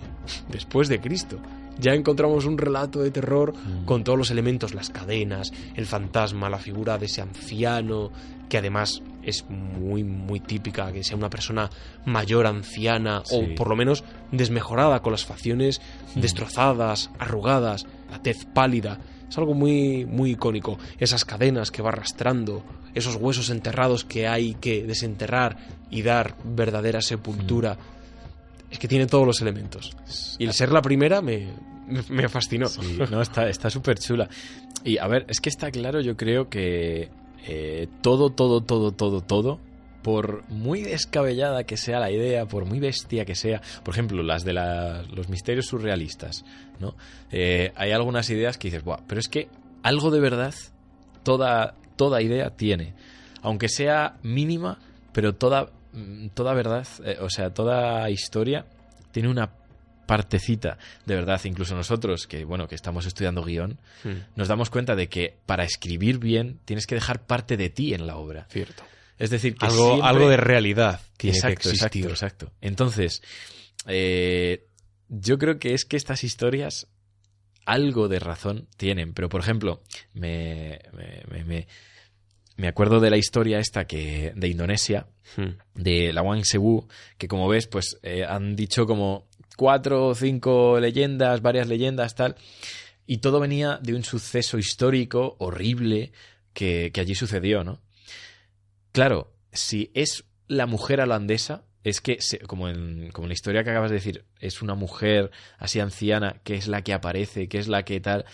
después 0.48 0.88
de 0.88 1.00
Cristo. 1.00 1.38
Ya 1.78 1.92
encontramos 1.94 2.44
un 2.44 2.58
relato 2.58 3.00
de 3.00 3.10
terror 3.10 3.54
con 3.86 4.04
todos 4.04 4.18
los 4.18 4.30
elementos, 4.30 4.74
las 4.74 4.90
cadenas, 4.90 5.52
el 5.76 5.86
fantasma, 5.86 6.50
la 6.50 6.58
figura 6.58 6.98
de 6.98 7.06
ese 7.06 7.22
anciano, 7.22 8.10
que 8.50 8.58
además 8.58 9.00
es 9.22 9.48
muy, 9.48 10.02
muy 10.04 10.40
típica, 10.40 10.92
que 10.92 11.04
sea 11.04 11.16
una 11.16 11.30
persona 11.30 11.70
mayor, 12.04 12.46
anciana, 12.46 13.22
Sí. 13.24 13.36
o 13.36 13.54
por 13.54 13.68
lo 13.68 13.76
menos 13.76 14.04
desmejorada, 14.32 15.00
con 15.00 15.12
las 15.12 15.24
facciones 15.24 15.80
destrozadas, 16.14 17.10
arrugadas, 17.18 17.86
la 18.10 18.20
tez 18.20 18.44
pálida. 18.44 18.98
Es 19.30 19.38
algo 19.38 19.54
muy, 19.54 20.04
muy 20.04 20.32
icónico. 20.32 20.76
Esas 20.98 21.24
cadenas 21.24 21.70
que 21.70 21.80
va 21.82 21.90
arrastrando, 21.90 22.64
esos 22.94 23.14
huesos 23.14 23.48
enterrados 23.48 24.04
que 24.04 24.26
hay 24.26 24.54
que 24.54 24.82
desenterrar 24.82 25.56
y 25.88 26.02
dar 26.02 26.36
verdadera 26.44 27.00
sepultura. 27.00 27.78
Es 28.70 28.78
que 28.78 28.88
tiene 28.88 29.06
todos 29.06 29.26
los 29.26 29.40
elementos. 29.40 29.96
Y 30.38 30.46
el 30.46 30.52
ser 30.52 30.72
la 30.72 30.82
primera 30.82 31.22
me, 31.22 31.48
me, 32.08 32.28
fascinó. 32.28 32.66
Sí, 32.66 32.98
no, 33.10 33.22
está 33.22 33.70
súper 33.70 33.98
chula. 33.98 34.28
Y 34.84 34.98
a 34.98 35.06
ver, 35.06 35.26
es 35.28 35.40
que 35.40 35.48
está 35.48 35.70
claro, 35.70 36.00
yo 36.00 36.16
creo 36.16 36.48
que 36.48 37.08
eh, 37.46 37.88
todo, 38.02 38.30
todo, 38.30 38.62
todo, 38.62 38.92
todo, 38.92 39.20
todo, 39.22 39.60
por 40.02 40.48
muy 40.48 40.82
descabellada 40.82 41.64
que 41.64 41.76
sea 41.76 41.98
la 42.00 42.10
idea, 42.10 42.46
por 42.46 42.64
muy 42.64 42.80
bestia 42.80 43.24
que 43.24 43.34
sea, 43.34 43.60
por 43.84 43.94
ejemplo, 43.94 44.22
las 44.22 44.44
de 44.44 44.52
la- 44.54 45.02
los 45.14 45.28
misterios 45.28 45.66
surrealistas, 45.66 46.44
¿no? 46.78 46.94
Eh, 47.30 47.72
hay 47.76 47.92
algunas 47.92 48.28
ideas 48.30 48.56
que 48.58 48.68
dices, 48.68 48.82
Buah, 48.84 49.00
pero 49.06 49.20
es 49.20 49.28
que 49.28 49.48
algo 49.82 50.10
de 50.10 50.20
verdad, 50.20 50.54
toda, 51.22 51.74
toda 51.96 52.22
idea 52.22 52.50
tiene. 52.50 52.94
Aunque 53.42 53.68
sea 53.68 54.16
mínima, 54.22 54.78
pero 55.12 55.34
toda, 55.34 55.70
mm, 55.92 56.28
toda 56.28 56.54
verdad, 56.54 56.86
eh, 57.04 57.18
o 57.20 57.28
sea, 57.30 57.50
toda 57.52 58.08
historia 58.10 58.66
tiene 59.12 59.28
una 59.28 59.50
partecita 60.06 60.76
de 61.06 61.14
verdad. 61.14 61.40
Incluso 61.44 61.74
nosotros, 61.76 62.26
que 62.26 62.44
bueno, 62.44 62.66
que 62.68 62.74
estamos 62.74 63.06
estudiando 63.06 63.44
guion, 63.44 63.78
Hmm, 64.02 64.22
nos 64.34 64.48
damos 64.48 64.68
cuenta 64.70 64.96
de 64.96 65.08
que 65.08 65.36
para 65.46 65.64
escribir 65.64 66.18
bien 66.18 66.58
tienes 66.64 66.86
que 66.86 66.96
dejar 66.96 67.26
parte 67.26 67.56
de 67.56 67.70
ti 67.70 67.94
en 67.94 68.06
la 68.06 68.16
obra. 68.16 68.46
Cierto. 68.50 68.82
Es 69.20 69.30
decir, 69.30 69.54
que 69.54 69.66
Algo, 69.66 69.90
siempre- 69.90 70.08
algo 70.08 70.28
de 70.28 70.36
realidad 70.38 71.00
tiene 71.16 71.36
exacto, 71.36 71.60
que 71.62 71.68
existir. 71.68 72.06
Exacto, 72.06 72.46
exacto. 72.48 72.52
Entonces, 72.60 73.22
eh, 73.86 74.66
yo 75.08 75.38
creo 75.38 75.58
que 75.58 75.74
es 75.74 75.84
que 75.84 75.96
estas 75.96 76.24
historias 76.24 76.86
algo 77.66 78.08
de 78.08 78.18
razón 78.18 78.66
tienen. 78.76 79.12
Pero, 79.14 79.28
por 79.28 79.40
ejemplo, 79.42 79.82
me, 80.14 80.80
me, 80.92 81.22
me- 81.30 81.44
me- 81.44 81.68
me 82.56 82.68
acuerdo 82.68 82.98
de 83.00 83.10
la 83.10 83.16
historia 83.16 83.58
esta 83.58 83.86
que 83.86 84.32
de 84.34 84.48
Indonesia, 84.48 85.06
Hmm. 85.36 85.50
de 85.74 86.12
la 86.12 86.22
Wang 86.22 86.44
Sewu, 86.44 86.88
que 87.16 87.28
como 87.28 87.48
ves, 87.48 87.66
pues 87.68 87.98
eh, 88.02 88.24
han 88.28 88.56
dicho 88.56 88.84
como 88.86 89.28
cuatro 89.56 90.08
o 90.08 90.14
cinco 90.14 90.80
leyendas, 90.80 91.40
varias 91.42 91.68
leyendas, 91.68 92.14
tal, 92.16 92.34
y 93.06 93.18
todo 93.18 93.38
venía 93.38 93.78
de 93.82 93.94
un 93.94 94.02
suceso 94.02 94.58
histórico 94.58 95.36
horrible 95.38 96.10
que, 96.52 96.90
que 96.92 97.00
allí 97.00 97.14
sucedió, 97.14 97.62
¿no? 97.62 97.80
Claro, 98.92 99.32
si 99.52 99.90
es 99.94 100.24
la 100.46 100.66
mujer 100.66 101.00
holandesa, 101.00 101.64
es 101.84 102.00
que, 102.00 102.18
como, 102.46 102.68
en, 102.68 103.10
como 103.12 103.26
en 103.26 103.30
la 103.30 103.34
historia 103.34 103.64
que 103.64 103.70
acabas 103.70 103.90
de 103.90 103.96
decir, 103.96 104.24
es 104.38 104.62
una 104.62 104.74
mujer 104.74 105.30
así 105.58 105.80
anciana 105.80 106.40
que 106.44 106.56
es 106.56 106.68
la 106.68 106.82
que 106.82 106.92
aparece, 106.92 107.48
que 107.48 107.58
es 107.58 107.68
la 107.68 107.84
que 107.84 108.00
tal. 108.00 108.26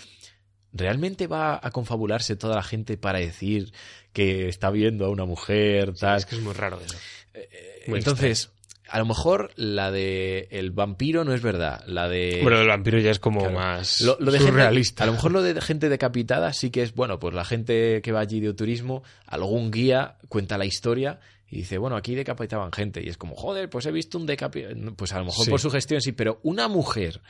¿Realmente 0.73 1.27
va 1.27 1.59
a 1.63 1.71
confabularse 1.71 2.37
toda 2.37 2.57
la 2.57 2.63
gente 2.63 2.99
para 2.99 3.19
decir 3.19 3.73
que 4.13 4.49
está 4.49 4.71
viendo 4.71 5.07
a 5.07 5.11
una 5.11 5.25
mujer, 5.25 5.95
tal? 5.95 6.19
Es 6.19 6.27
que 6.27 6.37
es 6.37 6.43
muy 6.43 6.53
raro 6.55 6.81
eso. 6.85 6.97
Eh, 7.35 7.85
Muy 7.87 7.99
Entonces, 7.99 8.51
a 8.89 8.99
lo 8.99 9.07
mejor 9.07 9.51
la 9.57 9.91
de 9.91 10.49
el 10.51 10.71
vampiro 10.71 11.25
no 11.25 11.33
es 11.35 11.43
verdad. 11.43 11.83
La 11.87 12.09
de. 12.09 12.41
Bueno, 12.43 12.61
el 12.61 12.69
vampiro 12.69 12.99
ya 12.99 13.11
es 13.11 13.19
como 13.19 13.41
Claro. 13.41 13.55
más 13.55 14.01
lo, 14.01 14.17
lo 14.21 14.31
de 14.31 14.39
gente- 14.39 14.53
surrealista. 14.53 15.05
a 15.05 15.07
lo 15.07 15.13
mejor 15.15 15.33
lo 15.33 15.43
de 15.43 15.61
gente 15.61 15.89
decapitada 15.89 16.53
sí 16.53 16.71
que 16.71 16.83
es, 16.83 16.95
bueno, 16.95 17.19
pues 17.19 17.35
la 17.35 17.45
gente 17.45 18.01
que 18.03 18.13
va 18.13 18.21
allí 18.21 18.41
de 18.41 18.55
turismo, 18.55 19.03
algún 19.27 19.71
guía 19.71 20.17
cuenta 20.29 20.59
la 20.59 20.65
historia 20.67 21.21
y 21.49 21.59
dice, 21.59 21.79
bueno, 21.79 21.97
aquí 21.97 22.15
decapitaban 22.15 22.73
gente. 22.73 23.03
Y 23.05 23.09
es 23.09 23.17
como, 23.17 23.35
joder, 23.37 23.71
pues 23.71 23.87
he 23.87 23.93
visto 23.93 24.19
un 24.19 24.27
decapitado. 24.27 24.75
Pues 24.97 25.13
a 25.13 25.19
lo 25.21 25.27
mejor 25.27 25.45
Sí. 25.45 25.51
por 25.51 25.61
su 25.61 25.71
gestión 25.71 26.01
sí, 26.01 26.13
pero 26.13 26.41
una 26.43 26.67
mujer, 26.69 27.21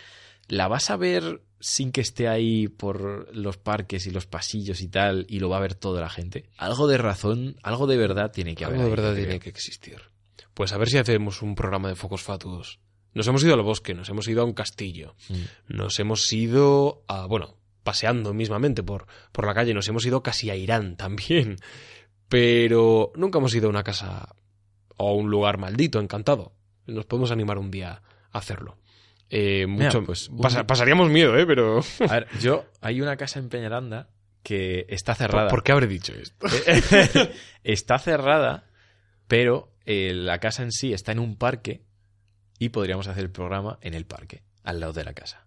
¿la 0.49 0.69
vas 0.69 0.91
a 0.91 0.97
ver 0.97 1.43
sin 1.61 1.91
que 1.93 2.01
esté 2.03 2.29
ahí 2.29 2.69
por 2.69 3.35
los 3.35 3.57
parques 3.57 4.07
y 4.07 4.11
los 4.11 4.27
pasillos 4.27 4.81
y 4.81 4.89
tal 4.89 5.27
y 5.29 5.41
lo 5.41 5.49
va 5.49 5.57
a 5.59 5.61
ver 5.61 5.75
toda 5.75 6.01
la 6.01 6.09
gente? 6.09 6.49
Algo 6.57 6.87
de 6.87 6.99
razón, 6.99 7.57
algo 7.63 7.87
de 7.87 7.97
verdad 7.97 8.31
tiene 8.33 8.55
que 8.55 8.65
haber. 8.65 8.79
Algo 8.81 8.91
de 8.91 8.97
verdad 8.97 9.15
tiene 9.17 9.39
que 9.41 9.49
existir. 9.51 9.97
Pues 10.57 10.73
a 10.73 10.79
ver 10.79 10.89
si 10.89 10.97
hacemos 10.97 11.43
un 11.43 11.55
programa 11.55 11.91
de 11.91 11.97
focos 11.97 12.23
fatuos. 12.23 12.81
Nos 13.13 13.27
hemos 13.27 13.45
ido 13.45 13.53
al 13.53 13.61
bosque, 13.61 13.93
nos 13.93 14.09
hemos 14.09 14.27
ido 14.27 14.41
a 14.41 14.47
un 14.47 14.55
castillo, 14.55 15.15
Mm. 15.29 15.77
nos 15.77 15.99
hemos 16.01 16.33
ido 16.33 17.05
a, 17.09 17.27
bueno, 17.27 17.59
paseando 17.83 18.33
mismamente 18.33 18.83
por, 18.83 19.07
por 19.33 19.47
la 19.47 19.53
calle, 19.53 19.75
nos 19.75 19.87
hemos 19.89 20.07
ido 20.07 20.23
casi 20.23 20.49
a 20.49 20.57
Irán 20.57 20.97
también. 20.97 21.57
Pero 22.31 23.13
nunca 23.17 23.39
hemos 23.39 23.55
ido 23.55 23.67
a 23.67 23.71
una 23.71 23.83
casa 23.85 24.35
o 24.97 25.11
a 25.11 25.13
un 25.13 25.31
lugar 25.31 25.59
maldito, 25.59 26.01
encantado. 26.01 26.55
Nos 26.87 27.05
podemos 27.05 27.31
animar 27.33 27.59
un 27.59 27.71
día 27.71 28.01
a 28.33 28.39
hacerlo. 28.39 28.79
Eh, 29.29 29.67
Mira, 29.69 29.87
mucho, 29.87 30.05
pues, 30.05 30.31
pasaríamos 30.67 31.11
miedo, 31.11 31.37
¿eh? 31.37 31.45
Pero... 31.47 31.81
A 32.09 32.13
ver, 32.15 32.29
yo, 32.41 32.65
hay 32.81 33.03
una 33.03 33.19
casa 33.19 33.41
en 33.41 33.51
Peñaranda 33.51 34.09
que 34.43 34.87
está 34.89 35.15
cerrada. 35.15 35.49
¿Por 35.51 35.63
qué 35.63 35.73
habré 35.73 35.87
dicho 35.87 36.15
esto? 36.15 36.47
está 37.65 37.99
cerrada, 37.99 38.66
pero 39.29 39.73
eh, 39.85 40.13
la 40.15 40.39
casa 40.39 40.63
en 40.63 40.73
sí 40.73 40.93
está 40.93 41.13
en 41.13 41.19
un 41.19 41.37
parque 41.37 41.83
y 42.59 42.71
podríamos 42.71 43.07
hacer 43.09 43.25
el 43.25 43.31
programa 43.31 43.79
en 43.83 43.95
el 43.95 44.07
parque, 44.07 44.43
al 44.65 44.81
lado 44.81 44.93
de 44.93 45.05
la 45.05 45.15
casa. 45.15 45.47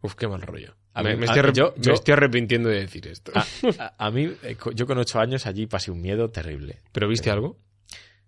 Uf, 0.00 0.14
qué 0.14 0.26
mal 0.28 0.42
rollo. 0.42 0.74
A 0.94 1.02
me, 1.02 1.14
mí- 1.14 1.20
me 1.20 1.26
estoy, 1.26 1.52
yo- 1.54 1.72
me 1.76 1.82
yo- 1.82 1.92
estoy 1.94 2.12
arrepintiendo 2.12 2.68
de 2.68 2.80
decir 2.80 3.06
esto. 3.06 3.32
A, 3.34 3.46
a- 3.78 4.06
a 4.06 4.10
mí, 4.10 4.30
eh, 4.42 4.56
yo 4.74 4.86
con 4.86 4.98
ocho 4.98 5.20
años 5.20 5.46
allí 5.46 5.66
pasé 5.66 5.90
un 5.90 6.00
miedo 6.02 6.30
terrible. 6.30 6.82
¿Pero 6.92 7.08
viste 7.08 7.30
algo? 7.30 7.58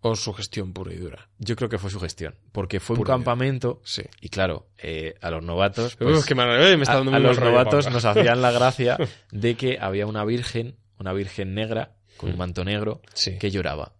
¿O 0.07 0.14
sugestión 0.16 0.72
pura 0.74 0.93
y 0.93 0.97
dura? 0.99 1.30
Yo 1.39 1.57
creo 1.57 1.68
que 1.70 1.78
fue 1.78 1.91
su 1.91 1.99
gestión, 1.99 2.37
porque 2.53 2.78
fue 2.78 2.97
un 2.97 3.05
campamento 3.05 3.80
Sí. 3.85 4.03
y 4.20 4.28
claro, 4.28 4.68
eh, 4.76 5.14
a 5.22 5.30
los 5.30 5.43
novatos... 5.43 5.97
pues, 5.97 6.18
Uf, 6.18 6.26
qué 6.26 6.35
mal- 6.35 6.61
eh, 6.62 6.76
me 6.76 6.82
está 6.82 6.93
a, 6.93 6.97
dando 6.97 7.11
a 7.12 7.14
muy 7.14 7.22
los 7.22 7.41
novatos 7.41 7.91
nos 7.91 8.05
hacían 8.05 8.43
la 8.43 8.53
gracia 8.53 8.99
de 9.32 9.55
que 9.57 9.78
había 9.80 10.07
una 10.07 10.24
virgen, 10.26 10.76
una 10.99 11.12
virgen 11.14 11.55
negra, 11.55 11.97
con 12.18 12.28
un 12.30 12.37
Mm. 12.37 12.39
manto 12.39 12.64
negro, 12.64 13.01
Sí. 13.14 13.39
que 13.39 13.51
lloraba. 13.51 13.95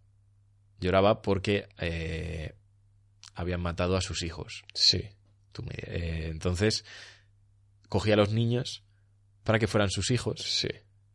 Lloraba 0.81 1.23
porque 1.23 1.69
eh, 1.79 2.55
habían 3.35 3.61
matado 3.61 3.97
a 3.97 4.01
sus 4.01 4.23
hijos. 4.23 4.63
Sí. 4.75 5.03
Tú 5.53 5.63
me- 5.63 5.75
eh, 5.77 6.29
entonces, 6.29 6.85
cogía 7.89 8.15
a 8.15 8.17
los 8.19 8.31
niños 8.33 8.83
para 9.45 9.59
que 9.59 9.67
fueran 9.67 9.91
sus 9.91 10.11
hijos 10.11 10.41
Sí. 10.43 10.69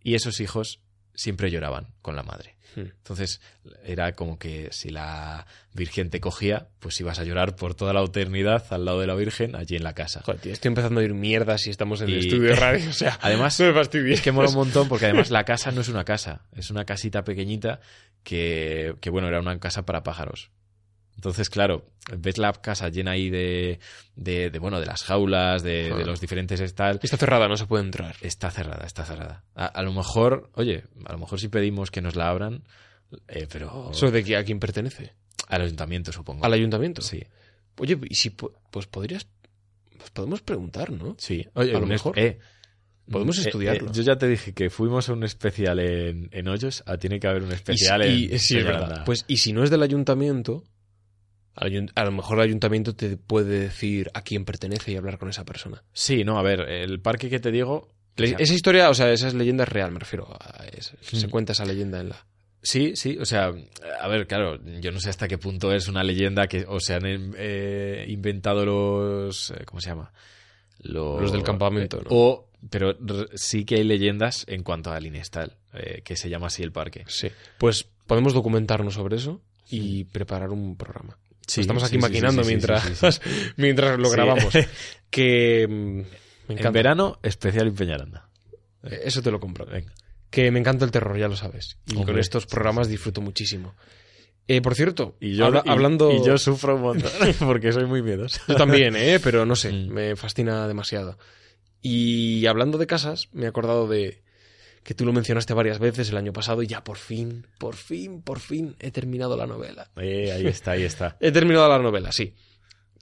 y 0.03 0.16
esos 0.16 0.39
hijos 0.39 0.80
siempre 1.20 1.51
lloraban 1.51 1.88
con 2.01 2.15
la 2.15 2.24
madre. 2.24 2.55
Hmm. 2.76 2.82
Entonces, 2.82 3.41
era 3.84 4.13
como 4.13 4.39
que 4.39 4.70
si 4.72 4.89
la 4.89 5.45
Virgen 5.74 6.09
te 6.09 6.22
cogía, 6.22 6.70
pues 6.80 6.97
ibas 7.01 7.20
a 7.20 7.26
llorar 7.26 7.57
por 7.57 7.76
toda 7.76 7.91
la 7.91 8.01
eternidad 8.01 8.63
al 8.70 8.86
lado 8.86 9.01
de 9.01 9.07
la 9.07 9.15
Virgen, 9.15 9.55
allí 9.57 9.76
en 9.76 9.84
la 9.84 9.93
casa. 9.93 10.22
Joder, 10.24 10.39
tío, 10.39 10.53
estoy 10.53 10.70
empezando 10.70 11.01
a 11.01 11.03
ir 11.03 11.13
mierda 11.13 11.57
si 11.57 11.72
estamos 11.72 11.99
en 12.01 12.09
el 12.09 12.20
estudio 12.20 12.49
de 12.51 12.55
radio. 12.55 12.89
O 12.89 12.93
sea, 12.93 13.20
Además, 13.22 13.59
me. 13.59 14.13
Es 14.13 14.22
que 14.22 14.32
mola 14.32 14.47
un 14.47 14.55
montón 14.55 14.88
porque 14.88 15.05
además 15.05 15.30
la 15.30 15.43
casa 15.43 15.72
no 15.72 15.82
es 15.82 15.89
una 15.89 16.05
casa, 16.05 16.45
es 16.55 16.72
una 16.72 16.86
casita 16.86 17.26
pequeñita 17.26 17.82
que, 18.24 18.95
que, 19.01 19.09
bueno, 19.09 19.28
era 19.28 19.41
una 19.41 19.59
casa 19.59 19.86
para 19.86 20.03
pájaros. 20.03 20.49
Entonces, 21.20 21.49
claro, 21.49 21.84
ves 22.17 22.38
la 22.38 22.53
casa 22.53 22.88
llena 22.88 23.11
ahí 23.11 23.30
de, 23.30 23.80
de, 24.15 24.49
de, 24.49 24.59
bueno, 24.59 24.80
de 24.80 24.86
las 24.86 25.03
jaulas, 25.03 25.63
de, 25.63 25.93
de 25.93 26.05
los 26.05 26.22
diferentes 26.22 26.74
tal. 26.74 26.97
Está 27.03 27.17
cerrada, 27.17 27.49
no 27.49 27.57
se 27.57 27.65
puede 27.65 27.84
entrar. 27.84 28.15
Está 28.22 28.49
cerrada, 28.51 28.86
está 28.86 29.03
cerrada. 29.03 29.43
A, 29.53 29.65
a 29.65 29.84
lo 29.84 29.91
mejor, 29.91 30.49
oye, 30.53 30.86
a 31.05 31.11
lo 31.11 31.20
mejor 31.20 31.38
si 31.41 31.49
pedimos 31.49 31.91
que 31.91 31.99
nos 32.01 32.15
la 32.15 32.30
abran, 32.30 32.63
eh, 33.28 33.47
pero 33.51 33.89
¿Eso 33.91 34.09
de 34.11 34.24
qui- 34.24 34.38
a 34.38 34.45
quién 34.45 34.61
pertenece? 34.61 35.11
al 35.49 35.63
ayuntamiento 35.63 36.13
supongo. 36.13 36.45
¿Al 36.45 36.53
ayuntamiento? 36.53 37.01
Sí, 37.01 37.22
Oye, 37.80 37.99
y 38.09 38.15
si 38.15 38.30
pues 38.30 38.88
podrías... 38.88 39.28
Pues 39.97 40.11
podemos 40.11 40.41
preguntar, 40.41 40.89
¿no? 40.91 41.15
sí. 41.17 41.45
Oye, 41.53 41.76
A 41.76 41.80
lo 41.82 41.86
mejor. 41.86 42.17
eh, 42.17 42.39
Podemos 43.11 43.38
eh, 43.39 43.41
estudiarlo. 43.47 43.89
eh, 43.89 43.93
yo 43.93 44.03
ya 44.03 44.15
te 44.17 44.28
dije 44.30 44.53
que 44.53 44.70
fuimos 44.70 45.09
a 45.09 45.13
un 45.13 45.24
especial 45.26 45.80
en, 45.80 46.30
en 46.32 46.47
Hoyos, 46.47 46.82
ah, 46.86 46.95
tiene 46.95 47.20
que 47.20 47.28
haber 47.28 47.43
un 47.43 47.49
Y 47.51 47.55
especial 47.55 48.03
si- 48.03 48.07
en 48.07 48.34
y- 48.36 48.39
sí, 48.39 48.57
es 48.59 48.63
verdad. 48.63 49.03
Pues, 49.03 49.26
y 49.28 49.36
si 49.38 49.51
no 49.51 49.63
es 49.65 49.70
del 49.70 49.84
ayuntamiento, 49.84 50.63
a 51.60 52.03
lo 52.05 52.12
mejor 52.12 52.38
el 52.39 52.45
ayuntamiento 52.45 52.95
te 52.95 53.18
puede 53.18 53.60
decir 53.60 54.10
a 54.14 54.22
quién 54.22 54.45
pertenece 54.45 54.91
y 54.91 54.95
hablar 54.95 55.18
con 55.18 55.30
esa 55.30 55.43
persona. 55.45 55.84
Sí, 55.93 56.24
no, 56.24 56.38
a 56.39 56.41
ver, 56.43 56.62
el 56.62 56.99
parque 57.01 57.30
que 57.30 57.39
te 57.39 57.51
digo. 57.51 57.89
Le- 58.16 58.36
esa 58.39 58.53
historia, 58.53 58.89
o 58.89 58.93
sea, 58.93 59.12
esa 59.12 59.28
es 59.28 59.34
leyenda 59.34 59.66
real, 59.66 59.91
me 59.91 59.99
refiero. 59.99 60.28
a- 60.32 60.66
es- 60.68 60.93
Se 61.01 61.28
Mm. 61.28 61.30
cuenta 61.30 61.51
esa 61.53 61.66
leyenda 61.66 61.99
en 62.01 62.10
la... 62.10 62.26
Sí, 62.62 62.93
sí, 62.95 63.18
o 63.18 63.24
sea, 63.26 63.53
a 64.01 64.07
ver, 64.10 64.28
claro, 64.28 64.60
yo 64.82 64.91
no 64.91 64.99
sé 64.99 65.10
hasta 65.10 65.30
qué 65.30 65.38
punto 65.38 65.72
es 65.74 65.88
una 65.88 66.03
leyenda 66.03 66.47
que 66.47 66.66
o 66.68 66.80
se 66.82 66.93
han 66.95 67.03
eh, 67.05 68.05
inventado 68.10 68.66
los, 68.66 69.51
eh, 69.51 69.64
¿cómo 69.66 69.80
se 69.80 69.89
llama? 69.89 70.12
Los 70.80 71.32
del 71.32 71.43
campamento, 71.43 71.97
¿no? 72.01 72.07
O, 72.10 72.49
pero 72.70 72.97
sí 73.36 73.64
que 73.66 73.76
hay 73.76 73.84
leyendas 73.86 74.43
en 74.47 74.64
cuanto 74.64 74.91
al 74.91 75.05
Inestal, 75.05 75.55
eh, 75.74 76.01
que 76.03 76.16
se 76.18 76.30
llama 76.30 76.47
así 76.47 76.62
el 76.64 76.72
parque. 76.74 77.05
Sí. 77.07 77.30
Pues 77.57 77.86
podemos 78.07 78.34
documentarnos 78.34 78.93
sobre 78.95 79.16
eso 79.18 79.41
y 79.70 80.03
preparar 80.05 80.49
un 80.49 80.76
programa. 80.76 81.18
Sí, 81.50 81.62
Estamos 81.62 81.84
aquí 81.84 81.95
sí, 81.95 81.97
maquinando 81.97 82.43
sí, 82.43 82.47
mientras, 82.50 83.22
mientras 83.58 83.97
lo 84.00 84.10
grabamos. 84.10 84.54
Que 85.10 85.66
mm, 85.68 86.02
En 86.52 86.72
verano, 86.74 87.18
especial 87.24 87.68
en 87.68 87.74
Peñaranda. 87.76 88.30
Eh, 88.84 89.00
Eso 89.06 89.22
te 89.24 89.32
lo 89.32 89.39
compro. 89.39 89.66
Venga. 89.66 89.91
Que 90.30 90.52
me 90.52 90.60
encanta 90.60 90.86
el 90.86 90.91
terror, 90.91 91.18
ya 91.18 91.28
lo 91.28 91.36
sabes. 91.36 91.78
Y 91.88 92.04
con 92.04 92.20
estos 92.20 92.45
programas 92.45 92.88
disfruto 92.88 93.20
muchísimo. 93.20 93.76
Eh, 94.47 94.62
por 94.62 94.76
cierto, 94.76 95.16
Y 95.20 95.36
yo, 95.36 95.45
habla- 95.47 95.64
y- 95.66 95.70
hablando... 95.70 96.12
y 96.12 96.24
yo 96.24 96.38
sufro 96.38 96.76
un 96.76 96.82
montón 96.84 97.12
porque 97.39 97.72
soy 97.72 97.86
muy 97.86 98.02
miedoso. 98.04 98.39
Yo 98.47 98.56
también, 98.56 98.95
¿eh? 98.95 99.20
Pero 99.24 99.45
no 99.47 99.56
sé, 99.56 99.72
Mm. 99.72 99.89
me 99.89 100.16
fascina 100.16 100.68
demasiado. 100.68 101.18
Y 101.82 102.45
hablando 102.45 102.78
de 102.78 102.86
casas, 102.88 103.30
me 103.32 103.45
he 103.45 103.47
acordado 103.47 103.88
de 103.88 104.22
que 104.84 104.94
tú 104.94 105.06
lo 105.06 105.14
mencionaste 105.14 105.54
varias 105.54 105.80
veces 105.80 106.10
el 106.10 106.18
año 106.18 106.34
pasado 106.34 106.64
y 106.64 106.68
ya 106.68 106.84
por 106.84 106.98
fin, 106.98 107.46
por 107.58 107.76
fin, 107.76 108.22
por 108.22 108.40
fin 108.40 108.76
he 108.80 108.92
terminado 108.92 109.36
la 109.38 109.46
novela. 109.48 109.92
Eh, 109.98 110.32
ahí 110.32 110.48
está, 110.48 110.72
ahí 110.72 110.84
está. 110.84 111.18
He 111.22 111.32
terminado 111.32 111.68
la 111.70 111.80
novela, 111.80 112.12
sí. 112.12 112.34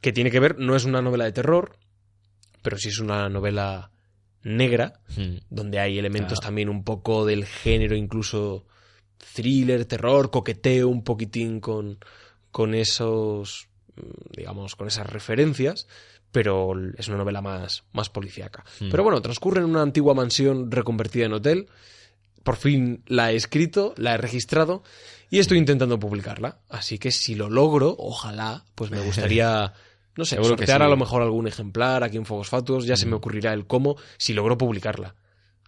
Que 0.02 0.12
tiene 0.12 0.30
que 0.32 0.40
ver, 0.40 0.58
no 0.60 0.76
es 0.76 0.86
una 0.86 1.02
novela 1.02 1.26
de 1.26 1.32
terror, 1.32 1.78
pero 2.62 2.78
sí 2.78 2.90
es 2.90 3.00
una 3.00 3.30
novela 3.30 3.92
negra, 4.44 5.02
Mm. 5.16 5.38
donde 5.50 5.80
hay 5.80 5.98
elementos 5.98 6.40
Ah. 6.42 6.46
también 6.48 6.70
un 6.70 6.84
poco 6.84 7.26
del 7.26 7.46
género, 7.46 7.96
incluso 7.96 8.66
thriller, 9.34 9.86
terror, 9.86 10.30
coqueteo 10.30 10.88
un 10.88 11.04
poquitín 11.04 11.60
con, 11.60 11.98
con 12.52 12.74
esos, 12.76 13.68
digamos, 14.36 14.76
con 14.76 14.88
esas 14.88 15.08
referencias, 15.08 15.88
pero 16.32 16.74
es 16.98 17.08
una 17.08 17.18
novela 17.18 17.42
más, 17.42 17.84
más 17.94 18.10
policíaca. 18.10 18.64
Mm. 18.80 18.90
Pero 18.90 19.04
bueno, 19.04 19.22
transcurre 19.22 19.60
en 19.62 19.66
una 19.66 19.82
antigua 19.82 20.14
mansión 20.14 20.72
reconvertida 20.72 21.26
en 21.26 21.34
hotel. 21.34 21.68
Por 22.44 22.56
fin 22.56 23.04
la 23.08 23.32
he 23.32 23.36
escrito, 23.36 23.94
la 23.98 24.14
he 24.14 24.18
registrado 24.18 24.84
y 25.30 25.40
estoy 25.40 25.58
intentando 25.58 26.00
publicarla. 26.00 26.60
Así 26.70 26.98
que 26.98 27.12
si 27.12 27.36
lo 27.36 27.50
logro, 27.50 27.96
ojalá, 28.00 28.64
pues 28.76 28.90
me 28.92 29.02
gustaría, 29.02 29.74
no 30.16 30.24
sé, 30.26 30.36
Seguro 30.36 30.56
que 30.56 30.62
sortear 30.62 30.80
sí. 30.82 30.86
a 30.86 30.90
lo 30.90 30.98
mejor 30.98 31.22
algún 31.22 31.48
ejemplar 31.48 32.04
aquí 32.04 32.18
en 32.18 32.26
Fuegos 32.26 32.48
Fatuos. 32.50 32.86
Ya 32.86 32.96
se 32.96 33.06
me 33.06 33.12
Mm. 33.12 33.16
ocurrirá 33.16 33.54
el 33.54 33.68
cómo 33.68 33.98
si 34.18 34.34
logro 34.34 34.58
publicarla. 34.58 35.16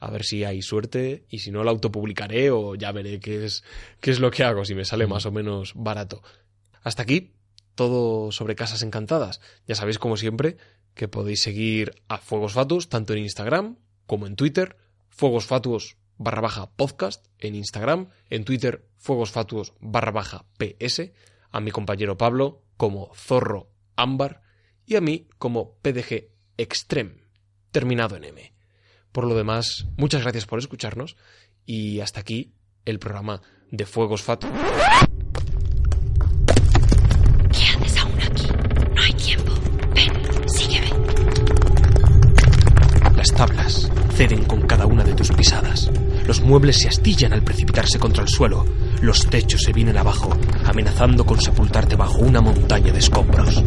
A 0.01 0.09
ver 0.11 0.23
si 0.23 0.45
hay 0.45 0.61
suerte 0.61 1.25
y 1.29 1.39
si 1.39 1.51
no 1.51 1.63
la 1.65 1.71
autopublicaré 1.71 2.51
o 2.51 2.75
ya 2.75 2.93
veré 2.93 3.19
qué 3.19 3.43
es, 3.43 3.65
qué 3.99 4.11
es 4.11 4.21
lo 4.21 4.31
que 4.31 4.45
hago, 4.45 4.63
si 4.63 4.73
me 4.73 4.85
sale 4.85 5.05
Mm. 5.05 5.09
más 5.09 5.25
o 5.25 5.31
menos 5.33 5.73
barato. 5.75 6.21
Hasta 6.83 7.03
aquí 7.03 7.33
todo 7.79 8.33
sobre 8.33 8.57
Casas 8.57 8.83
Encantadas. 8.83 9.39
Ya 9.65 9.73
sabéis, 9.73 9.99
como 9.99 10.17
siempre, 10.17 10.57
que 10.95 11.07
podéis 11.07 11.41
seguir 11.41 12.03
a 12.09 12.17
Fuegos 12.17 12.51
Fatuos 12.51 12.89
tanto 12.89 13.13
en 13.13 13.19
Instagram 13.19 13.77
como 14.05 14.27
en 14.27 14.35
Twitter. 14.35 14.75
Fuegos 15.07 15.45
Fatuos 15.45 15.95
barra 16.17 16.41
baja 16.41 16.71
podcast 16.71 17.25
en 17.37 17.55
Instagram, 17.55 18.09
en 18.29 18.43
Twitter 18.43 18.85
Fuegos 18.97 19.31
Fatuos 19.31 19.75
barra 19.79 20.11
baja 20.11 20.43
PS, 20.57 21.13
a 21.51 21.61
mi 21.61 21.71
compañero 21.71 22.17
Pablo 22.17 22.63
como 22.75 23.13
Zorro 23.15 23.71
Ámbar 23.95 24.41
y 24.85 24.97
a 24.97 25.01
mí 25.01 25.29
como 25.37 25.77
PDG 25.77 26.31
Extreme, 26.57 27.23
terminado 27.71 28.17
en 28.17 28.25
M. 28.25 28.53
Por 29.13 29.25
lo 29.25 29.35
demás, 29.35 29.87
muchas 29.95 30.23
gracias 30.23 30.45
por 30.45 30.59
escucharnos 30.59 31.15
y 31.65 32.01
hasta 32.01 32.19
aquí 32.19 32.51
el 32.83 32.99
programa 32.99 33.41
de 33.71 33.85
Fuegos 33.85 34.21
Fatuos. 34.21 34.51
Tablas 43.39 43.89
ceden 44.15 44.43
con 44.43 44.63
cada 44.63 44.85
una 44.85 45.01
de 45.01 45.13
tus 45.13 45.31
pisadas. 45.31 45.89
Los 46.27 46.41
muebles 46.41 46.75
se 46.75 46.89
astillan 46.89 47.31
al 47.31 47.41
precipitarse 47.41 47.97
contra 47.97 48.21
el 48.21 48.27
suelo. 48.27 48.65
Los 49.01 49.27
techos 49.27 49.61
se 49.63 49.71
vienen 49.71 49.97
abajo, 49.97 50.37
amenazando 50.65 51.25
con 51.25 51.39
sepultarte 51.39 51.95
bajo 51.95 52.17
una 52.17 52.41
montaña 52.41 52.91
de 52.91 52.99
escombros. 52.99 53.63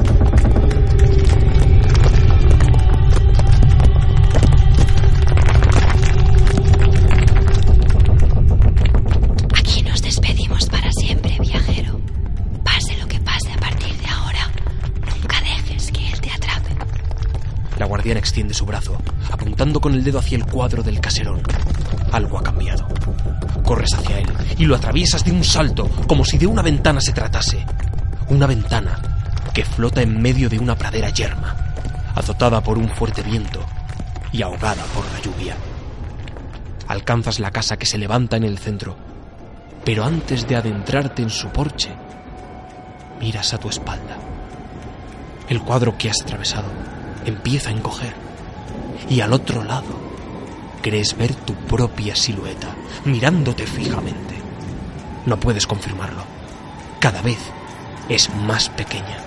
Aquí 9.54 9.82
nos 9.84 10.02
despedimos 10.02 10.66
para 10.66 10.92
siempre, 10.92 11.38
viajero. 11.40 11.98
Pase 12.62 12.94
lo 12.98 13.08
que 13.08 13.18
pase 13.20 13.50
a 13.50 13.56
partir 13.56 13.96
de 13.96 14.06
ahora, 14.06 14.50
nunca 15.16 15.40
dejes 15.40 15.90
que 15.90 16.12
él 16.12 16.20
te 16.20 16.30
atrape. 16.30 16.76
La 17.78 17.86
guardiana 17.86 18.20
extiende 18.20 18.52
su 18.52 18.66
brazo, 18.66 18.98
apuntando 19.43 19.80
con 19.80 19.93
el 19.93 20.05
dedo 20.05 20.20
hacia 20.20 20.36
el 20.36 20.47
cuadro 20.47 20.84
del 20.84 21.01
caserón. 21.01 21.43
Algo 22.12 22.38
ha 22.38 22.43
cambiado. 22.45 22.86
Corres 23.64 23.93
hacia 23.93 24.20
él 24.20 24.28
y 24.57 24.66
lo 24.66 24.76
atraviesas 24.76 25.24
de 25.24 25.32
un 25.32 25.43
salto, 25.43 25.88
como 26.07 26.24
si 26.24 26.38
de 26.38 26.47
una 26.47 26.62
ventana 26.62 27.01
se 27.01 27.12
tratase. 27.12 27.66
Una 28.28 28.47
ventana 28.47 29.03
que 29.53 29.64
flota 29.64 30.01
en 30.01 30.22
medio 30.22 30.49
de 30.49 30.61
una 30.61 30.76
pradera 30.76 31.11
yerma, 31.11 31.57
azotada 32.14 32.62
por 32.62 32.78
un 32.78 32.88
fuerte 32.88 33.22
viento 33.22 33.59
y 34.30 34.43
ahogada 34.43 34.84
por 34.95 35.05
la 35.12 35.20
lluvia. 35.20 35.57
Alcanzas 36.86 37.40
la 37.40 37.51
casa 37.51 37.76
que 37.76 37.86
se 37.86 37.99
levanta 37.99 38.36
en 38.36 38.45
el 38.45 38.59
centro, 38.59 38.97
pero 39.84 40.05
antes 40.05 40.47
de 40.47 40.55
adentrarte 40.55 41.20
en 41.20 41.30
su 41.30 41.49
porche, 41.49 41.90
miras 43.18 43.53
a 43.55 43.59
tu 43.59 43.68
espalda. 43.68 44.18
El 45.49 45.61
cuadro 45.62 45.99
que 45.99 46.11
has 46.11 46.22
atravesado 46.22 46.68
empieza 47.26 47.70
a 47.70 47.72
encoger. 47.72 48.31
Y 49.09 49.20
al 49.20 49.32
otro 49.32 49.64
lado, 49.64 49.95
crees 50.82 51.16
ver 51.16 51.34
tu 51.34 51.55
propia 51.55 52.16
silueta, 52.16 52.74
mirándote 53.05 53.66
fijamente. 53.66 54.34
No 55.26 55.38
puedes 55.38 55.66
confirmarlo. 55.66 56.24
Cada 56.99 57.22
vez 57.22 57.38
es 58.09 58.34
más 58.34 58.68
pequeña. 58.68 59.18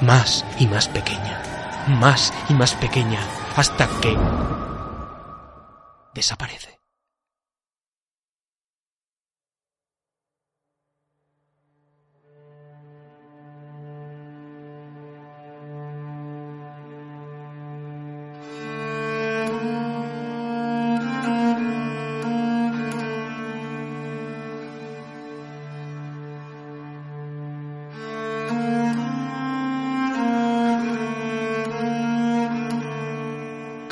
Más 0.00 0.44
y 0.58 0.66
más 0.66 0.88
pequeña. 0.88 1.42
Más 1.88 2.32
y 2.48 2.54
más 2.54 2.74
pequeña. 2.74 3.20
Hasta 3.56 3.88
que... 4.00 4.16
desaparece. 6.14 6.75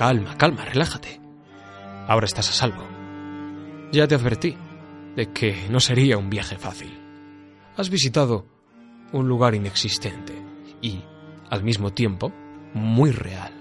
Calma, 0.05 0.36
calma, 0.36 0.66
relájate. 0.66 1.18
Ahora 2.07 2.26
estás 2.26 2.50
a 2.50 2.52
salvo. 2.52 2.86
Ya 3.90 4.07
te 4.07 4.14
advertí 4.14 4.55
de 5.16 5.32
que 5.32 5.66
no 5.70 5.80
sería 5.80 6.18
un 6.18 6.28
viaje 6.28 6.59
fácil. 6.59 6.92
Has 7.74 7.88
visitado 7.88 8.44
un 9.12 9.26
lugar 9.28 9.55
inexistente 9.55 10.34
y, 10.82 11.02
al 11.48 11.64
mismo 11.64 11.94
tiempo, 11.94 12.34
muy 12.74 13.12
real. 13.12 13.55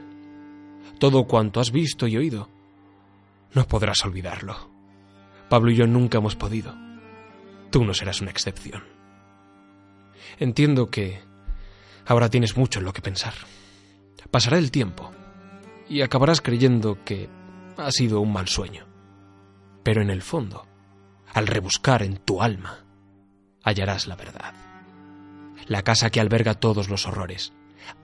Todo 1.00 1.28
cuanto 1.28 1.62
has 1.62 1.72
visto 1.72 2.08
y 2.08 2.18
oído, 2.18 2.50
no 3.54 3.66
podrás 3.66 4.04
olvidarlo. 4.04 4.70
Pablo 5.48 5.72
y 5.72 5.76
yo 5.76 5.88
nunca 5.88 6.18
hemos 6.18 6.36
podido. 6.36 6.76
Tú 7.72 7.86
no 7.86 7.94
serás 7.94 8.20
una 8.20 8.32
excepción. 8.32 8.84
Entiendo 10.38 10.90
que 10.90 11.22
ahora 12.06 12.30
tienes 12.30 12.58
mucho 12.58 12.80
en 12.80 12.86
lo 12.86 12.92
que 12.92 13.02
pensar. 13.02 13.34
Pasará 14.30 14.58
el 14.58 14.72
tiempo 14.72 15.10
y 15.90 16.02
acabarás 16.02 16.42
creyendo 16.42 17.04
que 17.04 17.30
ha 17.78 17.92
sido 17.92 18.22
un 18.22 18.32
mal 18.32 18.48
sueño. 18.48 18.88
Pero 19.84 20.02
en 20.02 20.10
el 20.10 20.22
fondo, 20.22 20.66
al 21.34 21.48
rebuscar 21.48 22.04
en 22.04 22.18
tu 22.18 22.42
alma, 22.42 22.86
hallarás 23.64 24.08
la 24.08 24.16
verdad. 24.16 24.54
La 25.68 25.82
casa 25.82 26.10
que 26.10 26.20
alberga 26.20 26.54
todos 26.56 26.90
los 26.90 27.06
horrores. 27.06 27.54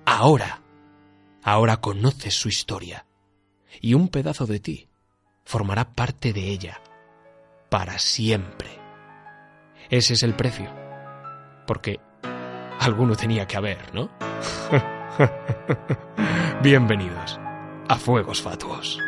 Ahora, 0.05 0.61
ahora 1.43 1.77
conoces 1.77 2.34
su 2.34 2.49
historia. 2.49 3.05
Y 3.82 3.93
un 3.93 4.09
pedazo 4.09 4.45
de 4.45 4.59
ti 4.59 4.89
formará 5.45 5.93
parte 5.93 6.34
de 6.34 6.49
ella. 6.49 6.82
Para 7.69 7.99
siempre. 7.99 8.69
Ese 9.89 10.13
es 10.13 10.23
el 10.23 10.36
precio. 10.36 10.69
Porque 11.67 11.99
alguno 12.80 13.15
tenía 13.15 13.45
que 13.45 13.57
haber, 13.57 13.93
¿no? 13.93 14.09
Bienvenidos 16.63 17.39
a 17.89 17.97
Fuegos 17.97 18.39
Fatuos. 18.39 18.99